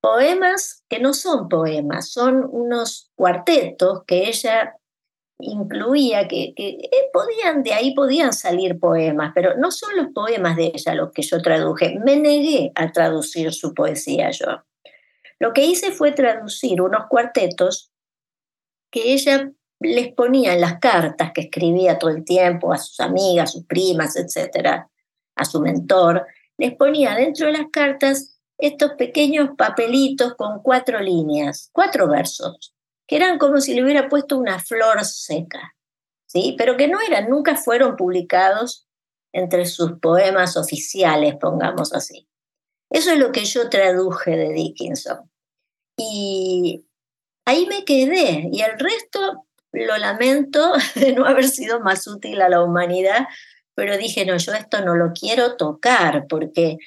poemas 0.07 0.85
que 0.87 0.99
no 0.99 1.13
son 1.13 1.49
poemas, 1.49 2.09
son 2.09 2.47
unos 2.49 3.11
cuartetos 3.15 4.05
que 4.05 4.29
ella 4.29 4.77
incluía, 5.37 6.29
que, 6.29 6.53
eh, 6.55 7.09
podían, 7.11 7.61
de 7.61 7.73
ahí 7.73 7.93
podían 7.93 8.31
salir 8.31 8.79
poemas, 8.79 9.33
pero 9.35 9.57
no 9.57 9.69
son 9.69 9.97
los 9.97 10.07
poemas 10.13 10.55
de 10.55 10.71
ella 10.73 10.95
los 10.95 11.11
que 11.11 11.23
yo 11.23 11.41
traduje, 11.41 11.99
me 11.99 12.15
negué 12.15 12.71
a 12.75 12.89
traducir 12.93 13.51
su 13.53 13.73
poesía 13.73 14.31
yo. 14.31 14.63
Lo 15.39 15.51
que 15.51 15.65
hice 15.65 15.91
fue 15.91 16.13
traducir 16.13 16.81
unos 16.81 17.07
cuartetos 17.09 17.91
que 18.89 19.11
ella 19.11 19.51
les 19.81 20.13
ponía 20.13 20.53
en 20.53 20.61
las 20.61 20.79
cartas 20.79 21.33
que 21.33 21.41
escribía 21.41 21.99
todo 21.99 22.11
el 22.11 22.23
tiempo 22.23 22.71
a 22.71 22.77
sus 22.77 23.01
amigas, 23.01 23.49
a 23.49 23.53
sus 23.53 23.65
primas, 23.65 24.15
etcétera, 24.15 24.89
a 25.35 25.45
su 25.45 25.59
mentor, 25.59 26.25
les 26.57 26.73
ponía 26.75 27.13
dentro 27.13 27.47
de 27.47 27.53
las 27.53 27.67
cartas 27.71 28.36
estos 28.57 28.93
pequeños 28.93 29.49
papelitos 29.57 30.35
con 30.35 30.61
cuatro 30.61 30.99
líneas, 30.99 31.69
cuatro 31.71 32.07
versos, 32.07 32.73
que 33.07 33.15
eran 33.15 33.37
como 33.37 33.61
si 33.61 33.73
le 33.73 33.83
hubiera 33.83 34.09
puesto 34.09 34.37
una 34.37 34.59
flor 34.59 35.03
seca, 35.05 35.75
¿sí? 36.25 36.55
Pero 36.57 36.77
que 36.77 36.87
no 36.87 36.99
eran, 37.01 37.29
nunca 37.29 37.55
fueron 37.55 37.95
publicados 37.95 38.87
entre 39.31 39.65
sus 39.65 39.99
poemas 39.99 40.57
oficiales, 40.57 41.35
pongamos 41.39 41.93
así. 41.93 42.27
Eso 42.89 43.11
es 43.11 43.19
lo 43.19 43.31
que 43.31 43.45
yo 43.45 43.69
traduje 43.69 44.31
de 44.31 44.53
Dickinson. 44.53 45.29
Y 45.97 46.85
ahí 47.45 47.65
me 47.65 47.83
quedé. 47.85 48.49
Y 48.51 48.61
el 48.61 48.79
resto 48.79 49.45
lo 49.71 49.97
lamento 49.97 50.73
de 50.95 51.13
no 51.13 51.25
haber 51.25 51.47
sido 51.47 51.79
más 51.81 52.07
útil 52.07 52.41
a 52.41 52.49
la 52.49 52.63
humanidad, 52.63 53.27
pero 53.75 53.97
dije, 53.97 54.25
no, 54.25 54.37
yo 54.37 54.53
esto 54.53 54.83
no 54.83 54.95
lo 54.95 55.11
quiero 55.13 55.55
tocar 55.55 56.25
porque 56.27 56.77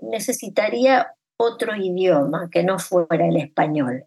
necesitaría 0.00 1.14
otro 1.40 1.74
idioma 1.74 2.50
que 2.50 2.62
no 2.62 2.78
fuera 2.78 3.26
el 3.26 3.36
español 3.36 4.04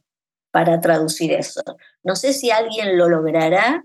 para 0.51 0.79
traducir 0.79 1.33
eso. 1.33 1.63
No 2.03 2.15
sé 2.15 2.31
si 2.31 2.51
alguien 2.51 2.95
lo 2.97 3.09
logrará. 3.09 3.83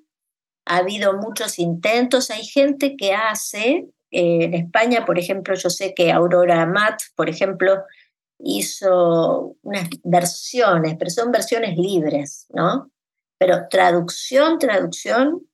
Ha 0.66 0.76
habido 0.76 1.14
muchos 1.14 1.58
intentos. 1.58 2.30
Hay 2.30 2.44
gente 2.44 2.94
que 2.96 3.14
hace, 3.14 3.88
eh, 4.10 4.44
en 4.44 4.52
España, 4.52 5.06
por 5.06 5.18
ejemplo, 5.18 5.54
yo 5.54 5.70
sé 5.70 5.94
que 5.94 6.12
Aurora 6.12 6.60
Amat, 6.60 7.00
por 7.16 7.30
ejemplo, 7.30 7.84
hizo 8.38 9.56
unas 9.62 9.88
versiones, 10.04 10.96
pero 10.98 11.10
son 11.10 11.32
versiones 11.32 11.78
libres, 11.78 12.46
¿no? 12.50 12.90
Pero 13.38 13.68
traducción, 13.70 14.58
traducción, 14.58 15.48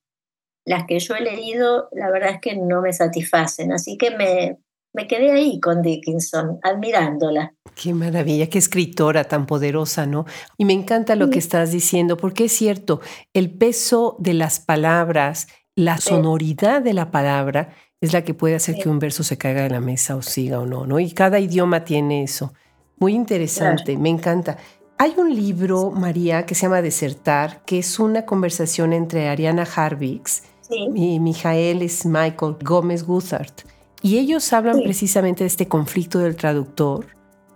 las 0.65 0.85
que 0.87 0.99
yo 0.99 1.15
he 1.15 1.21
leído, 1.21 1.89
la 1.93 2.11
verdad 2.11 2.31
es 2.31 2.41
que 2.41 2.57
no 2.57 2.81
me 2.81 2.93
satisfacen. 2.93 3.73
Así 3.73 3.97
que 3.97 4.11
me, 4.11 4.59
me 4.95 5.09
quedé 5.09 5.33
ahí 5.33 5.61
con 5.61 5.83
Dickinson, 5.83 6.61
admirándola. 6.63 7.53
Qué 7.75 7.93
maravilla, 7.93 8.49
qué 8.49 8.59
escritora 8.59 9.25
tan 9.25 9.45
poderosa, 9.45 10.07
¿no? 10.07 10.25
Y 10.57 10.65
me 10.65 10.73
encanta 10.73 11.17
lo 11.17 11.31
que 11.31 11.41
estás 11.41 11.73
diciendo, 11.73 12.17
porque 12.17 12.45
es 12.45 12.53
cierto, 12.53 13.01
el 13.35 13.51
peso 13.51 14.17
de 14.21 14.35
las 14.35 14.61
palabras, 14.61 15.49
la 15.75 15.99
sonoridad 15.99 16.81
de 16.81 16.93
la 16.93 17.11
palabra 17.11 17.75
es 18.01 18.13
la 18.13 18.23
que 18.23 18.35
puede 18.35 18.55
hacer 18.55 18.77
que 18.77 18.89
un 18.89 19.01
verso 19.01 19.25
se 19.25 19.37
caiga 19.37 19.63
de 19.63 19.71
la 19.71 19.81
mesa 19.81 20.15
o 20.15 20.23
siga 20.23 20.61
o 20.61 20.67
no, 20.67 20.87
¿no? 20.87 21.01
Y 21.01 21.11
cada 21.11 21.41
idioma 21.41 21.85
tiene 21.85 22.23
eso. 22.23 22.53
Muy 22.99 23.15
interesante, 23.15 23.99
me 23.99 24.11
encanta. 24.11 24.59
Hay 24.97 25.15
un 25.17 25.35
libro, 25.35 25.91
María, 25.91 26.47
que 26.47 26.55
se 26.55 26.63
llama 26.63 26.83
Desertar, 26.83 27.65
que 27.65 27.81
es 27.81 27.99
una 27.99 28.25
conversación 28.25 28.93
entre 28.93 29.29
Ariana 29.29 29.67
Harvix 29.75 30.45
y 30.71 31.19
Mijael 31.19 31.85
Michael 32.05 32.57
Gómez 32.63 33.05
Guthart. 33.05 33.74
Y 34.05 34.19
ellos 34.19 34.53
hablan 34.53 34.83
precisamente 34.83 35.45
de 35.45 35.49
este 35.49 35.67
conflicto 35.67 36.19
del 36.19 36.37
traductor 36.37 37.07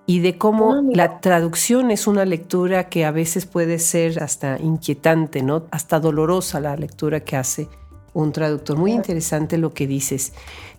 y 0.07 0.21
de 0.21 0.39
cómo 0.39 0.73
ah, 0.73 0.83
la 0.95 1.21
traducción 1.21 1.91
es 1.91 2.07
una 2.07 2.25
lectura 2.25 2.89
que 2.89 3.05
a 3.05 3.11
veces 3.11 3.45
puede 3.45 3.79
ser 3.79 4.23
hasta 4.23 4.59
inquietante, 4.59 5.43
¿no? 5.43 5.67
Hasta 5.71 6.01
dolorosa 6.01 6.59
la 6.59 6.75
lectura 6.75 7.21
que 7.21 7.37
hace 7.37 7.69
un 8.15 8.33
traductor. 8.33 8.79
Muy 8.79 8.93
interesante 8.93 9.59
lo 9.59 9.75
que 9.75 9.87
dices. 9.87 10.33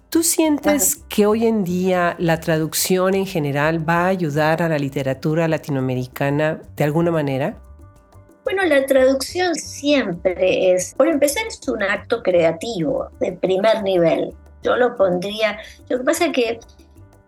¿Tú 0.10 0.24
sientes 0.24 1.04
que 1.08 1.28
hoy 1.28 1.46
en 1.46 1.64
día 1.64 2.16
la 2.18 2.40
traducción 2.40 3.14
en 3.14 3.28
general 3.28 3.88
va 3.88 4.06
a 4.06 4.08
ayudar 4.08 4.64
a 4.64 4.70
la 4.70 4.80
literatura 4.80 5.48
latinoamericana 5.48 6.64
de 6.76 6.84
alguna 6.84 7.12
manera? 7.12 7.60
Bueno, 8.44 8.66
la 8.66 8.88
traducción 8.88 9.54
siempre 9.54 10.74
es, 10.74 10.96
por 10.96 11.08
empezar, 11.08 11.46
es 11.46 11.62
un 11.68 11.84
acto 11.84 12.24
creativo 12.24 13.10
de 13.20 13.34
primer 13.34 13.84
nivel. 13.84 14.34
Yo 14.64 14.76
lo 14.76 14.96
pondría, 14.96 15.60
lo 15.88 16.00
que 16.00 16.04
pasa 16.04 16.26
es 16.28 16.32
que 16.34 16.60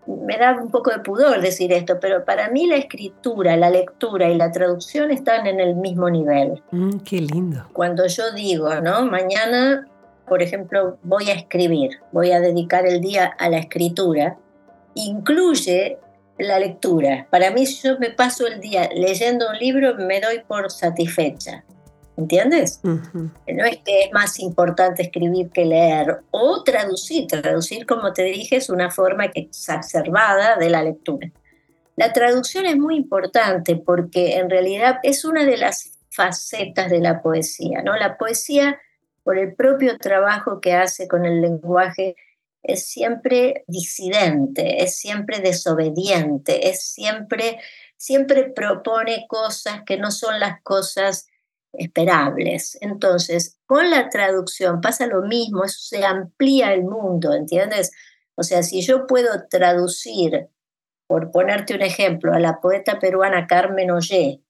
me 0.06 0.36
da 0.36 0.58
un 0.60 0.70
poco 0.70 0.90
de 0.90 0.98
pudor 0.98 1.40
decir 1.40 1.72
esto, 1.72 1.98
pero 2.00 2.24
para 2.24 2.50
mí 2.50 2.66
la 2.66 2.76
escritura, 2.76 3.56
la 3.56 3.70
lectura 3.70 4.28
y 4.28 4.36
la 4.36 4.50
traducción 4.50 5.10
están 5.10 5.46
en 5.46 5.60
el 5.60 5.76
mismo 5.76 6.10
nivel. 6.10 6.62
Mm, 6.72 6.98
qué 6.98 7.20
lindo. 7.20 7.68
Cuando 7.72 8.06
yo 8.06 8.32
digo, 8.32 8.74
¿no? 8.80 9.06
Mañana 9.06 9.86
por 10.26 10.42
ejemplo, 10.42 10.98
voy 11.02 11.30
a 11.30 11.34
escribir, 11.34 12.00
voy 12.10 12.32
a 12.32 12.40
dedicar 12.40 12.86
el 12.86 13.00
día 13.00 13.26
a 13.38 13.50
la 13.50 13.58
escritura, 13.58 14.38
incluye 14.94 15.98
la 16.38 16.58
lectura. 16.58 17.26
Para 17.30 17.50
mí, 17.50 17.66
si 17.66 17.86
yo 17.86 17.98
me 17.98 18.10
paso 18.10 18.46
el 18.46 18.60
día 18.60 18.88
leyendo 18.94 19.50
un 19.50 19.58
libro, 19.58 19.94
me 19.96 20.20
doy 20.20 20.40
por 20.46 20.70
satisfecha. 20.70 21.64
¿Entiendes? 22.16 22.80
No 22.82 23.64
es 23.64 23.78
que 23.78 24.04
es 24.04 24.12
más 24.12 24.38
importante 24.38 25.02
escribir 25.02 25.50
que 25.50 25.64
leer 25.64 26.20
o 26.30 26.62
traducir. 26.62 27.26
Traducir, 27.26 27.86
como 27.86 28.12
te 28.12 28.24
dije, 28.24 28.56
es 28.56 28.68
una 28.68 28.90
forma 28.90 29.26
exacerbada 29.34 30.56
de 30.56 30.68
la 30.68 30.82
lectura. 30.82 31.30
La 31.96 32.12
traducción 32.12 32.66
es 32.66 32.76
muy 32.76 32.96
importante 32.96 33.76
porque 33.76 34.36
en 34.36 34.50
realidad 34.50 34.96
es 35.02 35.24
una 35.24 35.44
de 35.44 35.56
las 35.56 35.98
facetas 36.10 36.90
de 36.90 37.00
la 37.00 37.22
poesía, 37.22 37.82
¿no? 37.82 37.96
La 37.96 38.18
poesía 38.18 38.78
por 39.22 39.38
el 39.38 39.54
propio 39.54 39.96
trabajo 39.98 40.60
que 40.60 40.74
hace 40.74 41.08
con 41.08 41.24
el 41.24 41.40
lenguaje, 41.40 42.16
es 42.62 42.86
siempre 42.86 43.64
disidente, 43.66 44.82
es 44.82 44.96
siempre 44.96 45.40
desobediente, 45.40 46.68
es 46.68 46.84
siempre, 46.84 47.58
siempre 47.96 48.44
propone 48.50 49.26
cosas 49.28 49.82
que 49.84 49.96
no 49.96 50.10
son 50.10 50.38
las 50.38 50.62
cosas 50.62 51.26
esperables. 51.72 52.78
Entonces, 52.80 53.58
con 53.66 53.90
la 53.90 54.08
traducción 54.08 54.80
pasa 54.80 55.06
lo 55.06 55.22
mismo, 55.22 55.66
se 55.68 56.04
amplía 56.04 56.72
el 56.74 56.84
mundo, 56.84 57.32
¿entiendes? 57.32 57.90
O 58.34 58.42
sea, 58.42 58.62
si 58.62 58.82
yo 58.82 59.06
puedo 59.06 59.46
traducir, 59.48 60.48
por 61.06 61.30
ponerte 61.30 61.74
un 61.74 61.82
ejemplo, 61.82 62.32
a 62.32 62.40
la 62.40 62.60
poeta 62.60 62.98
peruana 62.98 63.46
Carmen 63.46 63.90
Ollé, 63.90 64.40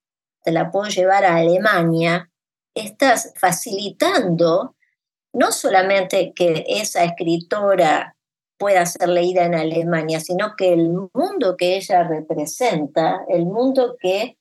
te 0.45 0.53
la 0.53 0.71
puedo 0.71 0.89
llevar 0.89 1.25
a 1.25 1.37
Alemania, 1.37 2.31
estás 2.75 3.33
facilitando 3.37 4.77
no 5.33 5.53
solamente 5.53 6.33
que 6.35 6.65
esa 6.69 7.05
escritora 7.05 8.17
pueda 8.59 8.87
ser 8.87 9.09
leída 9.09 9.45
en 9.45 9.55
Alemania, 9.55 10.21
sino 10.21 10.55
que 10.57 10.73
el 10.73 10.91
mundo 11.13 11.57
que 11.57 11.77
ella 11.77 12.05
representa, 12.05 13.25
el 13.29 13.47
mundo 13.47 13.97
que 13.99 14.37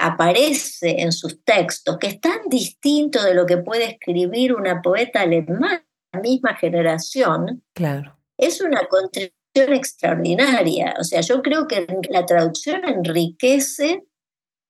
aparece 0.00 1.02
en 1.02 1.12
sus 1.12 1.44
textos, 1.44 1.98
que 1.98 2.08
es 2.08 2.20
tan 2.20 2.48
distinto 2.48 3.22
de 3.22 3.34
lo 3.34 3.46
que 3.46 3.58
puede 3.58 3.84
escribir 3.84 4.54
una 4.54 4.82
poeta 4.82 5.20
alemana 5.20 5.84
de 6.12 6.18
la 6.18 6.20
misma 6.20 6.54
generación, 6.56 7.62
claro. 7.74 8.16
es 8.38 8.60
una 8.60 8.86
contribución 8.88 9.34
extraordinaria. 9.54 10.94
O 10.98 11.04
sea, 11.04 11.20
yo 11.20 11.42
creo 11.42 11.66
que 11.66 11.86
la 12.08 12.24
traducción 12.24 12.84
enriquece 12.84 14.04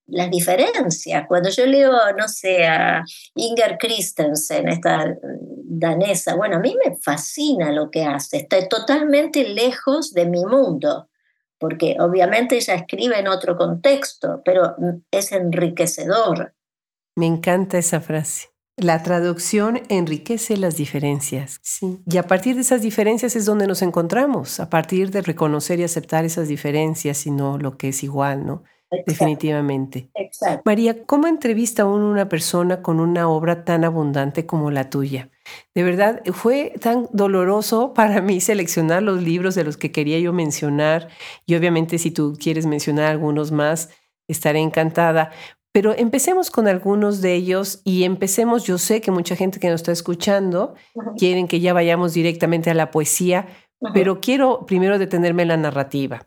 las 0.07 0.31
diferencias. 0.31 1.25
Cuando 1.29 1.51
yo 1.51 1.67
leo, 1.67 1.93
no 2.19 2.27
sé, 2.29 2.67
a 2.67 3.05
Inger 3.35 3.79
Christensen, 3.79 4.69
esta 4.69 5.15
danesa, 5.65 6.35
bueno, 6.35 6.57
a 6.57 6.61
mí 6.61 6.77
me 6.85 6.97
fascina 6.97 7.71
lo 7.71 7.91
que 7.91 8.05
hace, 8.05 8.39
está 8.39 8.67
totalmente 8.69 9.49
lejos 9.49 10.13
de 10.13 10.27
mi 10.27 10.45
mundo, 10.45 11.10
porque 11.61 11.97
obviamente 12.01 12.57
ella 12.57 12.75
escribe 12.75 13.19
en 13.19 13.29
otro 13.29 13.57
contexto, 13.57 14.43
pero 14.45 14.75
es 15.11 15.31
enriquecedor. 15.31 16.55
Me 17.15 17.27
encanta 17.27 17.79
esa 17.79 18.01
frase. 18.01 18.49
La 18.77 19.03
traducción 19.03 19.83
enriquece 19.91 20.57
las 20.57 20.77
diferencias. 20.77 21.61
Sí. 21.63 22.01
Y 22.07 22.17
a 22.17 22.23
partir 22.23 22.55
de 22.55 22.63
esas 22.63 22.81
diferencias 22.81 23.37
es 23.37 23.45
donde 23.45 23.67
nos 23.67 23.83
encontramos, 23.83 24.59
a 24.59 24.71
partir 24.71 25.11
de 25.11 25.21
reconocer 25.21 25.79
y 25.81 25.85
aceptar 25.85 26.25
esas 26.25 26.49
diferencias 26.49 27.27
y 27.27 27.31
no 27.31 27.59
lo 27.59 27.77
que 27.77 27.89
es 27.89 28.03
igual, 28.03 28.47
¿no? 28.47 28.65
Definitivamente. 29.07 30.11
Exacto. 30.15 30.63
María, 30.65 31.05
¿cómo 31.05 31.27
entrevista 31.27 31.85
uno 31.85 32.07
a 32.07 32.11
una 32.11 32.29
persona 32.29 32.81
con 32.81 33.01
una 33.01 33.29
obra 33.29 33.65
tan 33.65 33.85
abundante 33.85 34.47
como 34.47 34.71
la 34.71 34.89
tuya? 34.89 35.29
De 35.75 35.83
verdad, 35.83 36.23
fue 36.33 36.75
tan 36.81 37.09
doloroso 37.13 37.95
para 37.95 38.21
mí 38.21 38.41
seleccionar 38.41 39.03
los 39.03 39.23
libros 39.23 39.55
de 39.55 39.65
los 39.65 39.77
que 39.77 39.93
quería 39.93 40.19
yo 40.19 40.33
mencionar 40.33 41.09
y 41.47 41.55
obviamente 41.55 41.99
si 41.99 42.11
tú 42.11 42.37
quieres 42.39 42.67
mencionar 42.67 43.07
algunos 43.07 43.53
más, 43.53 43.91
estaré 44.29 44.61
encantada. 44.61 45.31
Pero 45.73 45.95
empecemos 45.97 46.51
con 46.51 46.67
algunos 46.67 47.21
de 47.21 47.35
ellos 47.35 47.81
y 47.85 48.03
empecemos, 48.03 48.65
yo 48.65 48.77
sé 48.77 49.01
que 49.01 49.13
mucha 49.13 49.37
gente 49.37 49.61
que 49.61 49.69
nos 49.69 49.83
está 49.83 49.93
escuchando 49.93 50.75
quieren 51.17 51.47
que 51.47 51.61
ya 51.61 51.73
vayamos 51.73 52.13
directamente 52.13 52.71
a 52.71 52.75
la 52.75 52.91
poesía, 52.91 53.47
pero 53.95 54.21
quiero 54.21 54.67
primero 54.67 54.99
detenerme 54.99 55.43
en 55.43 55.49
la 55.49 55.57
narrativa. 55.57 56.27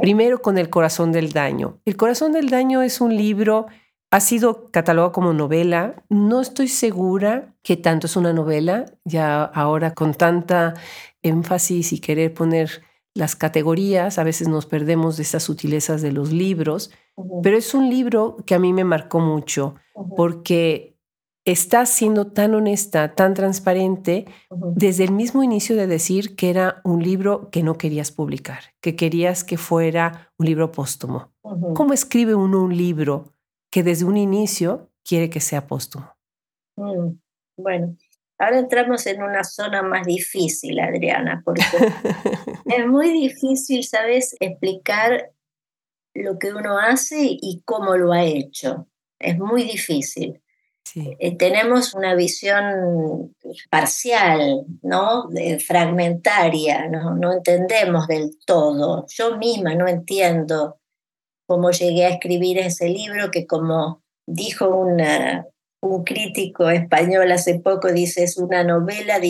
Primero 0.00 0.40
con 0.40 0.58
El 0.58 0.70
corazón 0.70 1.10
del 1.10 1.32
daño. 1.32 1.80
El 1.84 1.96
corazón 1.96 2.32
del 2.32 2.50
daño 2.50 2.82
es 2.82 3.00
un 3.00 3.16
libro, 3.16 3.66
ha 4.14 4.20
sido 4.20 4.70
catalogado 4.70 5.10
como 5.10 5.32
novela. 5.32 6.04
No 6.08 6.40
estoy 6.40 6.68
segura 6.68 7.52
que 7.64 7.76
tanto 7.76 8.06
es 8.06 8.14
una 8.14 8.32
novela, 8.32 8.84
ya 9.04 9.42
ahora 9.42 9.92
con 9.92 10.14
tanta 10.14 10.74
énfasis 11.22 11.92
y 11.92 11.98
querer 11.98 12.32
poner 12.32 12.82
las 13.12 13.34
categorías, 13.34 14.20
a 14.20 14.22
veces 14.22 14.46
nos 14.46 14.66
perdemos 14.66 15.16
de 15.16 15.24
esas 15.24 15.42
sutilezas 15.42 16.00
de 16.00 16.12
los 16.12 16.32
libros, 16.32 16.92
pero 17.42 17.56
es 17.56 17.74
un 17.74 17.90
libro 17.90 18.36
que 18.46 18.54
a 18.54 18.60
mí 18.60 18.72
me 18.72 18.84
marcó 18.84 19.18
mucho 19.18 19.74
porque 20.16 20.96
estás 21.44 21.88
siendo 21.88 22.28
tan 22.28 22.54
honesta, 22.54 23.16
tan 23.16 23.34
transparente, 23.34 24.26
desde 24.76 25.02
el 25.02 25.10
mismo 25.10 25.42
inicio 25.42 25.74
de 25.74 25.88
decir 25.88 26.36
que 26.36 26.50
era 26.50 26.80
un 26.84 27.02
libro 27.02 27.50
que 27.50 27.64
no 27.64 27.78
querías 27.78 28.12
publicar, 28.12 28.60
que 28.80 28.94
querías 28.94 29.42
que 29.42 29.58
fuera 29.58 30.32
un 30.38 30.46
libro 30.46 30.70
póstumo. 30.70 31.32
¿Cómo 31.74 31.92
escribe 31.92 32.36
uno 32.36 32.62
un 32.62 32.76
libro 32.76 33.33
que 33.74 33.82
desde 33.82 34.04
un 34.04 34.16
inicio 34.16 34.88
quiere 35.04 35.28
que 35.28 35.40
sea 35.40 35.66
póstumo? 35.66 36.08
Mm, 36.76 37.18
bueno, 37.56 37.96
ahora 38.38 38.60
entramos 38.60 39.04
en 39.08 39.20
una 39.20 39.42
zona 39.42 39.82
más 39.82 40.06
difícil, 40.06 40.78
Adriana, 40.78 41.42
porque 41.44 41.62
es 42.66 42.86
muy 42.86 43.10
difícil, 43.10 43.82
¿sabes?, 43.82 44.36
explicar 44.38 45.32
lo 46.14 46.38
que 46.38 46.54
uno 46.54 46.78
hace 46.78 47.16
y 47.20 47.62
cómo 47.64 47.96
lo 47.96 48.12
ha 48.12 48.22
hecho. 48.22 48.86
Es 49.18 49.36
muy 49.40 49.64
difícil. 49.64 50.40
Eh, 50.94 51.36
tenemos 51.36 51.94
una 51.94 52.14
visión 52.14 53.34
parcial, 53.70 54.66
¿no? 54.82 55.28
fragmentaria, 55.66 56.88
¿no? 56.88 57.16
no 57.16 57.32
entendemos 57.32 58.06
del 58.06 58.38
todo. 58.46 59.04
Yo 59.08 59.36
misma 59.36 59.74
no 59.74 59.88
entiendo 59.88 60.78
cómo 61.46 61.70
llegué 61.70 62.06
a 62.06 62.10
escribir 62.10 62.58
ese 62.58 62.88
libro 62.88 63.30
que 63.30 63.46
como 63.46 64.02
dijo 64.26 64.68
una, 64.68 65.46
un 65.80 66.04
crítico 66.04 66.70
español 66.70 67.30
hace 67.32 67.58
poco, 67.60 67.92
dice, 67.92 68.24
es 68.24 68.38
una 68.38 68.64
novela 68.64 69.20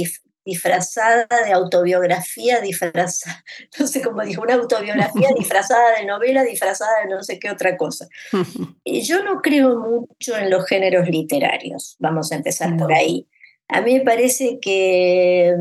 disfrazada 0.45 1.27
de 1.45 1.53
autobiografía, 1.53 2.61
disfrazada, 2.61 3.45
no 3.79 3.87
sé 3.87 4.03
cómo 4.03 4.23
dijo, 4.23 4.43
una 4.43 4.55
autobiografía 4.55 5.31
disfrazada 5.39 5.99
de 5.99 6.07
novela, 6.07 6.45
disfrazada 6.45 7.03
de 7.03 7.15
no 7.15 7.23
sé 7.23 7.39
qué 7.39 7.51
otra 7.51 7.77
cosa. 7.77 8.09
Y 8.87 9.01
yo 9.03 9.25
no 9.25 9.41
creo 9.41 9.79
mucho 9.79 10.37
en 10.37 10.51
los 10.51 10.67
géneros 10.67 11.09
literarios, 11.09 11.97
vamos 11.99 12.31
a 12.33 12.37
empezar 12.37 12.77
por 12.77 12.93
ahí. 12.93 13.27
A 13.69 13.81
mí 13.81 13.95
me 13.95 14.05
parece 14.05 14.59
que 14.61 15.55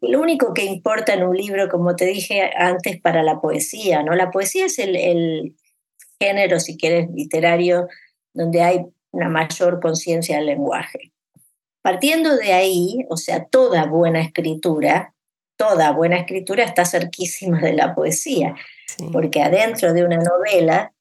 lo 0.00 0.20
único 0.20 0.54
que 0.54 0.64
importa 0.64 1.14
en 1.14 1.24
un 1.24 1.36
libro, 1.36 1.68
como 1.68 1.96
te 1.96 2.06
dije 2.06 2.50
antes, 2.56 3.00
para 3.00 3.22
la 3.22 3.40
poesía, 3.40 4.02
¿no? 4.02 4.14
La 4.14 4.30
poesía 4.30 4.66
es 4.66 4.78
el, 4.78 4.96
el 4.96 5.56
género, 6.20 6.60
si 6.60 6.76
quieres, 6.76 7.10
literario, 7.10 7.88
donde 8.32 8.62
hay 8.62 8.86
una 9.10 9.28
mayor 9.28 9.80
conciencia 9.80 10.36
del 10.36 10.46
lenguaje. 10.46 11.12
Partiendo 11.82 12.36
de 12.36 12.52
ahí, 12.52 13.04
o 13.08 13.16
sea, 13.16 13.44
toda 13.44 13.86
buena 13.86 14.20
escritura, 14.20 15.14
toda 15.56 15.90
buena 15.92 16.16
escritura 16.16 16.64
está 16.64 16.84
cerquísima 16.84 17.60
de 17.60 17.72
la 17.72 17.94
poesía, 17.94 18.54
porque 19.12 19.42
adentro 19.42 19.92
de 19.92 20.04
una 20.04 20.18
novela, 20.18 20.92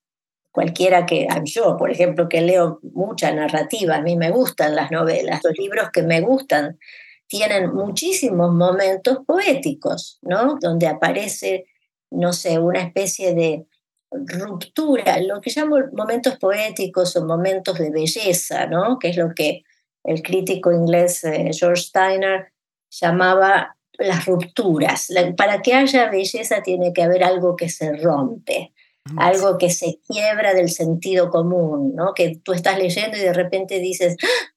cualquiera 0.51 1.05
que, 1.05 1.27
ah, 1.29 1.41
yo 1.43 1.77
por 1.77 1.91
ejemplo 1.91 2.27
que 2.27 2.41
leo 2.41 2.79
mucha 2.81 3.31
narrativa, 3.31 3.95
a 3.95 4.01
mí 4.01 4.17
me 4.17 4.31
gustan 4.31 4.75
las 4.75 4.91
novelas, 4.91 5.41
los 5.43 5.57
libros 5.57 5.89
que 5.91 6.03
me 6.03 6.21
gustan 6.21 6.77
tienen 7.31 7.73
muchísimos 7.73 8.51
momentos 8.51 9.19
poéticos, 9.25 10.19
¿no? 10.21 10.57
Donde 10.59 10.87
aparece, 10.87 11.65
no 12.11 12.33
sé, 12.33 12.59
una 12.59 12.81
especie 12.81 13.33
de 13.33 13.65
ruptura, 14.11 15.17
lo 15.21 15.39
que 15.39 15.49
llamo 15.55 15.77
momentos 15.93 16.37
poéticos 16.37 17.15
o 17.15 17.25
momentos 17.25 17.79
de 17.79 17.89
belleza, 17.89 18.65
¿no? 18.65 18.99
Que 18.99 19.11
es 19.11 19.15
lo 19.15 19.33
que 19.33 19.63
el 20.03 20.21
crítico 20.21 20.73
inglés 20.73 21.23
eh, 21.23 21.51
George 21.53 21.83
Steiner 21.83 22.51
llamaba 22.89 23.77
las 23.97 24.25
rupturas. 24.25 25.07
para 25.37 25.61
que 25.61 25.73
haya 25.73 26.09
belleza 26.09 26.61
tiene 26.61 26.91
que 26.91 27.03
haber 27.03 27.23
algo 27.23 27.55
que 27.55 27.69
se 27.69 27.95
rompe, 27.95 28.73
algo 29.15 29.57
que 29.57 29.69
se 29.69 30.01
quiebra 30.05 30.53
del 30.53 30.69
sentido 30.69 31.29
común, 31.29 31.95
¿no? 31.95 32.13
Que 32.13 32.41
tú 32.43 32.51
estás 32.51 32.77
leyendo 32.77 33.15
y 33.15 33.21
de 33.21 33.31
repente 33.31 33.79
dices, 33.79 34.17
¡Ah! 34.21 34.51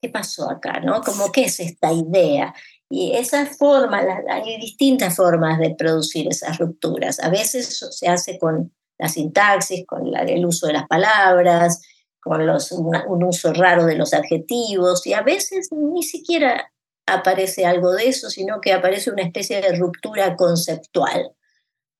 ¿Qué 0.00 0.08
pasó 0.08 0.50
acá? 0.50 0.80
¿no? 0.80 1.00
¿qué 1.32 1.44
es 1.44 1.60
esta 1.60 1.92
idea? 1.92 2.54
Y 2.90 3.12
esas 3.16 3.56
formas, 3.58 4.04
hay 4.30 4.58
distintas 4.58 5.16
formas 5.16 5.58
de 5.58 5.74
producir 5.74 6.28
esas 6.28 6.58
rupturas. 6.58 7.20
A 7.20 7.28
veces 7.28 7.86
se 7.90 8.08
hace 8.08 8.38
con 8.38 8.72
la 8.98 9.08
sintaxis, 9.08 9.86
con 9.86 10.14
el 10.16 10.46
uso 10.46 10.66
de 10.66 10.72
las 10.72 10.86
palabras, 10.86 11.82
con 12.20 12.42
un 12.42 13.24
uso 13.24 13.52
raro 13.52 13.84
de 13.86 13.96
los 13.96 14.12
adjetivos 14.12 15.06
y 15.06 15.12
a 15.12 15.22
veces 15.22 15.68
ni 15.72 16.02
siquiera 16.02 16.72
aparece 17.06 17.64
algo 17.64 17.92
de 17.92 18.08
eso, 18.08 18.28
sino 18.28 18.60
que 18.60 18.72
aparece 18.72 19.10
una 19.10 19.22
especie 19.22 19.60
de 19.60 19.76
ruptura 19.76 20.36
conceptual. 20.36 21.32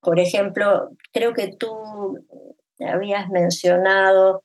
Por 0.01 0.21
ejemplo, 0.21 0.91
creo 1.13 1.33
que 1.33 1.57
tú 1.57 2.19
habías 2.81 3.29
mencionado 3.29 4.45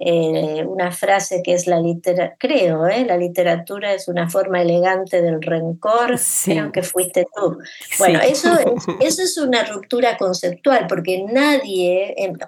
eh, 0.00 0.64
una 0.64 0.92
frase 0.92 1.42
que 1.42 1.54
es 1.54 1.66
la 1.66 1.80
literatura, 1.80 2.36
creo, 2.38 2.86
¿eh? 2.86 3.04
la 3.04 3.16
literatura 3.16 3.92
es 3.92 4.06
una 4.06 4.30
forma 4.30 4.62
elegante 4.62 5.20
del 5.22 5.42
rencor, 5.42 6.16
creo 6.44 6.70
que 6.70 6.82
fuiste 6.82 7.26
tú. 7.34 7.58
Bueno, 7.98 8.20
eso, 8.20 8.56
es, 8.58 8.86
eso 9.00 9.22
es 9.22 9.38
una 9.38 9.64
ruptura 9.64 10.16
conceptual, 10.16 10.86
porque 10.88 11.24
nadie, 11.24 12.14
en, 12.16 12.38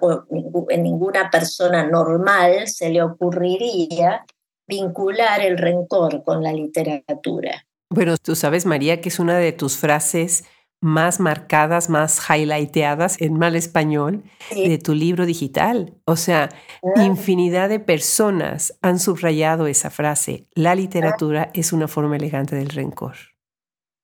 en 0.69 0.83
ninguna 0.83 1.29
persona 1.29 1.85
normal 1.85 2.67
se 2.67 2.89
le 2.89 3.01
ocurriría 3.01 4.25
vincular 4.67 5.41
el 5.41 5.57
rencor 5.57 6.23
con 6.23 6.41
la 6.41 6.53
literatura. 6.53 7.65
Bueno, 7.89 8.15
tú 8.17 8.35
sabes, 8.35 8.65
María, 8.65 9.01
que 9.01 9.09
es 9.09 9.19
una 9.19 9.37
de 9.37 9.51
tus 9.51 9.75
frases 9.75 10.45
más 10.81 11.19
marcadas, 11.19 11.89
más 11.89 12.19
highlighteadas 12.27 13.21
en 13.21 13.37
mal 13.37 13.55
español 13.55 14.23
de 14.49 14.79
tu 14.79 14.95
libro 14.95 15.27
digital. 15.27 15.93
O 16.05 16.15
sea, 16.15 16.49
ah. 16.83 17.03
infinidad 17.03 17.69
de 17.69 17.79
personas 17.79 18.77
han 18.81 18.99
subrayado 18.99 19.67
esa 19.67 19.91
frase. 19.91 20.47
La 20.55 20.73
literatura 20.73 21.43
ah. 21.43 21.51
es 21.53 21.71
una 21.71 21.87
forma 21.87 22.17
elegante 22.17 22.55
del 22.55 22.69
rencor. 22.69 23.15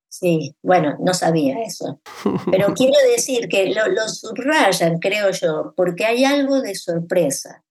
Sí, 0.07 0.55
bueno, 0.61 0.97
no 0.99 1.13
sabía 1.13 1.61
eso. 1.61 1.99
Pero 2.49 2.73
quiero 2.75 2.95
decir 3.11 3.49
que 3.49 3.73
lo, 3.73 3.87
lo, 3.87 4.07
subrayan, 4.07 4.99
creo 4.99 5.31
yo, 5.31 5.73
porque 5.75 6.05
hay 6.05 6.25
algo 6.25 6.61
de 6.61 6.75
sorpresa, 6.75 7.63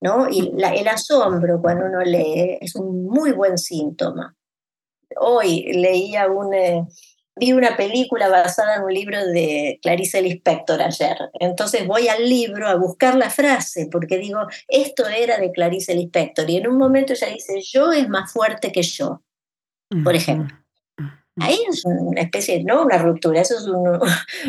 ¿no? 0.00 0.28
Y 0.30 0.52
el 0.58 0.88
asombro 0.88 1.60
cuando 1.60 1.86
uno 1.86 2.00
lee 2.00 2.58
es 2.60 2.74
un 2.74 3.04
muy 3.04 3.32
buen 3.32 3.58
síntoma. 3.58 4.34
Hoy 5.20 5.72
leía 5.74 6.26
un... 6.28 6.54
Eh, 6.54 6.86
vi 7.36 7.52
una 7.52 7.76
película 7.76 8.28
basada 8.28 8.76
en 8.76 8.82
un 8.82 8.92
libro 8.92 9.24
de 9.26 9.78
Clarice 9.82 10.22
Lispector 10.22 10.80
ayer. 10.80 11.16
Entonces 11.34 11.86
voy 11.86 12.08
al 12.08 12.28
libro 12.28 12.66
a 12.66 12.76
buscar 12.76 13.14
la 13.14 13.30
frase, 13.30 13.88
porque 13.90 14.18
digo, 14.18 14.40
esto 14.68 15.06
era 15.06 15.38
de 15.38 15.52
Clarice 15.52 15.94
Lispector. 15.94 16.48
Y 16.48 16.56
en 16.56 16.68
un 16.68 16.78
momento 16.78 17.12
ella 17.12 17.28
dice, 17.28 17.60
yo 17.62 17.92
es 17.92 18.08
más 18.08 18.32
fuerte 18.32 18.72
que 18.72 18.82
yo, 18.82 19.22
por 20.02 20.16
ejemplo. 20.16 20.56
Ahí 21.38 21.58
es 21.68 21.84
una 21.84 22.22
especie, 22.22 22.64
no 22.64 22.82
una 22.82 22.96
ruptura, 22.96 23.42
eso 23.42 23.58
es 23.58 23.66
un, 23.66 24.00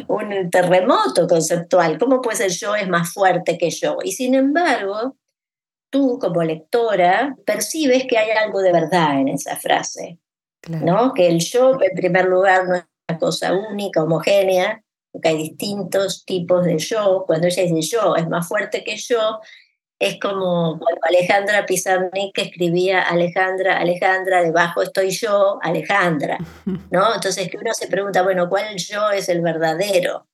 un 0.08 0.50
terremoto 0.50 1.28
conceptual. 1.28 1.98
¿Cómo 1.98 2.22
puede 2.22 2.38
ser 2.38 2.52
yo 2.52 2.76
es 2.76 2.88
más 2.88 3.12
fuerte 3.12 3.58
que 3.58 3.70
yo? 3.70 3.98
Y 4.02 4.14
sin 4.14 4.34
embargo, 4.34 5.18
tú 5.90 6.18
como 6.20 6.44
lectora 6.44 7.36
percibes 7.46 8.06
que 8.08 8.18
hay 8.18 8.32
algo 8.32 8.62
de 8.62 8.72
verdad 8.72 9.20
en 9.20 9.28
esa 9.28 9.58
frase. 9.58 10.20
¿No? 10.70 11.14
Que 11.14 11.28
el 11.28 11.40
yo, 11.40 11.78
en 11.82 11.96
primer 11.96 12.26
lugar, 12.26 12.68
no 12.68 12.76
es 12.76 12.84
una 13.10 13.20
cosa 13.20 13.54
única, 13.54 14.04
homogénea, 14.04 14.84
porque 15.12 15.30
hay 15.30 15.38
distintos 15.38 16.26
tipos 16.26 16.66
de 16.66 16.78
yo. 16.78 17.24
Cuando 17.26 17.48
ella 17.48 17.64
dice 17.64 17.82
yo 17.82 18.16
es 18.16 18.28
más 18.28 18.48
fuerte 18.48 18.84
que 18.84 18.98
yo, 18.98 19.40
es 20.00 20.20
como 20.20 20.80
Alejandra 21.02 21.66
Pizarnik 21.66 22.38
escribía 22.38 23.02
Alejandra, 23.02 23.78
Alejandra, 23.78 24.44
debajo 24.44 24.84
estoy 24.84 25.10
yo, 25.10 25.58
Alejandra, 25.62 26.38
¿no? 26.92 27.16
Entonces 27.16 27.50
que 27.50 27.58
uno 27.58 27.74
se 27.74 27.88
pregunta, 27.88 28.22
bueno, 28.22 28.48
¿cuál 28.48 28.78
yo 28.78 29.10
es 29.12 29.30
el 29.30 29.42
verdadero? 29.42 30.28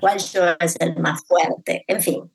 ¿Cuál 0.00 0.18
yo 0.20 0.44
es 0.60 0.76
el 0.80 0.96
más 0.96 1.22
fuerte? 1.26 1.84
En 1.88 2.00
fin, 2.00 2.32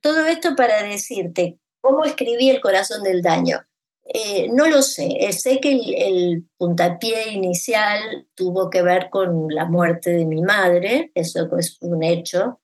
todo 0.00 0.24
esto 0.26 0.54
para 0.54 0.84
decirte 0.84 1.58
cómo 1.80 2.04
escribí 2.04 2.48
El 2.48 2.60
corazón 2.60 3.02
del 3.02 3.22
daño. 3.22 3.60
Eh, 4.08 4.48
no 4.52 4.68
lo 4.68 4.82
sé, 4.82 5.08
eh, 5.18 5.32
sé 5.32 5.58
que 5.58 5.72
el, 5.72 6.44
puntapié 6.56 7.32
inicial 7.32 8.26
tuvo 8.34 8.70
que 8.70 8.82
ver 8.82 9.10
con 9.10 9.48
la 9.48 9.64
muerte 9.64 10.10
de 10.10 10.24
mi 10.24 10.42
madre, 10.42 11.10
eso 11.14 11.48
es 11.58 11.76
un 11.80 12.04
hecho 12.04 12.60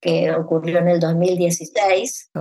que 0.00 0.32
ocurrió 0.32 0.78
en 0.78 0.88
el 0.88 1.00
2016. 1.00 2.32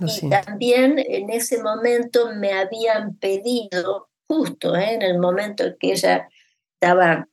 y 0.00 0.30
también 0.30 0.98
en 0.98 1.28
ese 1.28 1.62
momento 1.62 2.32
me 2.34 2.52
habían 2.52 3.16
pedido, 3.16 4.08
justo 4.26 4.74
eh, 4.74 4.94
en 4.94 5.02
el 5.02 5.18
momento 5.18 5.64
en 5.64 5.76
que 5.78 5.92
ella 5.92 6.26
estaba 6.72 7.28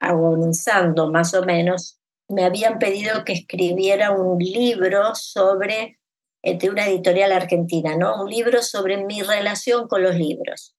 agonizando 0.00 1.10
más 1.10 1.32
o 1.32 1.44
menos, 1.44 1.98
me 2.28 2.44
habían 2.44 2.78
pedido 2.78 3.24
que 3.24 3.32
escribiera 3.32 4.10
un 4.10 4.38
libro 4.38 5.14
sobre 5.14 5.98
de 6.44 6.70
una 6.70 6.86
editorial 6.86 7.32
argentina, 7.32 7.96
¿no? 7.96 8.22
Un 8.22 8.30
libro 8.30 8.62
sobre 8.62 8.98
mi 8.98 9.22
relación 9.22 9.88
con 9.88 10.02
los 10.02 10.14
libros. 10.14 10.74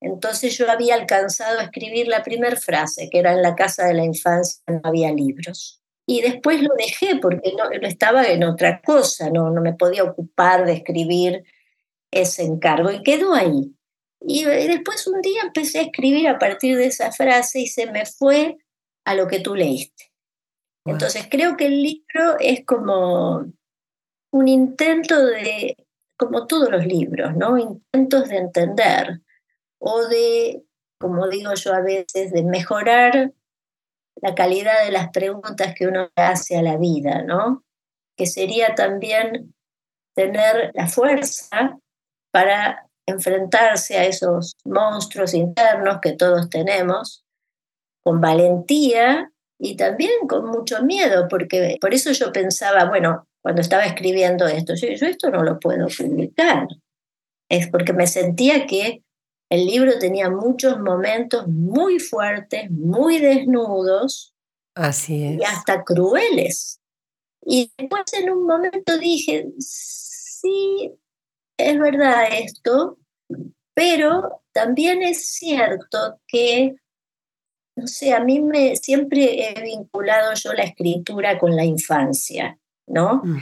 Entonces 0.00 0.58
yo 0.58 0.70
había 0.70 0.96
alcanzado 0.96 1.60
a 1.60 1.64
escribir 1.64 2.08
la 2.08 2.22
primera 2.22 2.56
frase, 2.56 3.08
que 3.10 3.20
era 3.20 3.32
en 3.32 3.42
la 3.42 3.54
casa 3.54 3.86
de 3.86 3.94
la 3.94 4.04
infancia 4.04 4.62
no 4.66 4.80
había 4.82 5.12
libros. 5.12 5.80
Y 6.06 6.20
después 6.20 6.60
lo 6.62 6.74
dejé 6.76 7.16
porque 7.16 7.54
no, 7.56 7.70
estaba 7.86 8.26
en 8.26 8.44
otra 8.44 8.82
cosa, 8.82 9.30
no, 9.30 9.50
no 9.50 9.62
me 9.62 9.72
podía 9.72 10.04
ocupar 10.04 10.66
de 10.66 10.74
escribir 10.74 11.44
ese 12.10 12.42
encargo 12.42 12.90
y 12.90 13.02
quedó 13.02 13.34
ahí. 13.34 13.74
Y, 14.20 14.44
después 14.44 15.06
un 15.06 15.20
día 15.20 15.42
empecé 15.42 15.78
a 15.78 15.82
escribir 15.82 16.28
a 16.28 16.38
partir 16.38 16.76
de 16.76 16.86
esa 16.86 17.12
frase 17.12 17.60
y 17.60 17.66
se 17.66 17.90
me 17.90 18.06
fue 18.06 18.56
a 19.04 19.14
lo 19.14 19.26
que 19.26 19.40
tú 19.40 19.54
leíste. 19.54 20.12
Entonces 20.86 21.26
creo 21.30 21.56
que 21.56 21.66
el 21.66 21.82
libro 21.82 22.38
es 22.40 22.64
como 22.66 23.46
un 24.34 24.48
intento 24.48 25.26
de, 25.26 25.76
como 26.18 26.48
todos 26.48 26.68
los 26.68 26.84
libros, 26.84 27.36
¿no? 27.36 27.56
Intentos 27.56 28.28
de 28.28 28.38
entender 28.38 29.20
o 29.78 30.06
de, 30.08 30.64
como 30.98 31.28
digo 31.28 31.54
yo 31.54 31.72
a 31.72 31.80
veces, 31.80 32.32
de 32.32 32.42
mejorar 32.42 33.32
la 34.16 34.34
calidad 34.34 34.84
de 34.84 34.90
las 34.90 35.10
preguntas 35.10 35.74
que 35.76 35.86
uno 35.86 36.10
hace 36.16 36.56
a 36.56 36.62
la 36.62 36.76
vida, 36.76 37.22
¿no? 37.22 37.62
Que 38.16 38.26
sería 38.26 38.74
también 38.74 39.54
tener 40.16 40.72
la 40.74 40.88
fuerza 40.88 41.78
para 42.32 42.88
enfrentarse 43.06 43.98
a 43.98 44.04
esos 44.04 44.56
monstruos 44.64 45.32
internos 45.34 45.98
que 46.02 46.10
todos 46.10 46.50
tenemos, 46.50 47.24
con 48.02 48.20
valentía 48.20 49.30
y 49.60 49.76
también 49.76 50.26
con 50.28 50.46
mucho 50.46 50.82
miedo, 50.82 51.28
porque 51.28 51.78
por 51.80 51.94
eso 51.94 52.10
yo 52.10 52.32
pensaba, 52.32 52.86
bueno, 52.86 53.28
cuando 53.44 53.60
estaba 53.60 53.84
escribiendo 53.84 54.48
esto, 54.48 54.72
yo, 54.74 54.88
esto 54.88 55.28
no 55.28 55.42
lo 55.42 55.60
puedo 55.60 55.86
publicar. 55.88 56.66
Es 57.50 57.68
porque 57.68 57.92
me 57.92 58.06
sentía 58.06 58.66
que 58.66 59.02
el 59.50 59.66
libro 59.66 59.98
tenía 59.98 60.30
muchos 60.30 60.80
momentos 60.80 61.46
muy 61.46 61.98
fuertes, 61.98 62.70
muy 62.70 63.18
desnudos. 63.18 64.32
Así 64.74 65.24
es. 65.24 65.40
Y 65.40 65.44
hasta 65.44 65.84
crueles. 65.84 66.80
Y 67.44 67.70
después 67.76 68.04
en 68.14 68.30
un 68.30 68.46
momento 68.46 68.96
dije, 68.96 69.52
sí, 69.58 70.94
es 71.58 71.78
verdad 71.78 72.28
esto, 72.32 72.96
pero 73.74 74.42
también 74.54 75.02
es 75.02 75.28
cierto 75.32 76.18
que, 76.26 76.76
no 77.76 77.86
sé, 77.86 78.14
a 78.14 78.24
mí 78.24 78.40
me 78.40 78.76
siempre 78.76 79.50
he 79.50 79.60
vinculado 79.60 80.32
yo 80.32 80.54
la 80.54 80.62
escritura 80.62 81.38
con 81.38 81.54
la 81.54 81.66
infancia. 81.66 82.58
¿No? 82.86 83.22
Mm. 83.24 83.38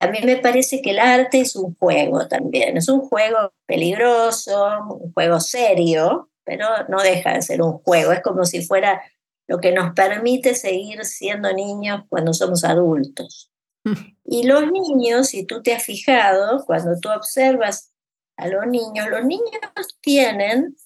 A 0.00 0.08
mí 0.08 0.18
me 0.24 0.36
parece 0.36 0.82
que 0.82 0.90
el 0.90 0.98
arte 0.98 1.40
es 1.40 1.56
un 1.56 1.74
juego 1.76 2.28
también, 2.28 2.76
es 2.76 2.88
un 2.88 3.00
juego 3.00 3.52
peligroso, 3.66 4.68
un 4.90 5.12
juego 5.12 5.40
serio, 5.40 6.28
pero 6.44 6.66
no 6.88 7.00
deja 7.02 7.32
de 7.32 7.42
ser 7.42 7.62
un 7.62 7.78
juego, 7.78 8.12
es 8.12 8.20
como 8.20 8.44
si 8.44 8.64
fuera 8.64 9.02
lo 9.46 9.60
que 9.60 9.72
nos 9.72 9.94
permite 9.94 10.54
seguir 10.54 11.04
siendo 11.04 11.52
niños 11.52 12.02
cuando 12.08 12.34
somos 12.34 12.64
adultos. 12.64 13.50
Mm. 13.84 13.92
Y 14.24 14.44
los 14.44 14.70
niños, 14.70 15.28
si 15.28 15.46
tú 15.46 15.62
te 15.62 15.74
has 15.74 15.84
fijado, 15.84 16.64
cuando 16.66 16.98
tú 17.00 17.10
observas 17.10 17.92
a 18.36 18.48
los 18.48 18.66
niños, 18.66 19.08
los 19.08 19.24
niños 19.24 19.50
tienen 20.00 20.76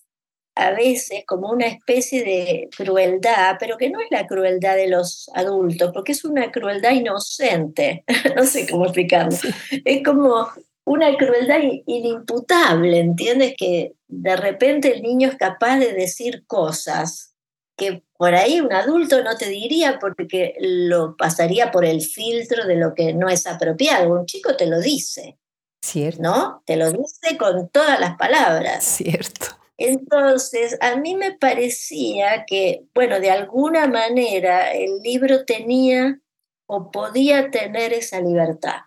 a 0.58 0.72
veces 0.72 1.22
como 1.24 1.50
una 1.50 1.66
especie 1.66 2.24
de 2.24 2.68
crueldad, 2.76 3.56
pero 3.60 3.78
que 3.78 3.90
no 3.90 4.00
es 4.00 4.08
la 4.10 4.26
crueldad 4.26 4.74
de 4.74 4.88
los 4.88 5.30
adultos, 5.34 5.92
porque 5.94 6.12
es 6.12 6.24
una 6.24 6.50
crueldad 6.50 6.92
inocente, 6.92 8.04
no 8.36 8.44
sé 8.44 8.68
cómo 8.68 8.84
explicarlo, 8.84 9.36
es 9.84 10.02
como 10.04 10.48
una 10.84 11.16
crueldad 11.16 11.60
inimputable, 11.86 12.98
¿entiendes? 12.98 13.54
Que 13.56 13.92
de 14.08 14.36
repente 14.36 14.96
el 14.96 15.02
niño 15.02 15.28
es 15.28 15.36
capaz 15.36 15.78
de 15.78 15.92
decir 15.92 16.44
cosas 16.46 17.36
que 17.76 18.02
por 18.16 18.34
ahí 18.34 18.60
un 18.60 18.72
adulto 18.72 19.22
no 19.22 19.36
te 19.36 19.48
diría 19.48 19.98
porque 20.00 20.54
lo 20.58 21.16
pasaría 21.16 21.70
por 21.70 21.84
el 21.84 22.00
filtro 22.00 22.66
de 22.66 22.74
lo 22.74 22.94
que 22.94 23.14
no 23.14 23.28
es 23.28 23.46
apropiado. 23.46 24.12
Un 24.12 24.26
chico 24.26 24.56
te 24.56 24.66
lo 24.66 24.80
dice. 24.80 25.38
Cierto. 25.80 26.20
¿No? 26.20 26.62
Te 26.66 26.76
lo 26.76 26.90
dice 26.90 27.36
con 27.38 27.68
todas 27.68 28.00
las 28.00 28.16
palabras. 28.16 28.82
Cierto. 28.82 29.57
Entonces, 29.78 30.76
a 30.80 30.96
mí 30.96 31.14
me 31.14 31.38
parecía 31.38 32.44
que, 32.46 32.84
bueno, 32.94 33.20
de 33.20 33.30
alguna 33.30 33.86
manera 33.86 34.72
el 34.72 35.00
libro 35.02 35.44
tenía 35.44 36.20
o 36.66 36.90
podía 36.90 37.50
tener 37.50 37.92
esa 37.92 38.20
libertad. 38.20 38.82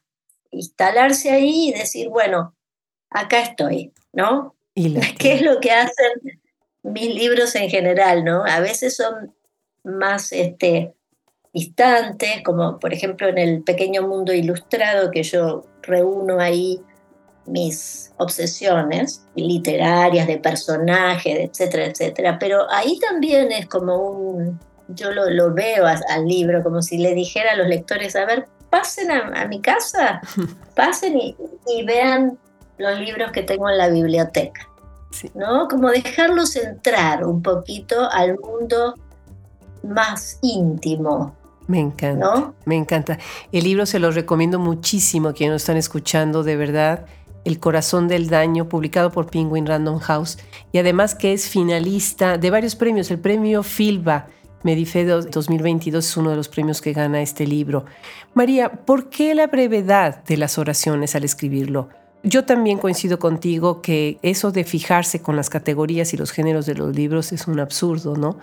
Instalarse 0.51 1.31
ahí 1.31 1.69
y 1.69 1.73
decir, 1.73 2.09
bueno, 2.09 2.55
acá 3.09 3.39
estoy, 3.39 3.93
¿no? 4.11 4.55
¿Y 4.75 4.93
¿Qué 5.17 5.35
es 5.35 5.41
lo 5.41 5.61
que 5.61 5.71
hacen 5.71 6.11
mis 6.83 7.15
libros 7.15 7.55
en 7.55 7.69
general, 7.69 8.25
no? 8.25 8.43
A 8.45 8.59
veces 8.59 8.97
son 8.97 9.33
más 9.83 10.33
este, 10.33 10.93
distantes, 11.53 12.43
como 12.43 12.79
por 12.79 12.93
ejemplo 12.93 13.29
en 13.29 13.37
el 13.37 13.63
pequeño 13.63 14.07
mundo 14.07 14.33
ilustrado 14.33 15.09
que 15.09 15.23
yo 15.23 15.65
reúno 15.81 16.39
ahí 16.39 16.81
mis 17.45 18.13
obsesiones 18.17 19.25
literarias, 19.35 20.27
de 20.27 20.37
personajes, 20.37 21.37
etcétera, 21.39 21.85
etcétera. 21.85 22.39
Pero 22.39 22.69
ahí 22.71 22.99
también 22.99 23.51
es 23.51 23.67
como 23.67 23.97
un, 23.97 24.59
yo 24.89 25.11
lo, 25.11 25.53
veo 25.53 25.85
al 25.85 26.25
libro 26.27 26.63
como 26.63 26.81
si 26.81 26.97
le 26.97 27.13
dijera 27.13 27.51
a 27.53 27.55
los 27.55 27.67
lectores, 27.67 28.15
a 28.15 28.25
ver, 28.25 28.47
pasen 28.69 29.11
a, 29.11 29.45
mi 29.45 29.61
casa, 29.61 30.21
pasen 30.75 31.17
y, 31.17 31.35
vean 31.85 32.37
los 32.77 32.99
libros 32.99 33.31
que 33.31 33.43
tengo 33.43 33.69
en 33.69 33.77
la 33.77 33.89
biblioteca. 33.89 34.67
¿No? 35.33 35.67
Como 35.67 35.89
dejarlos 35.89 36.55
entrar 36.55 37.25
un 37.25 37.41
poquito 37.41 38.09
al 38.11 38.39
mundo 38.39 38.95
más 39.83 40.39
íntimo 40.41 41.35
me 41.71 41.79
encanta, 41.79 42.53
me 42.65 42.75
encanta. 42.75 43.17
El 43.51 43.63
libro 43.63 43.85
se 43.85 43.97
lo 43.99 44.11
recomiendo 44.11 44.59
muchísimo 44.59 45.29
a 45.29 45.33
quienes 45.33 45.53
nos 45.53 45.61
están 45.61 45.77
escuchando, 45.77 46.43
de 46.43 46.57
verdad. 46.57 47.05
El 47.43 47.59
corazón 47.59 48.07
del 48.07 48.29
daño, 48.29 48.69
publicado 48.69 49.11
por 49.11 49.27
Penguin 49.27 49.65
Random 49.65 49.99
House, 49.99 50.37
y 50.71 50.77
además 50.77 51.15
que 51.15 51.33
es 51.33 51.49
finalista 51.49 52.37
de 52.37 52.49
varios 52.51 52.75
premios. 52.75 53.09
El 53.11 53.19
premio 53.19 53.63
Filba 53.63 54.27
Medifedo 54.63 55.21
2022 55.21 56.05
es 56.05 56.17
uno 56.17 56.29
de 56.29 56.35
los 56.35 56.47
premios 56.47 56.81
que 56.81 56.93
gana 56.93 57.21
este 57.21 57.47
libro. 57.47 57.85
María, 58.33 58.85
¿por 58.85 59.09
qué 59.09 59.33
la 59.33 59.47
brevedad 59.47 60.23
de 60.23 60.37
las 60.37 60.57
oraciones 60.57 61.15
al 61.15 61.23
escribirlo? 61.23 61.89
Yo 62.23 62.45
también 62.45 62.77
coincido 62.77 63.17
contigo 63.17 63.81
que 63.81 64.19
eso 64.21 64.51
de 64.51 64.63
fijarse 64.63 65.21
con 65.21 65.35
las 65.35 65.49
categorías 65.49 66.13
y 66.13 66.17
los 66.17 66.31
géneros 66.31 66.67
de 66.67 66.75
los 66.75 66.95
libros 66.95 67.31
es 67.31 67.47
un 67.47 67.59
absurdo, 67.59 68.15
¿no? 68.15 68.37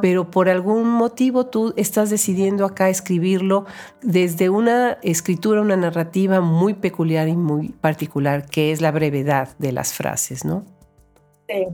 Pero 0.00 0.30
por 0.30 0.48
algún 0.48 0.88
motivo 0.88 1.46
tú 1.46 1.74
estás 1.76 2.08
decidiendo 2.08 2.64
acá 2.64 2.88
escribirlo 2.88 3.66
desde 4.00 4.48
una 4.48 4.98
escritura, 5.02 5.60
una 5.60 5.76
narrativa 5.76 6.40
muy 6.40 6.74
peculiar 6.74 7.28
y 7.28 7.36
muy 7.36 7.70
particular, 7.70 8.46
que 8.46 8.70
es 8.70 8.80
la 8.80 8.92
brevedad 8.92 9.56
de 9.58 9.72
las 9.72 9.92
frases, 9.92 10.44
¿no? 10.44 10.64
Sí. 11.48 11.66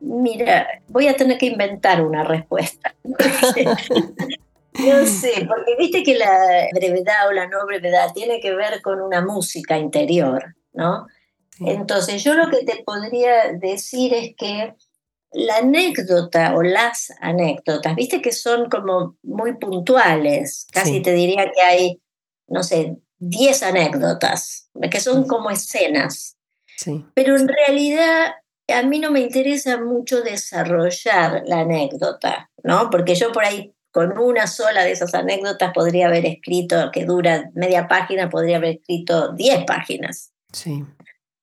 Mira, 0.00 0.66
voy 0.88 1.06
a 1.06 1.16
tener 1.16 1.38
que 1.38 1.46
inventar 1.46 2.04
una 2.04 2.24
respuesta. 2.24 2.94
No 4.78 5.06
sé, 5.06 5.46
porque 5.48 5.76
viste 5.78 6.02
que 6.02 6.16
la 6.16 6.68
brevedad 6.74 7.28
o 7.28 7.32
la 7.32 7.46
no 7.46 7.64
brevedad 7.66 8.12
tiene 8.14 8.40
que 8.40 8.54
ver 8.54 8.82
con 8.82 9.00
una 9.00 9.24
música 9.24 9.78
interior, 9.78 10.54
¿no? 10.72 11.06
Entonces 11.60 12.22
yo 12.22 12.34
lo 12.34 12.50
que 12.50 12.64
te 12.64 12.82
podría 12.84 13.52
decir 13.52 14.12
es 14.12 14.34
que 14.36 14.74
la 15.32 15.58
anécdota 15.58 16.54
o 16.54 16.62
las 16.62 17.12
anécdotas, 17.20 17.94
viste 17.94 18.20
que 18.20 18.32
son 18.32 18.68
como 18.68 19.16
muy 19.22 19.54
puntuales, 19.54 20.66
casi 20.72 21.00
te 21.00 21.12
diría 21.12 21.50
que 21.54 21.62
hay, 21.62 22.02
no 22.48 22.62
sé, 22.62 22.96
10 23.18 23.62
anécdotas, 23.62 24.68
que 24.90 25.00
son 25.00 25.26
como 25.26 25.50
escenas. 25.50 26.36
Sí. 26.76 27.04
Pero 27.14 27.36
en 27.36 27.48
realidad 27.48 28.34
a 28.68 28.82
mí 28.82 28.98
no 28.98 29.10
me 29.10 29.20
interesa 29.20 29.80
mucho 29.80 30.22
desarrollar 30.22 31.42
la 31.46 31.60
anécdota, 31.60 32.50
¿no? 32.62 32.90
Porque 32.90 33.14
yo 33.14 33.32
por 33.32 33.44
ahí 33.44 33.72
con 33.96 34.18
una 34.18 34.46
sola 34.46 34.84
de 34.84 34.92
esas 34.92 35.14
anécdotas 35.14 35.72
podría 35.72 36.08
haber 36.08 36.26
escrito, 36.26 36.90
que 36.92 37.06
dura 37.06 37.50
media 37.54 37.88
página, 37.88 38.28
podría 38.28 38.58
haber 38.58 38.76
escrito 38.76 39.32
10 39.32 39.64
páginas. 39.64 40.34
Sí. 40.52 40.84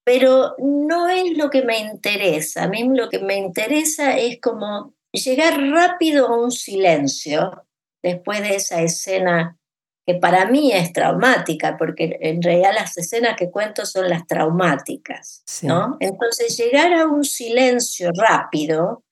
Pero 0.04 0.54
no 0.58 1.08
es 1.08 1.36
lo 1.36 1.50
que 1.50 1.62
me 1.62 1.80
interesa. 1.80 2.62
A 2.62 2.68
mí 2.68 2.88
lo 2.94 3.08
que 3.08 3.18
me 3.18 3.34
interesa 3.34 4.16
es 4.16 4.40
como 4.40 4.94
llegar 5.10 5.60
rápido 5.68 6.28
a 6.28 6.38
un 6.38 6.52
silencio 6.52 7.66
después 8.04 8.40
de 8.42 8.54
esa 8.54 8.82
escena 8.82 9.58
que 10.06 10.14
para 10.14 10.46
mí 10.46 10.70
es 10.70 10.92
traumática, 10.92 11.76
porque 11.76 12.18
en 12.20 12.40
realidad 12.40 12.70
las 12.72 12.96
escenas 12.96 13.36
que 13.36 13.50
cuento 13.50 13.84
son 13.84 14.08
las 14.08 14.28
traumáticas, 14.28 15.42
¿no? 15.62 15.96
Entonces 15.98 16.56
llegar 16.56 16.92
a 16.92 17.08
un 17.08 17.24
silencio 17.24 18.12
rápido 18.16 19.02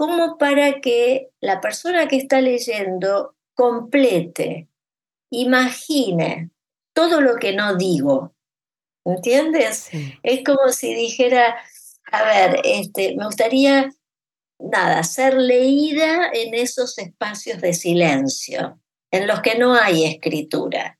como 0.00 0.38
para 0.38 0.80
que 0.80 1.28
la 1.42 1.60
persona 1.60 2.08
que 2.08 2.16
está 2.16 2.40
leyendo 2.40 3.36
complete, 3.52 4.66
imagine 5.28 6.48
todo 6.94 7.20
lo 7.20 7.36
que 7.36 7.52
no 7.52 7.76
digo. 7.76 8.34
¿Entiendes? 9.04 9.90
Es 10.22 10.42
como 10.42 10.70
si 10.70 10.94
dijera, 10.94 11.54
a 12.10 12.22
ver, 12.24 12.62
este, 12.64 13.14
me 13.14 13.26
gustaría, 13.26 13.90
nada, 14.58 15.02
ser 15.02 15.34
leída 15.34 16.30
en 16.32 16.54
esos 16.54 16.96
espacios 16.96 17.60
de 17.60 17.74
silencio, 17.74 18.80
en 19.10 19.26
los 19.26 19.42
que 19.42 19.58
no 19.58 19.74
hay 19.74 20.06
escritura. 20.06 20.98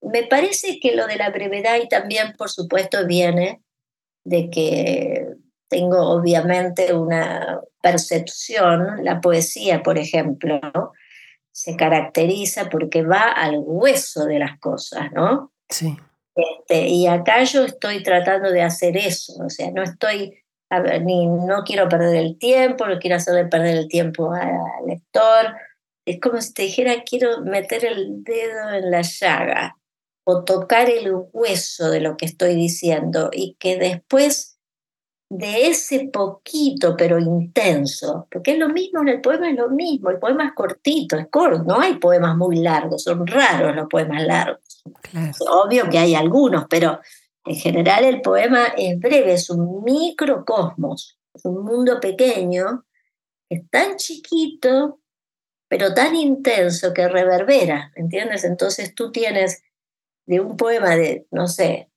Me 0.00 0.22
parece 0.22 0.78
que 0.78 0.94
lo 0.94 1.08
de 1.08 1.16
la 1.16 1.30
brevedad 1.30 1.80
y 1.82 1.88
también, 1.88 2.34
por 2.38 2.48
supuesto, 2.48 3.08
viene 3.08 3.60
de 4.22 4.50
que 4.50 5.34
tengo 5.68 6.10
obviamente 6.10 6.94
una 6.94 7.60
percepción, 7.82 9.04
la 9.04 9.20
poesía, 9.20 9.82
por 9.82 9.98
ejemplo, 9.98 10.60
se 11.52 11.76
caracteriza 11.76 12.68
porque 12.68 13.02
va 13.02 13.30
al 13.30 13.58
hueso 13.58 14.26
de 14.26 14.38
las 14.38 14.58
cosas, 14.58 15.12
¿no? 15.12 15.52
Sí. 15.68 15.96
Este, 16.34 16.88
y 16.88 17.06
acá 17.06 17.44
yo 17.44 17.64
estoy 17.64 18.02
tratando 18.02 18.50
de 18.50 18.62
hacer 18.62 18.96
eso, 18.96 19.34
o 19.44 19.50
sea, 19.50 19.70
no 19.70 19.82
estoy, 19.82 20.42
ni 21.02 21.26
no 21.26 21.62
quiero 21.64 21.88
perder 21.88 22.16
el 22.16 22.38
tiempo, 22.38 22.86
no 22.86 22.98
quiero 22.98 23.16
hacerle 23.16 23.44
perder 23.44 23.76
el 23.76 23.88
tiempo 23.88 24.32
al 24.32 24.58
lector. 24.86 25.54
Es 26.04 26.20
como 26.20 26.40
si 26.40 26.52
te 26.52 26.62
dijera, 26.62 27.04
quiero 27.04 27.42
meter 27.42 27.84
el 27.84 28.24
dedo 28.24 28.70
en 28.70 28.90
la 28.90 29.02
llaga 29.02 29.76
o 30.24 30.44
tocar 30.44 30.90
el 30.90 31.12
hueso 31.32 31.90
de 31.90 32.00
lo 32.00 32.16
que 32.16 32.26
estoy 32.26 32.56
diciendo 32.56 33.30
y 33.32 33.56
que 33.60 33.76
después 33.76 34.53
de 35.30 35.68
ese 35.68 36.10
poquito 36.12 36.96
pero 36.96 37.18
intenso, 37.18 38.28
porque 38.30 38.52
es 38.52 38.58
lo 38.58 38.68
mismo 38.68 39.02
en 39.02 39.08
el 39.08 39.20
poema, 39.20 39.50
es 39.50 39.56
lo 39.56 39.70
mismo, 39.70 40.10
el 40.10 40.18
poema 40.18 40.46
es 40.46 40.52
cortito, 40.52 41.16
es 41.16 41.28
corto, 41.28 41.64
no 41.64 41.80
hay 41.80 41.94
poemas 41.96 42.36
muy 42.36 42.56
largos, 42.56 43.02
son 43.02 43.26
raros 43.26 43.74
los 43.74 43.88
poemas 43.88 44.22
largos. 44.22 44.82
obvio 45.50 45.88
que 45.90 45.98
hay 45.98 46.14
algunos, 46.14 46.66
pero 46.68 47.00
en 47.44 47.56
general 47.56 48.04
el 48.04 48.20
poema 48.20 48.66
es 48.76 48.98
breve, 48.98 49.34
es 49.34 49.50
un 49.50 49.82
microcosmos, 49.82 51.18
es 51.32 51.44
un 51.44 51.64
mundo 51.64 52.00
pequeño, 52.00 52.84
es 53.48 53.68
tan 53.70 53.96
chiquito, 53.96 55.00
pero 55.68 55.94
tan 55.94 56.14
intenso 56.14 56.92
que 56.92 57.08
reverbera, 57.08 57.92
¿entiendes? 57.96 58.44
Entonces 58.44 58.94
tú 58.94 59.10
tienes 59.10 59.62
de 60.26 60.40
un 60.40 60.56
poema 60.56 60.96
de, 60.96 61.26
no 61.30 61.48
sé, 61.48 61.90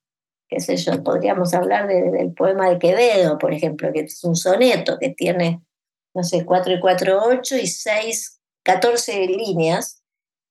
qué 0.48 0.60
sé 0.60 0.76
yo, 0.76 1.02
podríamos 1.02 1.54
hablar 1.54 1.88
del 1.88 2.32
poema 2.32 2.70
de 2.70 2.78
Quevedo, 2.78 3.38
por 3.38 3.52
ejemplo, 3.52 3.92
que 3.92 4.00
es 4.00 4.24
un 4.24 4.34
soneto 4.34 4.98
que 4.98 5.10
tiene, 5.10 5.62
no 6.14 6.22
sé, 6.22 6.44
4 6.44 6.74
y 6.74 6.80
4, 6.80 7.20
8 7.24 7.56
y 7.56 7.66
6, 7.66 8.40
14 8.62 9.26
líneas, 9.26 10.02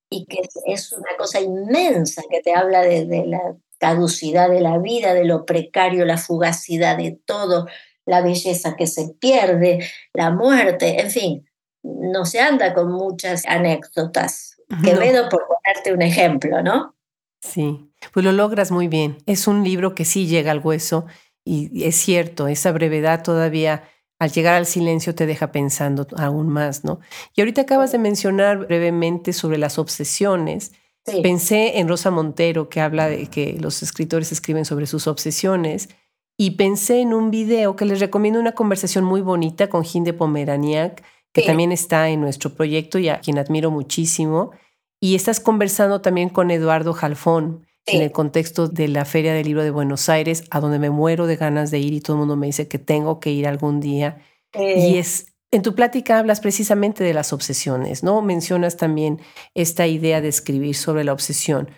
y 0.10 0.26
que 0.26 0.42
es 0.68 0.94
una 0.94 1.18
cosa 1.18 1.42
inmensa 1.42 2.22
que 2.30 2.42
te 2.42 2.54
habla 2.54 2.82
de, 2.82 3.06
de 3.06 3.26
la 3.26 3.58
caducidad 3.80 4.50
de 4.50 4.62
la 4.62 4.78
vida, 4.78 5.14
de 5.14 5.26
lo 5.26 5.46
precario, 5.46 6.06
la 6.06 6.18
fugacidad 6.18 6.98
de 6.98 7.20
todo, 7.26 7.68
la 8.06 8.22
belleza 8.22 8.76
que 8.76 8.88
se 8.88 9.10
pierde, 9.20 9.80
la 10.14 10.32
muerte, 10.32 11.02
en 11.02 11.12
fin, 11.12 11.50
no 11.84 12.26
se 12.26 12.40
anda 12.40 12.74
con 12.74 12.92
muchas 12.92 13.46
anécdotas. 13.46 14.56
Quevedo, 14.84 15.30
por 15.30 15.46
ponerte 15.48 15.94
un 15.94 16.02
ejemplo, 16.02 16.62
¿no? 16.62 16.96
Sí, 17.42 17.87
pues 18.14 18.24
lo 18.26 18.32
logras 18.32 18.72
muy 18.72 18.88
bien. 18.88 19.18
Es 19.26 19.48
un 19.48 19.64
libro 19.64 19.96
que 19.96 20.06
sí 20.06 20.28
llega 20.28 20.52
al 20.52 20.60
hueso 20.60 21.06
y 21.46 21.84
es 21.84 21.96
cierto, 21.96 22.48
esa 22.48 22.72
brevedad 22.72 23.24
todavía 23.24 23.84
al 24.20 24.32
llegar 24.32 24.56
al 24.56 24.66
silencio 24.66 25.14
te 25.16 25.26
deja 25.26 25.52
pensando 25.52 26.08
aún 26.18 26.50
más, 26.50 26.84
¿no? 26.84 27.00
Y 27.36 27.42
ahorita 27.42 27.62
acabas 27.62 27.92
de 27.92 28.00
mencionar 28.00 28.66
brevemente 28.66 29.32
sobre 29.32 29.58
las 29.58 29.78
obsesiones. 29.78 30.74
Pensé 31.22 31.80
en 31.80 31.88
Rosa 31.88 32.12
Montero 32.12 32.68
que 32.68 32.82
habla 32.82 33.08
de 33.08 33.28
que 33.28 33.58
los 33.60 33.82
escritores 33.84 34.32
escriben 34.32 34.66
sobre 34.66 34.88
sus 34.88 35.08
obsesiones 35.08 35.90
y 36.36 36.52
pensé 36.52 37.00
en 37.00 37.14
un 37.14 37.32
video 37.32 37.76
que 37.76 37.86
les 37.86 38.00
recomiendo 38.00 38.40
una 38.40 38.52
conversación 38.54 39.06
muy 39.06 39.22
bonita 39.22 39.70
con 39.70 39.86
Ginde 39.86 40.14
Pomeraniak, 40.14 41.04
que 41.32 41.44
también 41.44 41.72
está 41.72 42.10
en 42.10 42.20
nuestro 42.20 42.54
proyecto 42.56 43.00
y 43.00 43.10
a 43.10 43.20
quien 43.22 43.38
admiro 43.38 43.72
muchísimo 43.72 44.52
y 45.00 45.16
estás 45.16 45.40
conversando 45.40 46.02
también 46.02 46.30
con 46.30 46.50
Eduardo 46.50 46.94
Jalfón 46.94 47.67
en 47.88 48.02
el 48.02 48.12
contexto 48.12 48.68
de 48.68 48.88
la 48.90 49.06
Feria 49.06 49.34
del 49.34 49.46
Libro 49.46 49.64
de 49.64 49.72
Buenos 49.72 50.10
Aires, 50.10 50.44
a 50.52 50.60
donde 50.60 50.78
me 50.78 50.90
muero 50.90 51.26
de 51.26 51.38
ganas 51.38 51.72
de 51.72 51.80
ir 51.80 51.94
y 51.94 52.02
todo 52.02 52.18
el 52.18 52.20
mundo 52.20 52.36
me 52.36 52.48
dice 52.48 52.68
que 52.68 52.80
tengo 52.80 53.20
que 53.20 53.32
ir 53.32 53.48
algún 53.48 53.80
día. 53.80 54.22
Y 54.54 54.98
es, 54.98 55.34
en 55.52 55.62
tu 55.62 55.74
plática 55.74 56.20
hablas 56.20 56.42
precisamente 56.42 57.04
de 57.04 57.14
las 57.14 57.32
obsesiones, 57.32 58.04
¿no? 58.04 58.22
Mencionas 58.22 58.76
también 58.76 59.22
esta 59.56 59.88
idea 59.88 60.20
de 60.20 60.28
escribir 60.28 60.76
sobre 60.76 61.04
la 61.06 61.14
obsesión. 61.14 61.70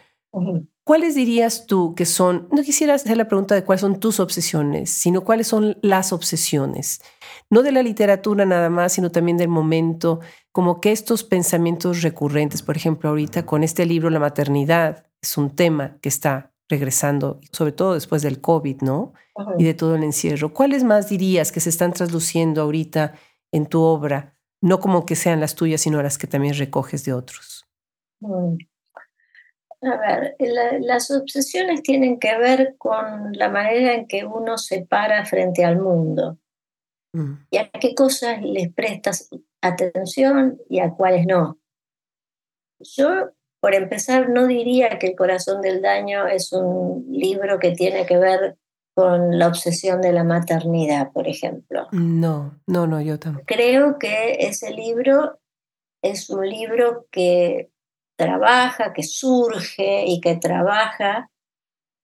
¿Cuáles 0.83 1.15
dirías 1.15 1.65
tú 1.67 1.93
que 1.95 2.05
son, 2.05 2.47
no 2.51 2.63
quisiera 2.63 2.95
hacer 2.95 3.17
la 3.17 3.27
pregunta 3.27 3.55
de 3.55 3.63
cuáles 3.63 3.81
son 3.81 3.99
tus 3.99 4.19
obsesiones, 4.19 4.89
sino 4.89 5.23
cuáles 5.23 5.47
son 5.47 5.77
las 5.81 6.13
obsesiones? 6.13 7.01
No 7.49 7.61
de 7.61 7.71
la 7.71 7.83
literatura 7.83 8.45
nada 8.45 8.69
más, 8.69 8.93
sino 8.93 9.11
también 9.11 9.37
del 9.37 9.49
momento, 9.49 10.19
como 10.51 10.81
que 10.81 10.91
estos 10.91 11.23
pensamientos 11.23 12.01
recurrentes, 12.01 12.61
por 12.61 12.75
ejemplo, 12.75 13.09
ahorita 13.09 13.45
con 13.45 13.63
este 13.63 13.85
libro, 13.85 14.09
La 14.09 14.19
maternidad, 14.19 15.05
es 15.21 15.37
un 15.37 15.55
tema 15.55 15.97
que 16.01 16.09
está 16.09 16.53
regresando, 16.69 17.39
sobre 17.51 17.71
todo 17.71 17.93
después 17.93 18.21
del 18.21 18.41
COVID, 18.41 18.81
¿no? 18.81 19.13
Y 19.57 19.63
de 19.63 19.73
todo 19.73 19.95
el 19.95 20.03
encierro. 20.03 20.53
¿Cuáles 20.53 20.83
más 20.83 21.09
dirías 21.09 21.51
que 21.51 21.59
se 21.59 21.69
están 21.69 21.93
trasluciendo 21.93 22.61
ahorita 22.61 23.13
en 23.51 23.65
tu 23.65 23.81
obra? 23.81 24.35
No 24.61 24.79
como 24.79 25.05
que 25.05 25.15
sean 25.15 25.39
las 25.39 25.55
tuyas, 25.55 25.81
sino 25.81 26.01
las 26.01 26.17
que 26.17 26.27
también 26.27 26.55
recoges 26.55 27.05
de 27.05 27.13
otros. 27.13 27.67
A 29.81 29.95
ver, 29.95 30.35
las 30.81 31.09
obsesiones 31.09 31.83
tienen 31.83 32.19
que 32.19 32.37
ver 32.37 32.75
con 32.77 33.31
la 33.33 33.49
manera 33.49 33.93
en 33.93 34.07
que 34.07 34.25
uno 34.25 34.57
se 34.57 34.85
para 34.85 35.25
frente 35.25 35.63
al 35.63 35.79
mundo 35.79 36.37
mm. 37.13 37.33
y 37.49 37.57
a 37.57 37.69
qué 37.69 37.95
cosas 37.95 38.41
les 38.41 38.73
prestas 38.73 39.29
atención 39.61 40.59
y 40.69 40.79
a 40.79 40.91
cuáles 40.91 41.25
no. 41.25 41.59
Yo, 42.79 43.29
por 43.61 43.73
empezar, 43.73 44.29
no 44.29 44.47
diría 44.47 44.99
que 44.99 45.07
El 45.07 45.15
corazón 45.15 45.61
del 45.61 45.81
daño 45.81 46.27
es 46.27 46.51
un 46.51 47.05
libro 47.09 47.59
que 47.59 47.71
tiene 47.71 48.05
que 48.05 48.17
ver 48.17 48.57
con 48.93 49.37
la 49.39 49.47
obsesión 49.47 50.01
de 50.01 50.11
la 50.11 50.25
maternidad, 50.25 51.11
por 51.13 51.27
ejemplo. 51.27 51.87
No, 51.91 52.59
no, 52.67 52.85
no, 52.85 53.01
yo 53.01 53.17
tampoco. 53.17 53.45
Creo 53.47 53.97
que 53.97 54.37
ese 54.41 54.71
libro 54.71 55.39
es 56.01 56.29
un 56.29 56.47
libro 56.47 57.05
que 57.11 57.69
trabaja, 58.19 58.93
que 58.93 59.03
surge 59.03 60.03
y 60.05 60.19
que 60.19 60.35
trabaja, 60.35 61.31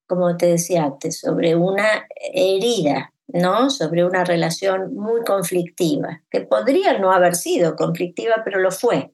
como 0.08 0.38
te 0.38 0.48
decía 0.48 0.86
antes, 0.86 1.20
sobre 1.20 1.56
una 1.56 2.08
herida 2.34 3.12
¿no? 3.28 3.70
Sobre 3.70 4.06
una 4.06 4.24
relación 4.24 4.94
muy 4.96 5.24
conflictiva, 5.24 6.22
que 6.30 6.42
podría 6.42 7.00
no 7.00 7.12
haber 7.12 7.36
sido 7.36 7.76
conflictiva, 7.76 8.42
pero 8.44 8.60
lo 8.60 8.72
fue. 8.72 9.12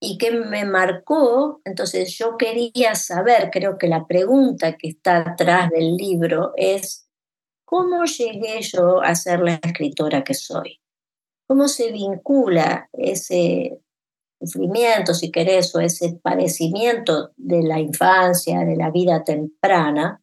Y 0.00 0.18
que 0.18 0.32
me 0.32 0.64
marcó, 0.64 1.60
entonces 1.64 2.16
yo 2.16 2.36
quería 2.36 2.94
saber, 2.94 3.50
creo 3.52 3.78
que 3.78 3.88
la 3.88 4.06
pregunta 4.06 4.76
que 4.76 4.88
está 4.88 5.18
atrás 5.18 5.70
del 5.70 5.96
libro 5.96 6.52
es, 6.56 7.08
¿cómo 7.64 8.04
llegué 8.04 8.60
yo 8.62 9.00
a 9.00 9.14
ser 9.14 9.40
la 9.40 9.54
escritora 9.54 10.24
que 10.24 10.34
soy? 10.34 10.80
¿Cómo 11.46 11.68
se 11.68 11.92
vincula 11.92 12.88
ese 12.92 13.78
sufrimiento, 14.46 15.14
si 15.14 15.30
querés, 15.30 15.74
o 15.74 15.80
ese 15.80 16.18
padecimiento 16.22 17.30
de 17.36 17.62
la 17.62 17.80
infancia, 17.80 18.60
de 18.60 18.76
la 18.76 18.90
vida 18.90 19.24
temprana, 19.24 20.22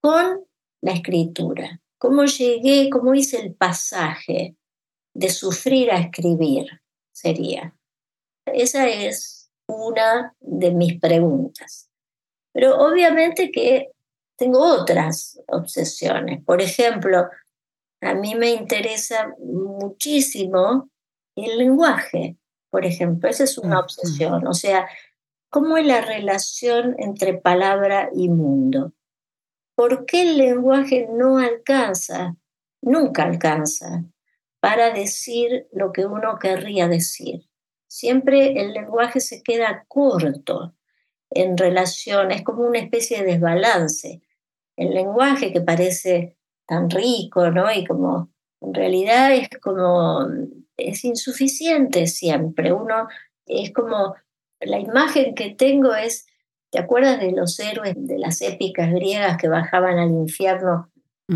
con 0.00 0.44
la 0.82 0.92
escritura? 0.92 1.80
¿Cómo 1.98 2.24
llegué, 2.24 2.90
cómo 2.90 3.14
hice 3.14 3.40
el 3.40 3.54
pasaje 3.54 4.56
de 5.14 5.30
sufrir 5.30 5.90
a 5.90 5.98
escribir? 5.98 6.66
Sería. 7.12 7.74
Esa 8.46 8.88
es 8.88 9.50
una 9.66 10.34
de 10.40 10.70
mis 10.72 10.98
preguntas. 11.00 11.90
Pero 12.52 12.78
obviamente 12.78 13.50
que 13.50 13.90
tengo 14.36 14.60
otras 14.60 15.40
obsesiones. 15.48 16.42
Por 16.44 16.62
ejemplo, 16.62 17.28
a 18.00 18.14
mí 18.14 18.34
me 18.36 18.50
interesa 18.50 19.34
muchísimo 19.40 20.88
el 21.34 21.58
lenguaje, 21.58 22.36
por 22.70 22.84
ejemplo, 22.84 23.28
esa 23.28 23.44
es 23.44 23.58
una 23.58 23.80
obsesión. 23.80 24.46
O 24.46 24.54
sea, 24.54 24.88
¿cómo 25.50 25.76
es 25.76 25.86
la 25.86 26.00
relación 26.00 26.94
entre 26.98 27.34
palabra 27.34 28.10
y 28.14 28.28
mundo? 28.28 28.92
¿Por 29.74 30.06
qué 30.06 30.22
el 30.22 30.38
lenguaje 30.38 31.08
no 31.10 31.38
alcanza, 31.38 32.36
nunca 32.82 33.22
alcanza, 33.22 34.04
para 34.60 34.90
decir 34.92 35.68
lo 35.72 35.92
que 35.92 36.04
uno 36.04 36.38
querría 36.38 36.88
decir? 36.88 37.48
Siempre 37.86 38.60
el 38.60 38.72
lenguaje 38.72 39.20
se 39.20 39.42
queda 39.42 39.84
corto 39.88 40.74
en 41.30 41.56
relación, 41.56 42.30
es 42.30 42.42
como 42.42 42.62
una 42.66 42.78
especie 42.78 43.22
de 43.22 43.32
desbalance. 43.32 44.22
El 44.76 44.90
lenguaje 44.90 45.52
que 45.52 45.60
parece 45.60 46.36
tan 46.66 46.90
rico, 46.90 47.50
¿no? 47.50 47.72
Y 47.72 47.86
como 47.86 48.30
en 48.60 48.74
realidad 48.74 49.32
es 49.32 49.48
como, 49.62 50.26
es 50.78 51.04
insuficiente 51.04 52.06
siempre. 52.06 52.72
Uno 52.72 53.08
es 53.46 53.72
como, 53.72 54.14
la 54.60 54.78
imagen 54.78 55.34
que 55.34 55.50
tengo 55.50 55.94
es, 55.94 56.26
¿te 56.70 56.78
acuerdas 56.78 57.20
de 57.20 57.32
los 57.32 57.58
héroes 57.60 57.94
de 57.96 58.18
las 58.18 58.40
épicas 58.40 58.90
griegas 58.90 59.36
que 59.36 59.48
bajaban 59.48 59.98
al 59.98 60.10
infierno 60.10 60.90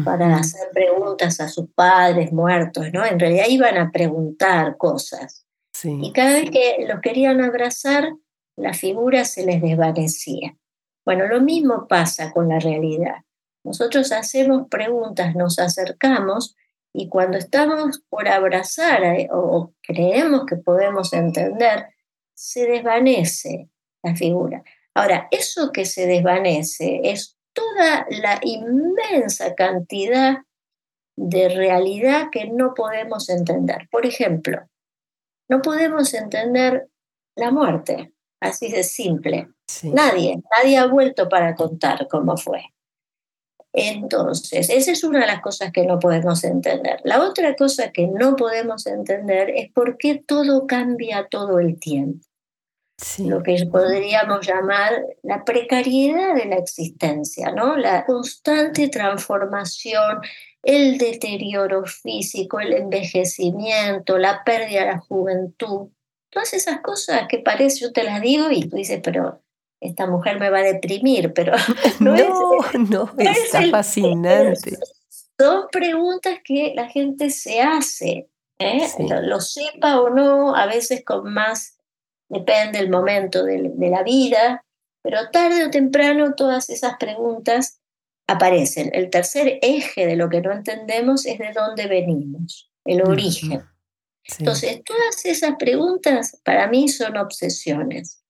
para 0.04 0.36
hacer 0.36 0.70
preguntas 0.72 1.38
a 1.40 1.48
sus 1.48 1.68
padres 1.74 2.32
muertos, 2.32 2.86
¿no? 2.94 3.04
En 3.04 3.20
realidad 3.20 3.44
iban 3.48 3.76
a 3.76 3.90
preguntar 3.90 4.78
cosas. 4.78 5.44
Y 5.84 6.12
cada 6.12 6.32
vez 6.32 6.50
que 6.50 6.86
los 6.88 7.00
querían 7.00 7.42
abrazar, 7.42 8.10
la 8.56 8.72
figura 8.72 9.24
se 9.24 9.44
les 9.44 9.60
desvanecía. 9.60 10.56
Bueno, 11.04 11.26
lo 11.26 11.40
mismo 11.40 11.88
pasa 11.88 12.32
con 12.32 12.48
la 12.48 12.58
realidad. 12.58 13.16
Nosotros 13.64 14.12
hacemos 14.12 14.68
preguntas, 14.68 15.34
nos 15.34 15.58
acercamos 15.58 16.56
y 16.92 17.08
cuando 17.08 17.38
estamos 17.38 18.02
por 18.08 18.28
abrazar 18.28 19.02
eh, 19.02 19.28
o 19.32 19.72
creemos 19.82 20.44
que 20.46 20.56
podemos 20.56 21.12
entender, 21.12 21.86
se 22.34 22.66
desvanece 22.66 23.68
la 24.02 24.14
figura. 24.14 24.62
Ahora, 24.94 25.28
eso 25.30 25.72
que 25.72 25.84
se 25.84 26.06
desvanece 26.06 27.00
es 27.04 27.38
toda 27.54 28.06
la 28.10 28.38
inmensa 28.42 29.54
cantidad 29.54 30.38
de 31.16 31.48
realidad 31.48 32.28
que 32.30 32.48
no 32.48 32.74
podemos 32.74 33.28
entender. 33.28 33.88
Por 33.90 34.06
ejemplo, 34.06 34.68
no 35.48 35.62
podemos 35.62 36.12
entender 36.14 36.88
la 37.36 37.50
muerte, 37.50 38.12
así 38.40 38.70
de 38.70 38.82
simple. 38.82 39.48
Nadie, 39.84 40.42
nadie 40.58 40.76
ha 40.76 40.86
vuelto 40.86 41.28
para 41.28 41.54
contar 41.54 42.06
cómo 42.08 42.36
fue. 42.36 42.64
Entonces, 43.72 44.68
esa 44.68 44.92
es 44.92 45.02
una 45.02 45.20
de 45.20 45.26
las 45.26 45.40
cosas 45.40 45.72
que 45.72 45.86
no 45.86 45.98
podemos 45.98 46.44
entender. 46.44 47.00
La 47.04 47.22
otra 47.22 47.56
cosa 47.56 47.90
que 47.90 48.06
no 48.06 48.36
podemos 48.36 48.86
entender 48.86 49.50
es 49.50 49.70
por 49.72 49.96
qué 49.96 50.22
todo 50.26 50.66
cambia 50.66 51.28
todo 51.30 51.58
el 51.58 51.80
tiempo. 51.80 52.26
Lo 53.18 53.42
que 53.42 53.66
podríamos 53.70 54.46
llamar 54.46 54.92
la 55.22 55.44
precariedad 55.44 56.34
de 56.34 56.44
la 56.44 56.56
existencia, 56.56 57.50
¿no? 57.50 57.76
La 57.76 58.04
constante 58.04 58.88
transformación, 58.88 60.20
el 60.62 60.98
deterioro 60.98 61.84
físico, 61.84 62.60
el 62.60 62.74
envejecimiento, 62.74 64.18
la 64.18 64.44
pérdida 64.44 64.80
de 64.80 64.86
la 64.86 64.98
juventud. 64.98 65.88
Todas 66.30 66.52
esas 66.52 66.80
cosas 66.80 67.26
que 67.28 67.38
parece, 67.38 67.80
yo 67.80 67.92
te 67.92 68.04
las 68.04 68.22
digo 68.22 68.50
y 68.50 68.68
tú 68.68 68.76
dices, 68.76 69.00
pero 69.02 69.42
esta 69.82 70.06
mujer 70.06 70.38
me 70.38 70.48
va 70.48 70.58
a 70.58 70.62
deprimir, 70.62 71.32
pero 71.34 71.54
no, 72.00 72.14
no, 72.88 73.10
está 73.18 73.62
fascinante. 73.70 74.78
Son 75.38 75.66
preguntas 75.72 76.38
que 76.44 76.72
la 76.74 76.88
gente 76.88 77.30
se 77.30 77.60
hace, 77.60 78.28
¿eh? 78.58 78.88
lo, 79.22 79.40
sepa 79.40 80.00
o 80.00 80.08
no, 80.08 80.54
a 80.54 80.66
veces 80.66 81.04
con 81.04 81.32
más, 81.32 81.78
depende 82.28 82.78
del 82.78 82.90
momento 82.90 83.44
de, 83.44 83.72
la 83.76 84.04
vida, 84.04 84.64
pero 85.02 85.30
tarde 85.30 85.64
o 85.64 85.70
temprano 85.70 86.34
todas 86.36 86.70
esas 86.70 86.96
preguntas 86.96 87.80
aparecen. 88.28 88.90
El 88.92 89.10
tercer 89.10 89.58
eje 89.62 90.06
de 90.06 90.14
lo 90.14 90.28
que 90.28 90.42
no 90.42 90.52
entendemos 90.52 91.26
es 91.26 91.38
de 91.38 91.52
dónde 91.52 91.88
venimos, 91.88 92.70
el 92.84 93.02
origen. 93.02 93.64
Entonces, 94.38 94.80
todas 94.84 95.24
esas 95.24 95.56
preguntas 95.58 96.40
para 96.44 96.68
mí 96.68 96.88
son 96.88 97.16
obsesiones. 97.16 98.21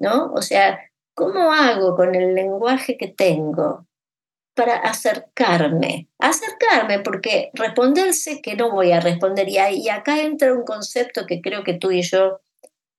¿No? 0.00 0.32
O 0.32 0.42
sea, 0.42 0.80
¿cómo 1.14 1.52
hago 1.52 1.94
con 1.94 2.16
el 2.16 2.34
lenguaje 2.34 2.96
que 2.96 3.08
tengo 3.08 3.86
para 4.54 4.76
acercarme? 4.76 6.08
Acercarme, 6.18 7.00
porque 7.00 7.50
responderse 7.52 8.40
que 8.42 8.56
no 8.56 8.72
voy 8.72 8.90
a 8.90 9.00
responder. 9.00 9.48
Y, 9.48 9.88
acá 9.88 10.20
entra 10.22 10.52
un 10.52 10.64
concepto 10.64 11.26
que 11.26 11.40
creo 11.40 11.62
que 11.62 11.74
tú 11.74 11.92
y 11.92 12.02
yo 12.02 12.40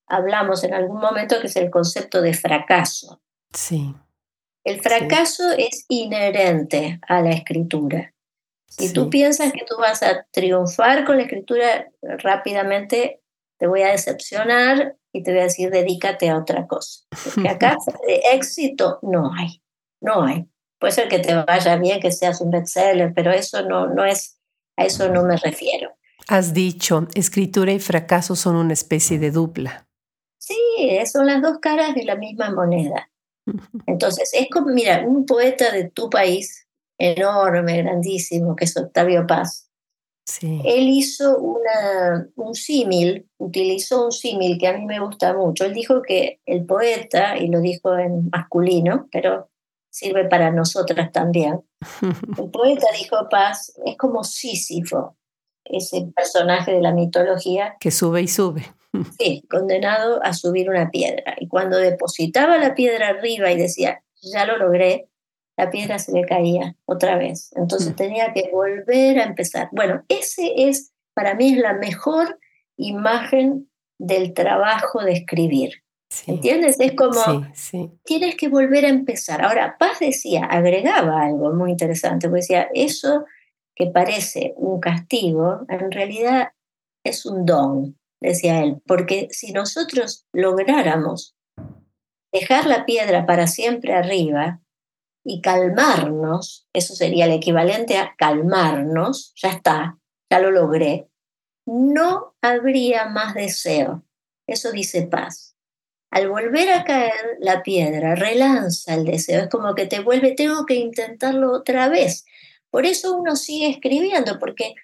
hablamos 0.08 0.64
en 0.64 0.74
algún 0.74 1.02
momento, 1.02 1.42
que 1.42 1.48
es 1.48 1.56
el 1.56 1.70
concepto 1.70 2.22
de 2.22 2.34
fracaso. 2.34 3.22
Sí. 3.54 3.94
El 4.64 4.80
fracaso 4.80 5.52
es 5.58 5.86
inherente 5.90 7.00
a 7.08 7.22
la 7.22 7.32
escritura. 7.32 8.14
Si 8.68 8.94
tú 8.94 9.10
piensas 9.10 9.52
que 9.52 9.66
tú 9.68 9.76
vas 9.78 10.02
a 10.04 10.26
triunfar 10.32 11.04
con 11.04 11.18
la 11.18 11.24
escritura 11.24 11.90
rápidamente, 12.02 13.22
te 13.58 13.68
voy 13.68 13.82
a 13.82 13.92
decepcionar 13.92 14.96
y 15.14 15.24
te 15.24 15.32
voy 15.32 15.42
a 15.42 15.44
decir, 15.44 15.70
dedícate 15.70 16.30
a 16.30 16.38
otra 16.38 16.68
cosa. 16.68 17.02
Porque 17.24 17.50
acá 17.50 17.78
de 18.08 18.22
éxito 18.34 19.00
no 19.02 19.32
hay, 19.34 19.62
no 20.02 20.24
hay. 20.24 20.48
Puede 20.80 20.94
ser 20.94 21.08
que 21.10 21.20
te 21.20 21.34
vaya 21.34 21.76
bien, 21.78 22.00
que 22.00 22.12
seas 22.12 22.42
un 22.42 22.50
bestseller, 22.50 23.14
pero 23.14 23.32
eso 23.32 23.62
no, 23.64 23.88
no 23.88 24.04
es, 24.06 24.40
a 24.78 24.86
eso 24.86 25.10
no 25.10 25.24
me 25.24 25.38
refiero. 25.38 25.92
Has 26.28 26.54
dicho, 26.54 27.08
escritura 27.14 27.72
y 27.72 27.80
fracaso 27.80 28.36
son 28.36 28.56
una 28.56 28.74
especie 28.74 29.20
de 29.20 29.32
dupla. 29.32 29.88
Sí, 30.40 30.56
son 31.06 31.28
las 31.28 31.42
dos 31.42 31.60
caras 31.60 31.94
de 31.94 32.04
la 32.04 32.16
misma 32.16 32.52
moneda. 32.52 33.12
Entonces, 33.86 34.32
es 34.34 34.48
como, 34.52 34.68
mira, 34.68 35.04
un 35.06 35.26
poeta 35.26 35.72
de 35.72 35.90
tu 35.90 36.10
país, 36.10 36.68
enorme, 36.98 37.82
grandísimo, 37.82 38.56
que 38.56 38.66
es 38.66 38.78
Octavio 38.78 39.28
Paz, 39.28 39.71
él 40.42 40.90
hizo 40.90 41.38
una, 41.38 42.28
un 42.36 42.56
símil, 42.56 43.28
utilizó 43.38 44.06
un 44.06 44.12
símil 44.12 44.58
que 44.58 44.68
a 44.68 44.78
mí 44.78 44.86
me 44.86 45.00
gusta 45.00 45.34
mucho. 45.34 45.66
Él 45.66 45.74
dijo 45.74 46.02
que 46.02 46.40
el 46.46 46.66
poeta, 46.66 47.38
y 47.38 47.48
lo 47.48 47.60
dijo 47.60 47.98
en 47.98 48.30
masculino, 48.32 49.08
pero 49.12 49.50
sirve 49.90 50.26
para 50.26 50.52
nosotras 50.52 51.12
también, 51.12 51.62
el 52.38 52.50
poeta 52.50 52.88
dijo 52.98 53.28
Paz 53.30 53.74
es 53.86 53.98
como 53.98 54.24
Sísifo, 54.24 55.18
ese 55.66 56.12
personaje 56.16 56.72
de 56.72 56.82
la 56.82 56.94
mitología. 56.94 57.76
Que 57.80 57.92
sube 57.92 58.22
y 58.22 58.28
sube. 58.28 58.66
Sí, 59.18 59.46
condenado 59.50 60.22
a 60.22 60.34
subir 60.34 60.70
una 60.70 60.92
piedra. 60.92 61.36
Y 61.40 61.48
cuando 61.48 61.78
depositaba 61.78 62.58
la 62.58 62.76
piedra 62.76 63.08
arriba 63.08 63.50
y 63.50 63.58
decía, 63.58 64.04
ya 64.22 64.46
lo 64.46 64.58
logré, 64.58 65.08
la 65.62 65.70
piedra 65.70 66.00
se 66.00 66.12
le 66.12 66.26
caía 66.26 66.76
otra 66.86 67.18
vez. 67.18 67.52
Entonces 67.56 67.92
mm. 67.92 67.96
tenía 67.96 68.34
que 68.34 68.50
volver 68.52 69.20
a 69.20 69.26
empezar. 69.26 69.70
Bueno, 69.72 70.04
ese 70.10 70.52
es, 70.56 70.92
para 71.14 71.36
mí, 71.36 71.54
es 71.54 71.58
la 71.60 71.74
mejor 71.74 72.40
imagen 72.78 73.70
del 74.00 74.34
trabajo 74.34 75.04
de 75.04 75.14
escribir. 75.14 75.84
¿Entiendes? 76.28 76.78
Es 76.80 76.94
como, 76.94 77.46
tienes 78.04 78.36
que 78.36 78.50
volver 78.50 78.86
a 78.86 78.90
empezar. 78.90 79.44
Ahora, 79.44 79.78
Paz 79.80 80.00
decía, 80.00 80.46
agregaba 80.46 81.22
algo 81.22 81.54
muy 81.54 81.72
interesante, 81.72 82.28
porque 82.28 82.42
decía, 82.42 82.68
eso 82.74 83.26
que 83.76 83.88
parece 83.88 84.54
un 84.58 84.80
castigo, 84.82 85.62
en 85.70 85.92
realidad 85.92 86.50
es 87.06 87.26
un 87.26 87.46
don, 87.46 87.98
decía 88.20 88.62
él, 88.62 88.82
porque 88.86 89.28
si 89.32 89.54
nosotros 89.54 90.26
lográramos 90.34 91.36
dejar 92.34 92.66
la 92.66 92.86
piedra 92.86 93.26
para 93.26 93.48
siempre 93.48 93.94
arriba, 93.94 94.60
y 95.24 95.42
calmarnos, 95.42 96.68
eso 96.74 96.96
sería 96.96 97.26
el 97.26 97.34
equivalente 97.34 97.98
a 97.98 98.16
calmarnos, 98.18 99.34
ya 99.36 99.50
está, 99.50 99.98
ya 100.30 100.40
lo 100.40 100.52
logré, 100.52 101.08
no 101.66 102.36
habría 102.42 103.06
más 103.06 103.34
deseo. 103.34 104.04
Eso 104.48 104.72
dice 104.72 105.04
paz. 105.04 105.56
Al 106.12 106.30
volver 106.30 106.70
a 106.72 106.84
caer 106.84 107.38
la 107.40 107.64
piedra, 107.64 108.16
relanza 108.16 108.96
el 108.96 109.06
deseo, 109.06 109.44
es 109.44 109.50
como 109.50 109.76
que 109.76 109.86
te 109.86 110.02
vuelve, 110.02 110.34
tengo 110.34 110.66
que 110.66 110.76
intentarlo 110.76 111.54
otra 111.54 111.88
vez. 111.88 112.26
Por 112.70 112.86
eso 112.86 113.16
uno 113.16 113.36
sigue 113.36 113.70
escribiendo, 113.70 114.40
porque 114.40 114.76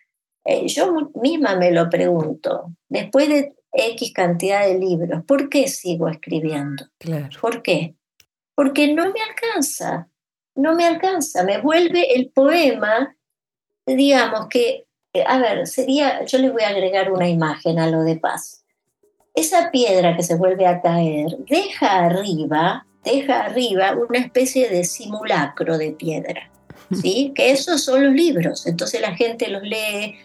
eh, 0.45 0.67
yo 0.67 1.11
misma 1.15 1.55
me 1.57 1.71
lo 1.71 1.89
pregunto, 1.89 2.73
después 2.87 3.27
de 3.27 3.55
X 3.73 4.13
cantidad 4.13 4.65
de 4.65 4.77
libros, 4.77 5.23
¿por 5.25 5.49
qué 5.49 5.67
sigo 5.67 6.07
escribiendo? 6.07 6.85
Claro. 6.97 7.29
¿Por 7.41 7.61
qué? 7.61 7.95
Porque 8.55 8.93
no 8.93 9.11
me 9.11 9.19
alcanza 9.21 10.09
no 10.57 10.75
me 10.75 10.85
alcanza, 10.85 11.43
me 11.43 11.61
vuelve 11.61 12.13
el 12.15 12.29
poema, 12.29 13.15
digamos 13.85 14.47
que, 14.49 14.85
a 15.25 15.39
ver, 15.39 15.65
sería, 15.67 16.25
yo 16.25 16.37
le 16.39 16.49
voy 16.49 16.63
a 16.63 16.69
agregar 16.69 17.11
una 17.11 17.29
imagen 17.29 17.79
a 17.79 17.89
lo 17.89 18.03
de 18.03 18.17
paz. 18.17 18.65
Esa 19.33 19.71
piedra 19.71 20.15
que 20.17 20.23
se 20.23 20.35
vuelve 20.35 20.67
a 20.67 20.81
caer 20.81 21.37
deja 21.47 22.05
arriba 22.05 22.87
deja 23.11 23.45
arriba 23.45 23.95
una 23.95 24.19
especie 24.19 24.69
de 24.69 24.83
simulacro 24.83 25.77
de 25.77 25.91
piedra, 25.91 26.49
¿sí? 27.01 27.31
Que 27.35 27.51
esos 27.51 27.83
son 27.83 28.03
los 28.03 28.13
libros. 28.13 28.67
Entonces 28.67 29.01
la 29.01 29.15
gente 29.15 29.47
los 29.49 29.63
lee, 29.63 30.15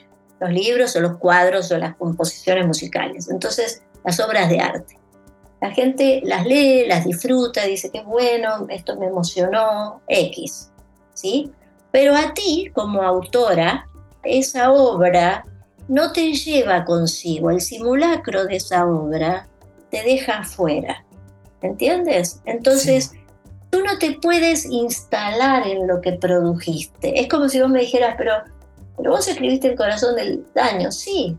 los 0.41 0.51
libros 0.51 0.95
o 0.97 1.01
los 1.01 1.19
cuadros 1.19 1.71
o 1.71 1.79
las 1.79 1.97
composiciones 1.97 2.67
musicales. 2.67 3.29
Entonces, 3.31 3.83
las 4.05 4.19
obras 4.21 4.49
de 4.49 4.61
arte. 4.61 4.99
La 5.63 5.71
gente 5.71 6.21
las 6.25 6.45
lee, 6.45 6.89
las 6.89 7.05
disfruta, 7.05 7.65
dice 7.67 7.89
que 7.91 8.03
bueno, 8.03 8.67
esto 8.69 8.99
me 8.99 9.07
emocionó, 9.07 10.03
X, 10.09 10.73
¿sí? 11.15 11.53
Pero 11.93 12.17
a 12.17 12.35
ti, 12.35 12.69
como 12.75 13.01
autora, 13.01 13.89
esa 14.25 14.73
obra 14.73 15.45
no 15.87 16.11
te 16.11 16.33
lleva 16.33 16.85
consigo, 16.85 17.51
el 17.51 17.61
simulacro 17.61 18.45
de 18.45 18.57
esa 18.57 18.85
obra 18.85 19.47
te 19.93 20.03
deja 20.03 20.41
afuera, 20.41 21.05
¿entiendes? 21.61 22.41
Entonces, 22.45 23.13
tú 23.71 23.85
no 23.85 23.99
te 23.99 24.19
puedes 24.21 24.65
instalar 24.65 25.65
en 25.69 25.87
lo 25.87 26.01
que 26.01 26.15
produjiste. 26.15 27.21
Es 27.21 27.29
como 27.29 27.49
si 27.49 27.61
vos 27.61 27.71
me 27.71 27.83
dijeras, 27.83 28.17
pero, 28.19 28.33
pero 28.97 29.13
vos 29.13 29.29
escribiste 29.29 29.69
el 29.69 29.77
corazón 29.77 30.17
del 30.17 30.45
daño, 30.57 30.91
sí, 30.91 31.37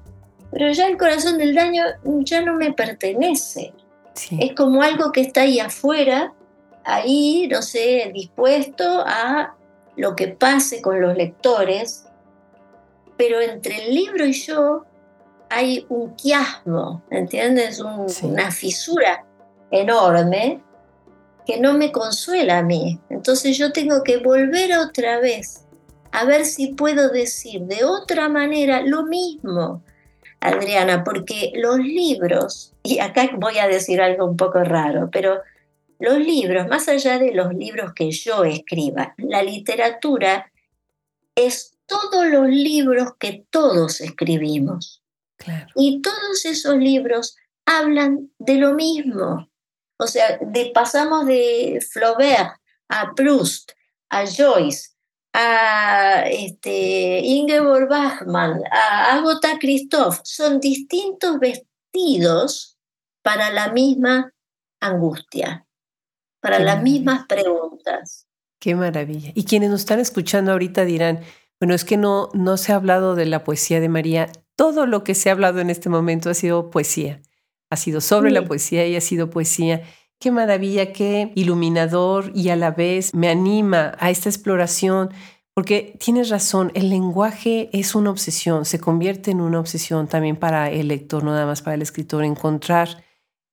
pero 0.49 0.71
ya 0.71 0.87
el 0.87 0.97
corazón 0.97 1.37
del 1.37 1.53
daño 1.53 1.83
ya 2.21 2.41
no 2.41 2.53
me 2.53 2.71
pertenece. 2.71 3.73
Es 4.39 4.53
como 4.53 4.81
algo 4.81 5.11
que 5.11 5.21
está 5.21 5.41
ahí 5.41 5.59
afuera, 5.59 6.33
ahí, 6.83 7.47
no 7.51 7.61
sé, 7.61 8.11
dispuesto 8.13 9.03
a 9.05 9.55
lo 9.95 10.15
que 10.15 10.29
pase 10.29 10.81
con 10.81 11.01
los 11.01 11.15
lectores, 11.15 12.05
pero 13.17 13.39
entre 13.41 13.85
el 13.85 13.95
libro 13.95 14.25
y 14.25 14.33
yo 14.33 14.85
hay 15.49 15.85
un 15.89 16.15
quiasmo, 16.15 17.03
¿entiendes? 17.11 17.79
Una 17.79 18.51
fisura 18.51 19.25
enorme 19.71 20.61
que 21.45 21.59
no 21.59 21.73
me 21.73 21.91
consuela 21.91 22.59
a 22.59 22.63
mí. 22.63 22.99
Entonces 23.09 23.57
yo 23.57 23.71
tengo 23.71 24.03
que 24.03 24.17
volver 24.17 24.77
otra 24.77 25.19
vez 25.19 25.65
a 26.11 26.25
ver 26.25 26.45
si 26.45 26.67
puedo 26.73 27.09
decir 27.09 27.61
de 27.63 27.83
otra 27.83 28.29
manera 28.29 28.81
lo 28.81 29.03
mismo, 29.03 29.81
Adriana, 30.43 31.05
porque 31.05 31.53
los 31.55 31.79
libros, 31.79 32.73
y 32.83 32.99
acá 32.99 33.29
voy 33.37 33.59
a 33.59 33.67
decir 33.67 34.01
algo 34.01 34.25
un 34.25 34.35
poco 34.35 34.61
raro, 34.63 35.09
pero 35.09 35.41
los 35.99 36.17
libros, 36.17 36.67
más 36.67 36.89
allá 36.89 37.17
de 37.17 37.33
los 37.33 37.53
libros 37.53 37.93
que 37.93 38.11
yo 38.11 38.43
escriba, 38.43 39.15
la 39.17 39.41
literatura 39.41 40.51
es 41.33 41.77
todos 41.85 42.27
los 42.27 42.49
libros 42.49 43.13
que 43.17 43.45
todos 43.49 44.01
escribimos. 44.01 45.01
Y 45.75 46.01
todos 46.01 46.45
esos 46.45 46.77
libros 46.77 47.35
hablan 47.65 48.29
de 48.37 48.55
lo 48.55 48.73
mismo. 48.73 49.49
O 49.97 50.07
sea, 50.07 50.37
de, 50.41 50.71
pasamos 50.73 51.25
de 51.25 51.79
Flaubert 51.91 52.55
a 52.89 53.13
Proust, 53.13 53.71
a 54.09 54.25
Joyce, 54.25 54.92
a 55.33 56.23
este, 56.29 57.19
Ingeborg 57.19 57.89
Bachmann, 57.89 58.61
a 58.71 59.15
Agota 59.15 59.57
Christoph. 59.59 60.19
Son 60.23 60.59
distintos 60.59 61.39
vestidos 61.39 62.77
para 63.21 63.51
la 63.51 63.71
misma 63.73 64.33
angustia 64.79 65.65
para 66.43 66.59
las 66.59 66.83
mismas 66.83 67.25
preguntas. 67.25 68.27
Qué 68.59 68.75
maravilla. 68.75 69.31
Y 69.33 69.45
quienes 69.45 69.69
nos 69.69 69.79
están 69.79 69.99
escuchando 69.99 70.51
ahorita 70.51 70.83
dirán, 70.83 71.21
bueno, 71.57 71.73
es 71.73 71.85
que 71.85 71.95
no, 71.95 72.29
no 72.33 72.57
se 72.57 72.73
ha 72.73 72.75
hablado 72.75 73.15
de 73.15 73.25
la 73.25 73.45
poesía 73.45 73.79
de 73.79 73.87
María. 73.87 74.29
Todo 74.57 74.85
lo 74.85 75.05
que 75.05 75.15
se 75.15 75.29
ha 75.29 75.31
hablado 75.31 75.61
en 75.61 75.69
este 75.69 75.87
momento 75.87 76.29
ha 76.29 76.33
sido 76.33 76.69
poesía. 76.69 77.21
Ha 77.69 77.77
sido 77.77 78.01
sobre 78.01 78.29
la 78.29 78.43
poesía 78.43 78.85
y 78.85 78.97
ha 78.97 79.01
sido 79.01 79.29
poesía. 79.29 79.83
Qué 80.23 80.31
maravilla, 80.31 80.93
qué 80.93 81.33
iluminador 81.35 82.31
y 82.33 82.47
a 82.47 82.55
la 82.55 82.71
vez 82.71 83.13
me 83.13 83.27
anima 83.27 83.91
a 83.99 84.09
esta 84.09 84.29
exploración, 84.29 85.09
porque 85.53 85.97
tienes 85.99 86.29
razón, 86.29 86.71
el 86.75 86.89
lenguaje 86.89 87.69
es 87.73 87.93
una 87.93 88.09
obsesión, 88.09 88.63
se 88.63 88.79
convierte 88.79 89.31
en 89.31 89.41
una 89.41 89.59
obsesión 89.59 90.07
también 90.07 90.37
para 90.37 90.71
el 90.71 90.87
lector, 90.87 91.25
no 91.25 91.31
nada 91.31 91.45
más 91.45 91.61
para 91.61 91.73
el 91.75 91.81
escritor, 91.81 92.23
encontrar 92.23 93.03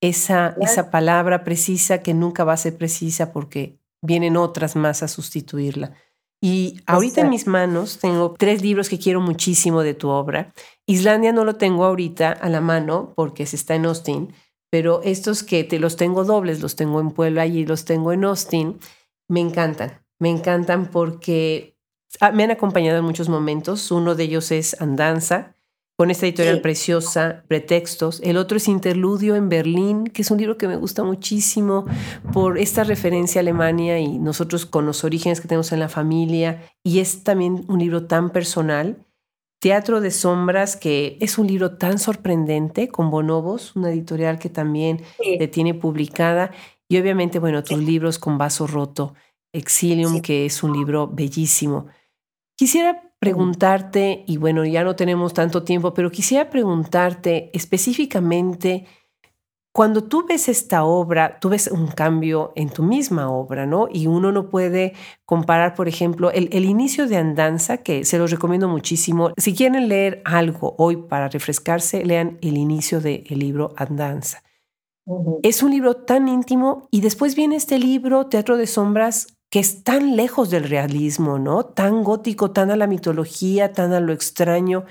esa, 0.00 0.54
esa 0.60 0.92
palabra 0.92 1.42
precisa 1.42 2.02
que 2.02 2.14
nunca 2.14 2.44
va 2.44 2.52
a 2.52 2.56
ser 2.56 2.78
precisa 2.78 3.32
porque 3.32 3.80
vienen 4.00 4.36
otras 4.36 4.76
más 4.76 5.02
a 5.02 5.08
sustituirla. 5.08 5.94
Y 6.40 6.82
ahorita 6.86 7.22
en 7.22 7.30
mis 7.30 7.48
manos 7.48 7.98
tengo 7.98 8.36
tres 8.38 8.62
libros 8.62 8.88
que 8.88 9.00
quiero 9.00 9.20
muchísimo 9.20 9.82
de 9.82 9.94
tu 9.94 10.08
obra. 10.08 10.54
Islandia 10.86 11.32
no 11.32 11.44
lo 11.44 11.56
tengo 11.56 11.84
ahorita 11.84 12.30
a 12.30 12.48
la 12.48 12.60
mano 12.60 13.12
porque 13.16 13.44
se 13.46 13.56
está 13.56 13.74
en 13.74 13.86
Austin, 13.86 14.32
pero 14.70 15.02
estos 15.02 15.42
que 15.42 15.64
te 15.64 15.78
los 15.78 15.96
tengo 15.96 16.24
dobles, 16.24 16.60
los 16.60 16.76
tengo 16.76 17.00
en 17.00 17.10
Puebla 17.10 17.46
y 17.46 17.66
los 17.66 17.84
tengo 17.84 18.12
en 18.12 18.24
Austin, 18.24 18.78
me 19.28 19.40
encantan. 19.40 20.00
Me 20.18 20.30
encantan 20.30 20.90
porque 20.90 21.76
me 22.32 22.44
han 22.44 22.50
acompañado 22.50 22.98
en 22.98 23.04
muchos 23.04 23.28
momentos. 23.28 23.90
Uno 23.90 24.14
de 24.14 24.24
ellos 24.24 24.50
es 24.52 24.80
Andanza, 24.80 25.56
con 26.00 26.10
esta 26.10 26.26
editorial 26.26 26.62
preciosa, 26.62 27.44
Pretextos. 27.46 28.20
El 28.24 28.38
otro 28.38 28.56
es 28.56 28.68
Interludio 28.68 29.36
en 29.36 29.50
Berlín, 29.50 30.04
que 30.04 30.22
es 30.22 30.30
un 30.30 30.38
libro 30.38 30.56
que 30.56 30.66
me 30.66 30.76
gusta 30.76 31.04
muchísimo 31.04 31.84
por 32.32 32.56
esta 32.56 32.84
referencia 32.84 33.40
a 33.40 33.42
Alemania 33.42 33.98
y 33.98 34.18
nosotros 34.18 34.64
con 34.64 34.86
los 34.86 35.04
orígenes 35.04 35.42
que 35.42 35.48
tenemos 35.48 35.72
en 35.72 35.80
la 35.80 35.90
familia. 35.90 36.62
Y 36.82 37.00
es 37.00 37.22
también 37.22 37.66
un 37.68 37.80
libro 37.80 38.06
tan 38.06 38.30
personal. 38.30 39.04
Teatro 39.60 40.00
de 40.00 40.10
Sombras, 40.10 40.76
que 40.76 41.18
es 41.20 41.36
un 41.36 41.46
libro 41.46 41.76
tan 41.76 41.98
sorprendente, 41.98 42.88
con 42.88 43.10
Bonobos, 43.10 43.76
una 43.76 43.90
editorial 43.90 44.38
que 44.38 44.48
también 44.48 45.02
te 45.38 45.48
tiene 45.48 45.74
publicada. 45.74 46.50
Y 46.88 46.98
obviamente, 46.98 47.38
bueno, 47.38 47.62
tus 47.62 47.78
libros 47.78 48.18
con 48.18 48.38
Vaso 48.38 48.66
Roto, 48.66 49.14
Exilium, 49.52 50.22
que 50.22 50.46
es 50.46 50.62
un 50.62 50.72
libro 50.72 51.08
bellísimo. 51.08 51.86
Quisiera 52.56 53.12
preguntarte, 53.18 54.24
y 54.26 54.38
bueno, 54.38 54.64
ya 54.64 54.82
no 54.82 54.96
tenemos 54.96 55.34
tanto 55.34 55.62
tiempo, 55.62 55.92
pero 55.92 56.10
quisiera 56.10 56.48
preguntarte 56.48 57.50
específicamente, 57.52 58.86
cuando 59.80 60.04
tú 60.04 60.26
ves 60.28 60.50
esta 60.50 60.84
obra, 60.84 61.38
tú 61.40 61.48
ves 61.48 61.66
un 61.68 61.86
cambio 61.86 62.52
en 62.54 62.68
tu 62.68 62.82
misma 62.82 63.30
obra, 63.30 63.64
¿no? 63.64 63.88
Y 63.90 64.08
uno 64.08 64.30
no 64.30 64.50
puede 64.50 64.92
comparar, 65.24 65.74
por 65.74 65.88
ejemplo, 65.88 66.30
el, 66.30 66.66
inicio 66.66 67.06
de 67.06 67.16
Andanza, 67.16 67.78
que 67.78 68.04
se 68.04 68.18
los 68.18 68.30
recomiendo 68.30 68.68
muchísimo. 68.68 69.32
Si 69.38 69.54
quieren 69.54 69.88
leer 69.88 70.20
algo 70.26 70.74
hoy 70.76 70.96
para 70.96 71.30
refrescarse, 71.30 72.04
lean 72.04 72.36
el 72.42 72.58
inicio 72.58 73.00
del 73.00 73.24
libro 73.30 73.72
Andanza. 73.74 74.42
Es 75.42 75.62
un 75.62 75.70
libro 75.70 75.94
tan 75.96 76.28
íntimo 76.28 76.86
y 76.90 77.00
después 77.00 77.34
viene 77.34 77.56
este 77.56 77.78
libro, 77.78 78.26
Teatro 78.26 78.58
de 78.58 78.66
Sombras, 78.66 79.28
que 79.50 79.58
es 79.58 79.82
tan 79.82 80.14
lejos 80.14 80.48
del 80.50 80.64
realismo, 80.64 81.40
¿no? 81.40 81.64
Tan 81.64 82.04
gótico, 82.04 82.52
tan 82.52 82.70
a 82.70 82.76
la 82.76 82.86
mitología, 82.86 83.72
tan 83.72 83.92
a 83.92 83.98
lo 83.98 84.12
extraño, 84.12 84.84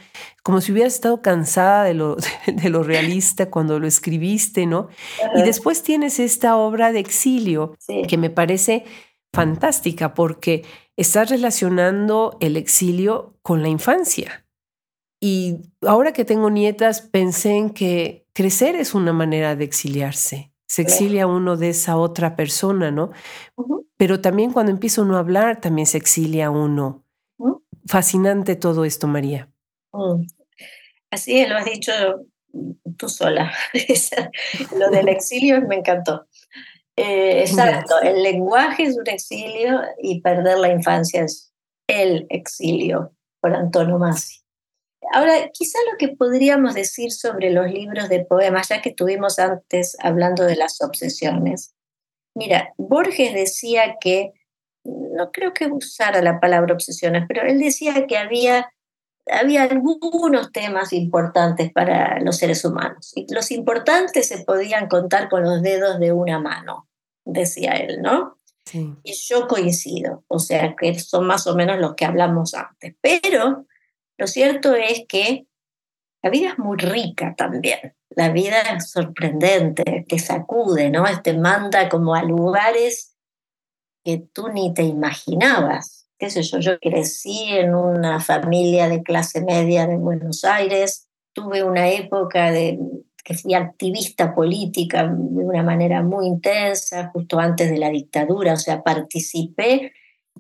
como 0.44 0.60
si 0.60 0.74
hubieras 0.74 0.96
estado 0.96 1.22
cansada 1.22 1.86
de 1.86 1.94
lo, 1.94 2.18
de 2.48 2.70
lo 2.70 2.84
realista 2.84 3.50
cuando 3.50 3.80
lo 3.80 3.88
escribiste, 3.88 4.66
¿no? 4.66 4.90
Y 5.36 5.42
después 5.44 5.82
tienes 5.82 6.20
esta 6.20 6.58
obra 6.58 6.92
de 6.92 7.00
exilio 7.00 7.78
que 8.08 8.18
me 8.18 8.30
parece 8.30 8.84
fantástica 9.34 10.14
porque 10.14 10.66
estás 10.98 11.30
relacionando 11.30 12.38
el 12.42 12.58
exilio 12.58 13.38
con 13.42 13.64
la 13.64 13.70
infancia. 13.70 14.46
Y 15.22 15.74
ahora 15.82 16.12
que 16.12 16.26
tengo 16.26 16.50
nietas, 16.50 17.02
pensé 17.02 17.56
en 17.56 17.70
que 17.70 18.26
crecer 18.34 18.76
es 18.76 18.94
una 18.94 19.14
manera 19.14 19.56
de 19.56 19.64
exiliarse. 19.64 20.49
Se 20.70 20.84
exilia 20.84 21.26
uno 21.26 21.58
de 21.58 21.70
esa 21.70 21.98
otra 21.98 22.36
persona, 22.36 22.92
¿no? 22.92 23.12
Pero 23.98 24.22
también 24.22 24.54
cuando 24.54 24.72
empieza 24.72 25.02
uno 25.02 25.18
a 25.18 25.20
hablar, 25.20 25.60
también 25.60 25.88
se 25.88 25.98
exilia 25.98 26.52
uno. 26.52 27.04
Fascinante 27.88 28.56
todo 28.56 28.86
esto, 28.86 29.08
María. 29.08 29.50
Mm. 29.92 30.28
Así 31.10 31.44
lo 31.48 31.58
has 31.58 31.66
dicho 31.66 31.92
tú 32.98 33.10
sola. 33.10 33.52
lo 34.78 34.90
del 34.92 35.10
exilio 35.10 35.60
me 35.68 35.78
encantó. 35.78 36.28
Eh, 36.96 37.42
exacto, 37.42 38.00
el 38.02 38.22
lenguaje 38.22 38.84
es 38.84 38.98
un 38.98 39.08
exilio 39.08 39.82
y 40.02 40.22
perder 40.22 40.60
la 40.60 40.70
infancia 40.70 41.24
es 41.24 41.54
el 41.88 42.28
exilio 42.30 43.14
por 43.40 43.56
antonomasia. 43.56 44.39
Ahora, 45.12 45.50
quizá 45.52 45.80
lo 45.92 45.98
que 45.98 46.10
podríamos 46.16 46.74
decir 46.74 47.12
sobre 47.12 47.52
los 47.52 47.72
libros 47.72 48.10
de 48.10 48.26
poemas, 48.26 48.70
ya 48.70 48.82
que 48.82 48.90
estuvimos 48.90 49.40
antes 49.40 49.98
hablando 50.00 50.44
de 50.46 50.56
las 50.56 50.82
obsesiones, 50.82 51.74
Mira, 52.40 52.74
Borges 52.78 53.34
decía 53.34 53.98
que, 54.00 54.32
no 54.86 55.32
creo 55.32 55.54
que 55.54 55.68
usara 55.68 56.22
la 56.22 56.40
palabra 56.40 56.74
obsesiones, 56.74 57.26
pero 57.28 57.42
él 57.42 57.60
decía 57.60 58.08
que 58.08 58.18
había, 58.18 58.72
había 59.30 59.64
algunos 59.64 60.52
temas 60.54 60.94
importantes 60.94 61.72
para 61.74 62.20
los 62.22 62.38
seres 62.38 62.64
humanos. 62.64 63.12
Y 63.16 63.32
los 63.34 63.52
importantes 63.52 64.30
se 64.30 64.46
podían 64.46 64.88
contar 64.88 65.28
con 65.28 65.44
los 65.44 65.62
dedos 65.62 66.00
de 66.00 66.14
una 66.14 66.40
mano, 66.40 66.88
decía 67.26 67.74
él, 67.74 68.02
¿no? 68.02 68.38
Y 68.72 69.14
yo 69.14 69.48
coincido, 69.48 70.24
o 70.28 70.40
sea, 70.40 70.76
que 70.80 70.98
son 71.00 71.26
más 71.26 71.46
o 71.48 71.56
menos 71.56 71.80
los 71.80 71.96
que 71.96 72.06
hablamos 72.06 72.54
antes. 72.54 72.96
Pero 73.02 73.66
lo 74.20 74.28
cierto 74.28 74.76
es 74.76 75.04
que 75.08 75.48
la 76.22 76.30
vida 76.30 76.50
es 76.50 76.60
muy 76.60 76.78
rica 76.78 77.34
también. 77.38 77.96
La 78.10 78.30
vida 78.30 78.62
es 78.76 78.92
sorprendente, 78.92 80.06
te 80.08 80.20
sacude, 80.20 80.90
¿no? 80.90 81.06
Te 81.24 81.38
manda 81.38 81.88
como 81.88 82.16
a 82.16 82.24
lugares 82.24 83.16
que 84.04 84.18
tú 84.34 84.50
ni 84.50 84.74
te 84.74 84.84
imaginabas. 84.84 86.08
Qué 86.18 86.30
yo, 86.30 86.60
yo 86.60 86.80
crecí 86.80 87.46
en 87.50 87.74
una 87.74 88.20
familia 88.20 88.90
de 88.90 89.04
clase 89.04 89.42
media 89.42 89.88
de 89.88 89.96
Buenos 89.96 90.44
Aires, 90.44 91.08
tuve 91.32 91.64
una 91.64 91.88
época 91.90 92.52
de 92.52 92.78
que 93.24 93.36
fui 93.36 93.54
activista 93.54 94.36
política 94.36 95.04
de 95.04 95.46
una 95.46 95.64
manera 95.64 96.04
muy 96.04 96.26
intensa, 96.26 97.10
justo 97.14 97.40
antes 97.40 97.70
de 97.70 97.78
la 97.78 97.90
dictadura, 97.90 98.54
o 98.54 98.58
sea, 98.58 98.84
participé 98.84 99.94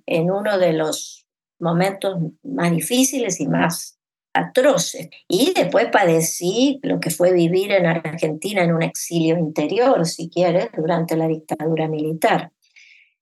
en 0.05 0.31
uno 0.31 0.57
de 0.57 0.73
los 0.73 1.18
momentos 1.59 2.17
más 2.43 2.71
difíciles 2.71 3.39
y 3.39 3.47
más 3.47 3.99
atroces. 4.33 5.09
Y 5.27 5.53
después 5.53 5.87
padecí 5.91 6.79
lo 6.83 6.99
que 6.99 7.09
fue 7.09 7.33
vivir 7.33 7.71
en 7.71 7.85
Argentina 7.85 8.63
en 8.63 8.73
un 8.73 8.83
exilio 8.83 9.37
interior, 9.37 10.05
si 10.05 10.29
quieres, 10.29 10.69
durante 10.75 11.15
la 11.15 11.27
dictadura 11.27 11.87
militar. 11.87 12.51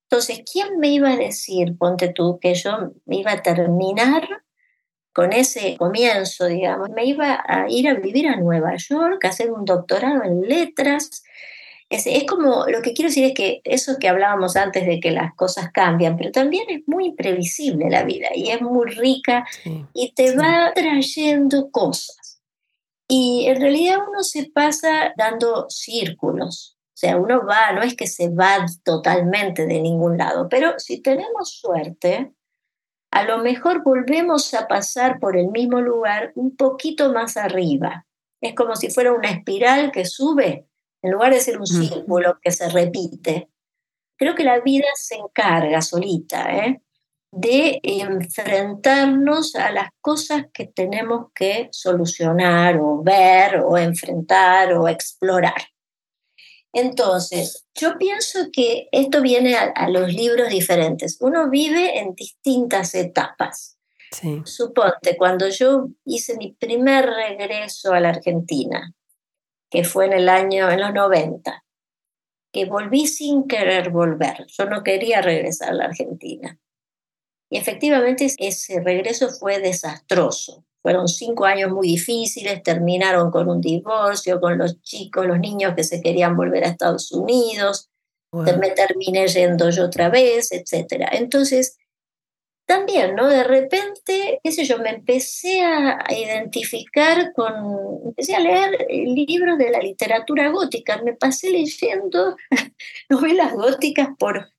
Entonces, 0.10 0.42
¿quién 0.50 0.80
me 0.80 0.90
iba 0.90 1.12
a 1.12 1.18
decir, 1.18 1.78
ponte 1.78 2.10
tú, 2.10 2.40
que 2.40 2.54
yo 2.54 2.94
me 3.06 3.18
iba 3.18 3.34
a 3.34 3.44
terminar 3.44 4.28
con 5.18 5.34
ese 5.34 5.76
comienzo, 5.78 6.46
digamos, 6.46 6.90
me 6.92 7.04
iba 7.06 7.44
a 7.46 7.66
ir 7.70 7.90
a 7.90 7.96
vivir 7.96 8.28
a 8.28 8.36
Nueva 8.36 8.76
York, 8.78 9.26
a 9.26 9.30
hacer 9.30 9.52
un 9.52 9.66
doctorado 9.66 10.24
en 10.24 10.42
letras. 10.42 11.24
Es, 11.90 12.26
como, 12.26 12.66
lo 12.68 12.82
que 12.82 12.94
quiero 12.94 13.10
decir 13.10 13.24
es 13.26 13.34
que 13.34 13.62
eso 13.64 13.98
que 13.98 14.10
hablábamos 14.10 14.58
antes 14.58 14.86
de 14.86 15.00
que 15.00 15.12
las 15.12 15.34
cosas 15.36 15.72
cambian, 15.72 16.18
pero 16.18 16.32
también 16.32 16.66
es 16.70 16.82
muy 16.86 17.06
imprevisible 17.08 17.90
la 17.90 18.04
vida 18.04 18.28
y 18.36 18.50
es 18.50 18.62
muy 18.62 18.90
rica 18.90 19.46
y 19.94 20.12
te 20.14 20.36
va 20.36 20.74
trayendo 20.76 21.72
cosas. 21.72 22.42
Y 23.08 23.46
en 23.48 23.62
realidad 23.62 24.00
uno 24.06 24.22
se 24.24 24.52
pasa 24.54 25.14
dando 25.16 25.68
círculos. 25.70 26.78
O 26.88 27.00
sea, 27.00 27.16
uno 27.16 27.46
va, 27.46 27.72
no 27.72 27.84
es 27.84 27.96
que 27.96 28.08
se 28.08 28.30
va 28.30 28.66
totalmente 28.84 29.66
de 29.66 29.80
ningún 29.80 30.18
lado, 30.18 30.50
pero 30.50 30.78
si 30.80 31.02
tenemos 31.02 31.52
suerte, 31.52 32.34
a 33.12 33.24
lo 33.24 33.38
mejor 33.38 33.84
volvemos 33.84 34.54
a 34.54 34.68
pasar 34.68 35.20
por 35.20 35.38
el 35.38 35.48
mismo 35.50 35.80
lugar 35.80 36.34
un 36.36 36.58
poquito 36.58 37.14
más 37.14 37.38
arriba. 37.38 38.06
Es 38.42 38.56
como 38.56 38.76
si 38.76 38.90
fuera 38.90 39.14
una 39.14 39.30
espiral 39.30 39.92
que 39.92 40.06
sube, 40.06 40.68
en 41.08 41.14
lugar 41.14 41.34
de 41.34 41.40
ser 41.40 41.58
un 41.58 41.66
círculo 41.66 42.38
que 42.42 42.52
se 42.52 42.68
repite. 42.70 43.50
Creo 44.18 44.36
que 44.36 44.44
la 44.44 44.60
vida 44.60 44.88
se 44.96 45.16
encarga 45.16 45.82
solita 45.82 46.54
¿eh? 46.54 46.82
de 47.32 47.80
enfrentarnos 47.84 49.56
a 49.56 49.72
las 49.72 49.90
cosas 50.02 50.46
que 50.54 50.66
tenemos 50.66 51.28
que 51.34 51.70
solucionar 51.72 52.78
o 52.78 53.02
ver 53.02 53.62
o 53.62 53.78
enfrentar 53.78 54.74
o 54.74 54.90
explorar. 54.90 55.62
Entonces, 56.74 57.66
yo 57.74 57.98
pienso 57.98 58.40
que 58.52 58.90
esto 58.92 59.22
viene 59.22 59.56
a, 59.56 59.90
los 59.90 60.14
libros 60.14 60.50
diferentes. 60.50 61.18
Uno 61.22 61.50
vive 61.50 62.00
en 62.00 62.16
distintas 62.16 62.94
etapas. 62.96 63.78
Suponte, 64.44 65.16
cuando 65.18 65.48
yo 65.48 65.88
hice 66.06 66.36
mi 66.38 66.54
primer 66.54 67.06
regreso 67.06 67.94
a 67.94 68.00
la 68.00 68.10
Argentina, 68.10 68.94
que 69.70 69.84
fue 69.84 70.06
en 70.06 70.14
el 70.14 70.30
año, 70.30 70.70
en 70.70 70.82
los 70.82 70.94
90, 70.94 71.64
que 72.54 72.66
volví 72.66 73.08
sin 73.08 73.48
querer 73.48 73.90
volver. 73.90 74.46
Yo 74.48 74.66
no 74.66 74.84
quería 74.84 75.22
regresar 75.22 75.70
a 75.70 75.74
la 75.74 75.86
Argentina. 75.86 76.60
Y 77.50 77.58
efectivamente 77.58 78.28
ese 78.38 78.82
regreso 78.82 79.30
fue 79.30 79.60
desastroso. 79.60 80.66
Fueron 80.82 81.08
cinco 81.08 81.46
años 81.46 81.72
muy 81.72 81.88
difíciles, 81.88 82.64
terminaron 82.64 83.32
con 83.32 83.50
un 83.50 83.62
divorcio, 83.62 84.40
con 84.40 84.58
los 84.58 84.82
chicos, 84.82 85.26
los 85.26 85.40
niños 85.40 85.74
que 85.76 85.84
se 85.84 86.02
querían 86.02 86.38
volver 86.38 86.64
a 86.64 86.70
Estados 86.70 87.12
Unidos, 87.12 87.90
me 88.32 88.72
terminé 88.72 89.28
yendo 89.28 89.70
yo 89.70 89.86
otra 89.86 90.10
vez, 90.10 90.52
etc. 90.52 91.08
Entonces, 91.12 91.78
también, 92.68 93.16
¿no? 93.16 93.28
De 93.28 93.46
repente, 93.46 94.40
qué 94.44 94.52
sé 94.52 94.66
yo, 94.66 94.78
me 94.80 94.90
empecé 94.90 95.62
a 95.62 95.98
identificar 96.10 97.32
con, 97.34 97.54
empecé 98.06 98.36
a 98.36 98.42
leer 98.42 98.86
libros 98.90 99.58
de 99.58 99.72
la 99.72 99.80
literatura 99.80 100.50
gótica, 100.50 101.02
me 101.02 101.14
pasé 101.14 101.50
leyendo 101.50 102.36
novelas 103.10 103.54
góticas 103.54 104.10
por, 104.20 104.52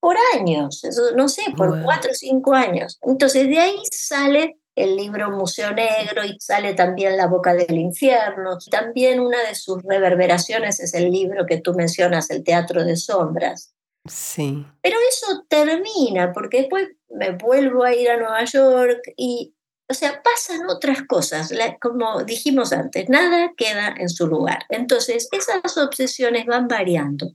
por 0.00 0.16
años, 0.34 0.82
no 1.14 1.28
sé, 1.28 1.42
por 1.54 1.82
cuatro 1.82 2.12
o 2.12 2.14
cinco 2.14 2.54
años. 2.54 2.98
Entonces, 3.02 3.46
de 3.46 3.58
ahí 3.58 3.76
sale 3.90 4.56
el 4.74 4.96
libro 4.96 5.30
Museo 5.30 5.72
Negro 5.72 6.24
y 6.24 6.40
sale 6.40 6.72
también 6.72 7.18
La 7.18 7.26
Boca 7.26 7.52
del 7.52 7.76
Infierno. 7.76 8.56
También 8.70 9.20
una 9.20 9.42
de 9.46 9.54
sus 9.54 9.82
reverberaciones 9.82 10.80
es 10.80 10.94
el 10.94 11.10
libro 11.10 11.44
que 11.44 11.60
tú 11.60 11.74
mencionas, 11.74 12.30
El 12.30 12.42
Teatro 12.42 12.84
de 12.84 12.96
Sombras. 12.96 13.74
Sí. 14.06 14.66
Pero 14.82 14.96
eso 15.08 15.44
termina 15.48 16.32
porque 16.32 16.58
después 16.62 16.88
me 17.08 17.32
vuelvo 17.32 17.84
a 17.84 17.94
ir 17.94 18.10
a 18.10 18.18
Nueva 18.18 18.44
York 18.44 19.00
y, 19.16 19.54
o 19.88 19.94
sea, 19.94 20.22
pasan 20.22 20.68
otras 20.68 21.02
cosas. 21.06 21.52
como 21.80 22.22
dijimos 22.24 22.72
antes, 22.72 23.08
nada 23.08 23.52
queda 23.56 23.94
en 23.96 24.08
su 24.08 24.26
lugar. 24.26 24.66
Entonces, 24.68 25.28
esas 25.32 25.78
obsesiones 25.78 26.46
van 26.46 26.68
variando, 26.68 27.32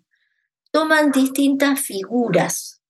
toman 0.72 1.12
distintas 1.12 1.80
figuras, 1.80 2.82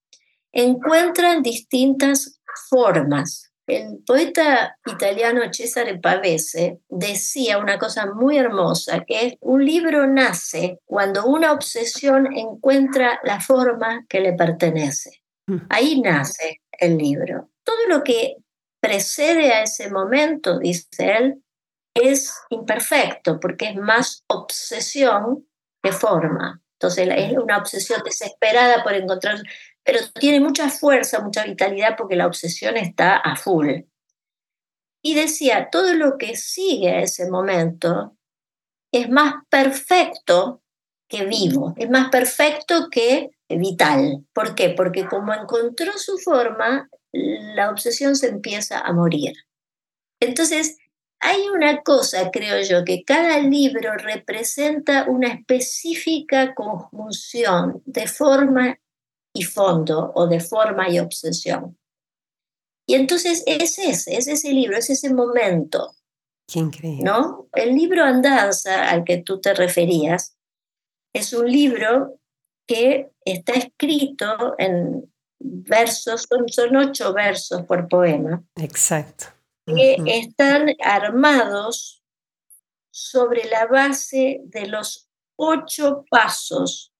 encuentran 0.51 1.41
distintas 1.41 2.41
formas 2.69 3.48
el 3.69 3.99
poeta 4.05 4.77
italiano 4.85 5.41
Cesare 5.51 5.97
Pavese 5.99 6.79
decía 6.89 7.57
una 7.57 7.77
cosa 7.77 8.07
muy 8.07 8.37
hermosa, 8.37 9.03
que 9.05 9.27
es 9.27 9.33
un 9.41 9.65
libro 9.65 10.07
nace 10.07 10.79
cuando 10.85 11.25
una 11.25 11.51
obsesión 11.51 12.35
encuentra 12.35 13.19
la 13.23 13.39
forma 13.39 14.05
que 14.09 14.19
le 14.19 14.33
pertenece. 14.33 15.21
Mm. 15.47 15.57
Ahí 15.69 16.01
nace 16.01 16.61
el 16.71 16.97
libro. 16.97 17.49
Todo 17.63 17.87
lo 17.87 18.03
que 18.03 18.37
precede 18.79 19.53
a 19.53 19.63
ese 19.63 19.89
momento, 19.89 20.57
dice 20.59 20.87
él, 21.17 21.43
es 21.93 22.33
imperfecto 22.49 23.39
porque 23.39 23.69
es 23.69 23.75
más 23.75 24.23
obsesión 24.27 25.47
que 25.81 25.91
forma. 25.91 26.61
Entonces 26.73 27.09
es 27.15 27.37
una 27.37 27.57
obsesión 27.57 28.01
desesperada 28.05 28.83
por 28.83 28.93
encontrar 28.93 29.41
pero 29.83 29.99
tiene 30.19 30.39
mucha 30.39 30.69
fuerza, 30.69 31.21
mucha 31.21 31.43
vitalidad 31.43 31.95
porque 31.97 32.15
la 32.15 32.27
obsesión 32.27 32.77
está 32.77 33.17
a 33.17 33.35
full. 33.35 33.81
Y 35.01 35.15
decía, 35.15 35.69
todo 35.71 35.93
lo 35.93 36.17
que 36.17 36.35
sigue 36.35 36.89
a 36.89 37.01
ese 37.01 37.29
momento 37.29 38.17
es 38.91 39.09
más 39.09 39.35
perfecto 39.49 40.61
que 41.07 41.25
vivo, 41.25 41.73
es 41.77 41.89
más 41.89 42.09
perfecto 42.09 42.89
que 42.91 43.31
vital. 43.47 44.25
¿Por 44.33 44.55
qué? 44.55 44.69
Porque 44.69 45.07
como 45.07 45.33
encontró 45.33 45.93
su 45.97 46.17
forma, 46.17 46.89
la 47.11 47.69
obsesión 47.69 48.15
se 48.15 48.27
empieza 48.27 48.79
a 48.79 48.93
morir. 48.93 49.33
Entonces, 50.19 50.77
hay 51.19 51.49
una 51.49 51.81
cosa, 51.81 52.29
creo 52.31 52.61
yo, 52.63 52.85
que 52.85 53.03
cada 53.03 53.39
libro 53.39 53.93
representa 53.95 55.05
una 55.07 55.29
específica 55.29 56.53
conjunción 56.53 57.81
de 57.85 58.07
forma 58.07 58.79
y 59.33 59.43
fondo 59.43 60.11
o 60.15 60.27
de 60.27 60.39
forma 60.39 60.89
y 60.89 60.99
obsesión. 60.99 61.77
Y 62.87 62.95
entonces 62.95 63.43
es 63.45 63.77
ese, 63.77 64.17
es 64.17 64.27
ese 64.27 64.51
libro, 64.51 64.77
es 64.77 64.89
ese 64.89 65.13
momento. 65.13 65.95
Qué 66.51 66.59
increíble. 66.59 67.03
¿no? 67.03 67.47
El 67.53 67.75
libro 67.75 68.03
Andanza 68.03 68.89
al 68.89 69.03
que 69.03 69.17
tú 69.21 69.39
te 69.39 69.53
referías 69.53 70.35
es 71.13 71.33
un 71.33 71.51
libro 71.51 72.19
que 72.67 73.11
está 73.23 73.53
escrito 73.53 74.55
en 74.57 75.11
versos, 75.39 76.27
son, 76.47 76.75
ocho 76.75 77.13
versos 77.13 77.63
por 77.63 77.87
poema. 77.87 78.43
Exacto. 78.55 79.25
Que 79.65 79.97
están 80.05 80.75
armados 80.83 82.03
sobre 82.91 83.47
la 83.49 83.67
base 83.67 84.41
de 84.45 84.67
los 84.67 85.09
ocho 85.35 86.05
pasos 86.09 86.91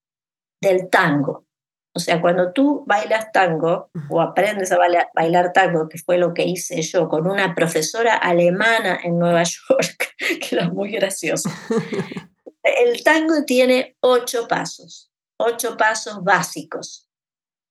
del 0.62 0.90
tango. 0.90 1.46
O 1.94 2.00
sea, 2.00 2.22
cuando 2.22 2.54
tú 2.54 2.84
bailas 2.86 3.32
tango 3.32 3.90
o 4.10 4.22
aprendes 4.22 4.72
a 4.72 4.78
bailar, 5.14 5.54
tango, 5.54 5.90
que 5.90 5.98
fue 5.98 6.18
lo 6.18 6.34
que 6.34 6.44
hice 6.44 6.82
yo 6.82 7.10
con 7.10 7.28
una 7.28 7.56
profesora 7.56 8.16
alemana 8.16 9.00
en 9.04 9.18
Nueva 9.18 9.44
York, 9.70 10.16
que 10.18 10.56
era 10.56 10.70
muy 10.70 10.92
gracioso. 10.92 11.50
El 12.64 13.04
tango 13.04 13.44
tiene 13.46 13.98
ocho 14.02 14.48
pasos, 14.48 15.12
ocho 15.38 15.78
pasos 15.78 16.24
básicos, 16.24 17.08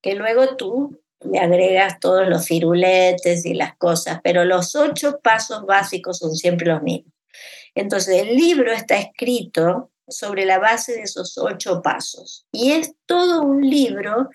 que 0.02 0.14
luego 0.14 0.56
tú 0.56 1.00
le 1.20 1.38
agregas 1.38 2.00
todos 2.00 2.28
los 2.28 2.46
firuletes 2.46 3.44
y 3.46 3.54
las 3.54 3.76
cosas, 3.76 4.20
pero 4.22 4.44
los 4.44 4.74
ocho 4.74 5.20
pasos 5.22 5.64
básicos 5.66 6.18
son 6.18 6.34
siempre 6.34 6.66
los 6.66 6.82
mismos. 6.82 7.12
Entonces, 7.74 8.22
el 8.22 8.36
libro 8.36 8.72
está 8.72 8.96
escrito 8.96 9.92
sobre 10.08 10.44
la 10.44 10.58
base 10.58 10.92
de 10.92 11.02
esos 11.02 11.36
ocho 11.38 11.82
pasos. 11.82 12.46
Y 12.52 12.72
es 12.72 12.94
todo 13.06 13.42
un 13.42 13.68
libro 13.68 14.28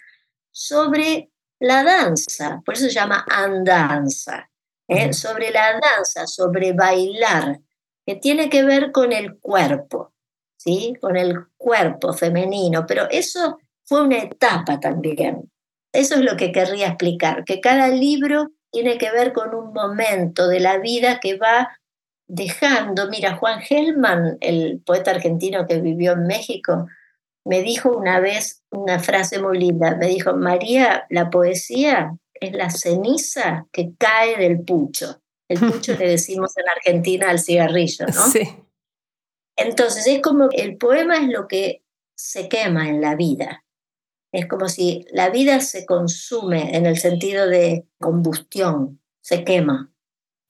sobre 0.52 1.30
la 1.60 1.84
danza, 1.84 2.62
por 2.66 2.76
eso 2.76 2.86
se 2.86 2.92
llama 2.92 3.26
andanza, 3.30 4.50
¿eh? 4.88 5.14
sobre 5.14 5.52
la 5.52 5.80
danza, 5.80 6.28
sobre 6.28 6.74
bailar, 6.74 7.60
que 8.06 8.16
tiene 8.16 8.50
que 8.50 8.64
ver 8.64 8.92
con 8.92 9.14
el 9.14 9.40
cuerpo, 9.40 10.14
¿sí? 10.58 10.94
Con 11.00 11.16
el 11.16 11.46
cuerpo 11.58 12.14
femenino, 12.14 12.86
pero 12.86 13.10
eso 13.10 13.60
fue 13.86 14.02
una 14.02 14.18
etapa 14.18 14.80
también. 14.80 15.50
Eso 15.94 16.16
es 16.16 16.22
lo 16.22 16.36
que 16.36 16.52
querría 16.52 16.88
explicar, 16.88 17.46
que 17.46 17.62
cada 17.62 17.88
libro 17.88 18.50
tiene 18.72 18.98
que 18.98 19.12
ver 19.12 19.32
con 19.32 19.54
un 19.54 19.72
momento 19.72 20.48
de 20.48 20.60
la 20.60 20.80
vida 20.80 21.20
que 21.20 21.38
va 21.38 21.80
dejando. 22.28 23.10
Mira, 23.10 23.36
Juan 23.38 23.62
Gelman, 23.62 24.38
el 24.42 24.82
poeta 24.86 25.12
argentino 25.12 25.68
que 25.68 25.82
vivió 25.82 26.14
en 26.14 26.28
México, 26.28 26.88
me 27.46 27.62
dijo 27.62 27.96
una 27.96 28.20
vez 28.20 28.64
una 28.70 29.00
frase 29.00 29.40
muy 29.42 29.60
linda. 29.60 29.96
Me 29.96 30.08
dijo, 30.08 30.34
María, 30.34 31.06
la 31.10 31.30
poesía 31.30 32.16
es 32.34 32.54
la 32.54 32.70
ceniza 32.70 33.68
que 33.72 33.94
cae 33.98 34.38
del 34.38 34.62
pucho. 34.64 35.22
El 35.48 35.60
pucho 35.60 35.94
le 36.00 36.08
decimos 36.08 36.58
en 36.58 36.70
Argentina 36.70 37.30
al 37.30 37.40
cigarrillo, 37.40 38.06
¿no? 38.08 38.28
Sí. 38.28 38.50
Entonces 39.56 40.08
es 40.08 40.22
como 40.22 40.50
el 40.52 40.78
poema 40.78 41.18
es 41.18 41.30
lo 41.30 41.48
que 41.48 41.84
se 42.16 42.50
quema 42.50 42.90
en 42.90 43.02
la 43.02 43.16
vida. 43.16 43.64
Es 44.32 44.48
como 44.48 44.68
si 44.68 45.06
la 45.12 45.30
vida 45.30 45.60
se 45.60 45.86
consume 45.86 46.76
en 46.76 46.88
el 46.88 46.98
sentido 46.98 47.48
de 47.48 47.86
combustión, 48.00 49.00
se 49.22 49.44
quema. 49.44 49.93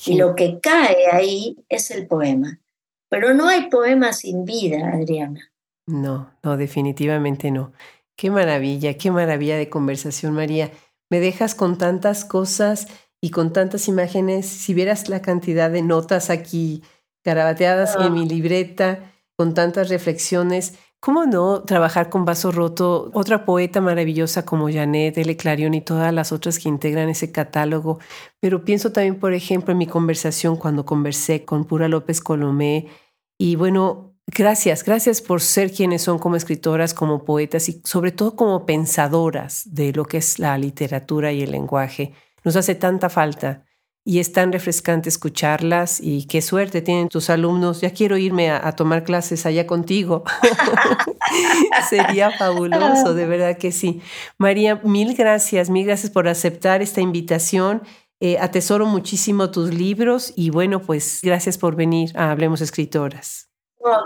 Y 0.06 0.16
lo 0.16 0.36
que 0.36 0.60
cae 0.60 1.08
ahí 1.12 1.58
es 1.70 1.92
el 1.92 2.08
poema. 2.08 2.60
Pero 3.10 3.34
no 3.34 3.48
hay 3.48 3.70
poema 3.70 4.12
sin 4.14 4.44
vida, 4.44 4.92
Adriana. 4.94 5.52
No, 5.86 6.32
no, 6.42 6.58
definitivamente 6.58 7.52
no. 7.52 7.74
Qué 8.16 8.32
maravilla, 8.32 8.98
qué 8.98 9.12
maravilla 9.12 9.58
de 9.58 9.70
conversación, 9.70 10.34
María. 10.34 10.72
Me 11.10 11.20
dejas 11.20 11.56
con 11.56 11.78
tantas 11.78 12.26
cosas 12.26 12.88
y 13.22 13.32
con 13.32 13.54
tantas 13.54 13.88
imágenes. 13.88 14.48
Si 14.48 14.74
vieras 14.74 15.10
la 15.10 15.22
cantidad 15.22 15.70
de 15.70 15.82
notas 15.82 16.30
aquí 16.30 16.84
carabateadas 17.24 17.96
en 17.96 18.02
ah. 18.04 18.10
mi 18.10 18.28
libreta, 18.28 19.12
con 19.38 19.54
tantas 19.54 19.90
reflexiones, 19.90 20.78
¿Cómo 21.04 21.26
no 21.26 21.64
trabajar 21.64 22.10
con 22.10 22.24
Vaso 22.24 22.50
Roto, 22.50 23.12
otra 23.12 23.44
poeta 23.44 23.82
maravillosa 23.82 24.46
como 24.46 24.72
Janet, 24.72 25.18
L. 25.18 25.36
Clarion 25.36 25.74
y 25.74 25.82
todas 25.82 26.14
las 26.14 26.32
otras 26.32 26.60
que 26.60 26.70
integran 26.70 27.10
ese 27.10 27.30
catálogo? 27.30 28.00
Pero 28.40 28.64
pienso 28.64 28.94
también, 28.94 29.20
por 29.20 29.34
ejemplo, 29.34 29.74
en 29.74 29.80
mi 29.80 29.86
conversación 29.86 30.56
cuando 30.56 30.86
conversé 30.86 31.44
con 31.44 31.66
Pura 31.66 31.90
López 31.90 32.22
Colomé. 32.22 32.88
Y 33.38 33.58
bueno, 33.58 34.16
gracias, 34.28 34.86
gracias 34.86 35.22
por 35.22 35.42
ser 35.42 35.74
quienes 35.74 36.04
son 36.04 36.20
como 36.20 36.38
escritoras, 36.38 36.94
como 36.94 37.26
poetas 37.26 37.68
y 37.68 37.82
sobre 37.84 38.14
todo 38.14 38.38
como 38.38 38.66
pensadoras 38.66 39.64
de 39.66 39.92
lo 39.92 40.06
que 40.06 40.20
es 40.20 40.40
la 40.40 40.58
literatura 40.58 41.34
y 41.34 41.42
el 41.42 41.52
lenguaje. 41.52 42.14
Nos 42.46 42.56
hace 42.56 42.76
tanta 42.76 43.10
falta 43.10 43.66
y 44.06 44.20
es 44.20 44.34
tan 44.34 44.52
refrescante 44.52 45.08
escucharlas 45.08 46.00
y 46.02 46.26
qué 46.26 46.42
suerte 46.42 46.82
tienen 46.82 47.08
tus 47.08 47.30
alumnos. 47.30 47.82
Ya 47.82 47.92
quiero 47.92 48.18
irme 48.18 48.52
a, 48.52 48.72
tomar 48.74 49.04
clases 49.04 49.46
allá 49.46 49.66
contigo. 49.66 50.24
Sería 51.90 52.32
fabuloso, 52.32 53.14
de 53.14 53.26
verdad 53.26 53.58
que 53.58 53.72
sí. 53.72 54.02
María, 54.38 54.82
mil 54.84 55.16
gracias, 55.16 55.70
mil 55.70 55.86
gracias 55.86 56.12
por 56.12 56.28
aceptar 56.28 56.82
esta 56.82 57.02
invitación. 57.02 57.84
Eh, 58.20 58.38
atesoro 58.40 58.86
muchísimo 58.86 59.52
tus 59.52 59.74
libros 59.74 60.34
y 60.36 60.50
bueno, 60.50 60.82
pues 60.82 61.20
gracias 61.24 61.58
por 61.58 61.76
venir 61.76 62.12
a 62.18 62.32
Hablemos 62.32 62.62
Escritoras 62.62 63.53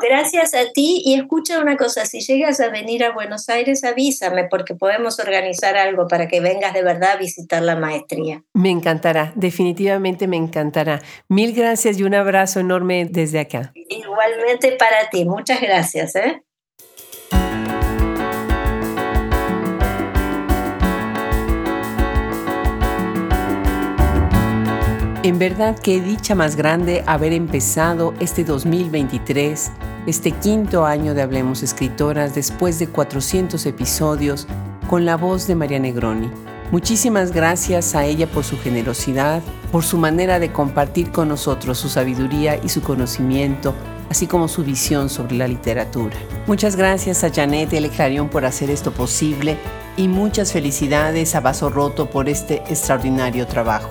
gracias 0.01 0.53
a 0.53 0.71
ti 0.71 1.01
y 1.05 1.15
escucha 1.15 1.59
una 1.59 1.77
cosa, 1.77 2.05
si 2.05 2.21
llegas 2.21 2.59
a 2.59 2.69
venir 2.69 3.03
a 3.03 3.11
Buenos 3.11 3.49
Aires 3.49 3.83
avísame 3.83 4.45
porque 4.49 4.75
podemos 4.75 5.19
organizar 5.19 5.77
algo 5.77 6.07
para 6.07 6.27
que 6.27 6.39
vengas 6.39 6.73
de 6.73 6.83
verdad 6.83 7.11
a 7.11 7.17
visitar 7.17 7.61
la 7.61 7.75
maestría. 7.75 8.43
Me 8.53 8.69
encantará, 8.69 9.33
definitivamente 9.35 10.27
me 10.27 10.37
encantará. 10.37 11.01
Mil 11.27 11.53
gracias 11.53 11.99
y 11.99 12.03
un 12.03 12.15
abrazo 12.15 12.59
enorme 12.59 13.07
desde 13.09 13.39
acá. 13.39 13.71
Igualmente 13.75 14.73
para 14.73 15.09
ti, 15.09 15.25
muchas 15.25 15.61
gracias. 15.61 16.15
¿eh? 16.15 16.41
En 25.27 25.39
verdad 25.39 25.77
qué 25.77 25.99
dicha 25.99 26.35
más 26.35 26.55
grande 26.55 27.03
haber 27.05 27.33
empezado 27.33 28.13
este 28.21 28.45
2023, 28.45 29.71
este 30.05 30.31
quinto 30.31 30.85
año 30.85 31.13
de 31.13 31.21
Hablemos 31.21 31.63
Escritoras 31.63 32.33
después 32.33 32.79
de 32.79 32.87
400 32.87 33.65
episodios 33.65 34.47
con 34.89 35.03
la 35.03 35.17
voz 35.17 35.45
de 35.45 35.55
María 35.55 35.79
Negroni. 35.79 36.31
Muchísimas 36.71 37.33
gracias 37.33 37.93
a 37.93 38.05
ella 38.05 38.25
por 38.25 38.45
su 38.45 38.57
generosidad, 38.57 39.41
por 39.69 39.83
su 39.83 39.97
manera 39.97 40.39
de 40.39 40.53
compartir 40.53 41.11
con 41.11 41.27
nosotros 41.27 41.77
su 41.77 41.89
sabiduría 41.89 42.57
y 42.63 42.69
su 42.69 42.81
conocimiento, 42.81 43.75
así 44.09 44.27
como 44.27 44.47
su 44.47 44.63
visión 44.63 45.09
sobre 45.09 45.35
la 45.35 45.49
literatura. 45.49 46.15
Muchas 46.45 46.77
gracias 46.77 47.25
a 47.25 47.33
Janet 47.33 47.73
L. 47.73 47.89
Clarion 47.89 48.29
por 48.29 48.45
hacer 48.45 48.69
esto 48.69 48.93
posible 48.93 49.57
y 49.97 50.07
muchas 50.07 50.53
felicidades 50.53 51.35
a 51.35 51.41
Vaso 51.41 51.69
Roto 51.69 52.09
por 52.09 52.29
este 52.29 52.63
extraordinario 52.69 53.45
trabajo. 53.45 53.89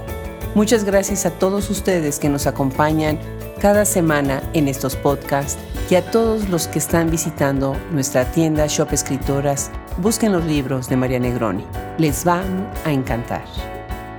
Muchas 0.57 0.84
gracias 0.84 1.26
a 1.26 1.32
todos 1.32 1.68
ustedes 1.68 2.18
que 2.18 2.30
nos 2.30 2.46
acompañan 2.46 3.18
cada 3.61 3.84
semana 3.84 4.42
en 4.54 4.68
estos 4.68 4.96
podcasts 4.96 5.59
y 5.90 5.96
a 5.96 6.11
todos 6.11 6.48
los 6.48 6.66
que 6.66 6.78
están 6.78 7.11
visitando 7.11 7.76
nuestra 7.92 8.24
tienda 8.32 8.66
Shop 8.66 8.90
Escritoras. 8.90 9.70
Busquen 9.98 10.32
los 10.32 10.46
libros 10.46 10.88
de 10.88 10.96
María 10.96 11.18
Negroni. 11.18 11.66
Les 11.98 12.24
van 12.24 12.70
a 12.86 12.90
encantar. 12.90 13.44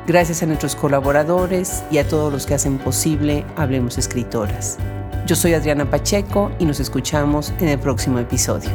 Gracias 0.05 0.43
a 0.43 0.45
nuestros 0.45 0.75
colaboradores 0.75 1.83
y 1.89 1.97
a 1.97 2.07
todos 2.07 2.31
los 2.31 2.45
que 2.45 2.53
hacen 2.53 2.77
posible 2.77 3.43
Hablemos 3.55 3.97
Escritoras. 3.97 4.77
Yo 5.25 5.35
soy 5.35 5.55
Adriana 5.55 5.89
Pacheco 5.89 6.51
y 6.59 6.65
nos 6.65 6.79
escuchamos 6.79 7.51
en 7.59 7.69
el 7.69 7.79
próximo 7.79 8.19
episodio. 8.19 8.69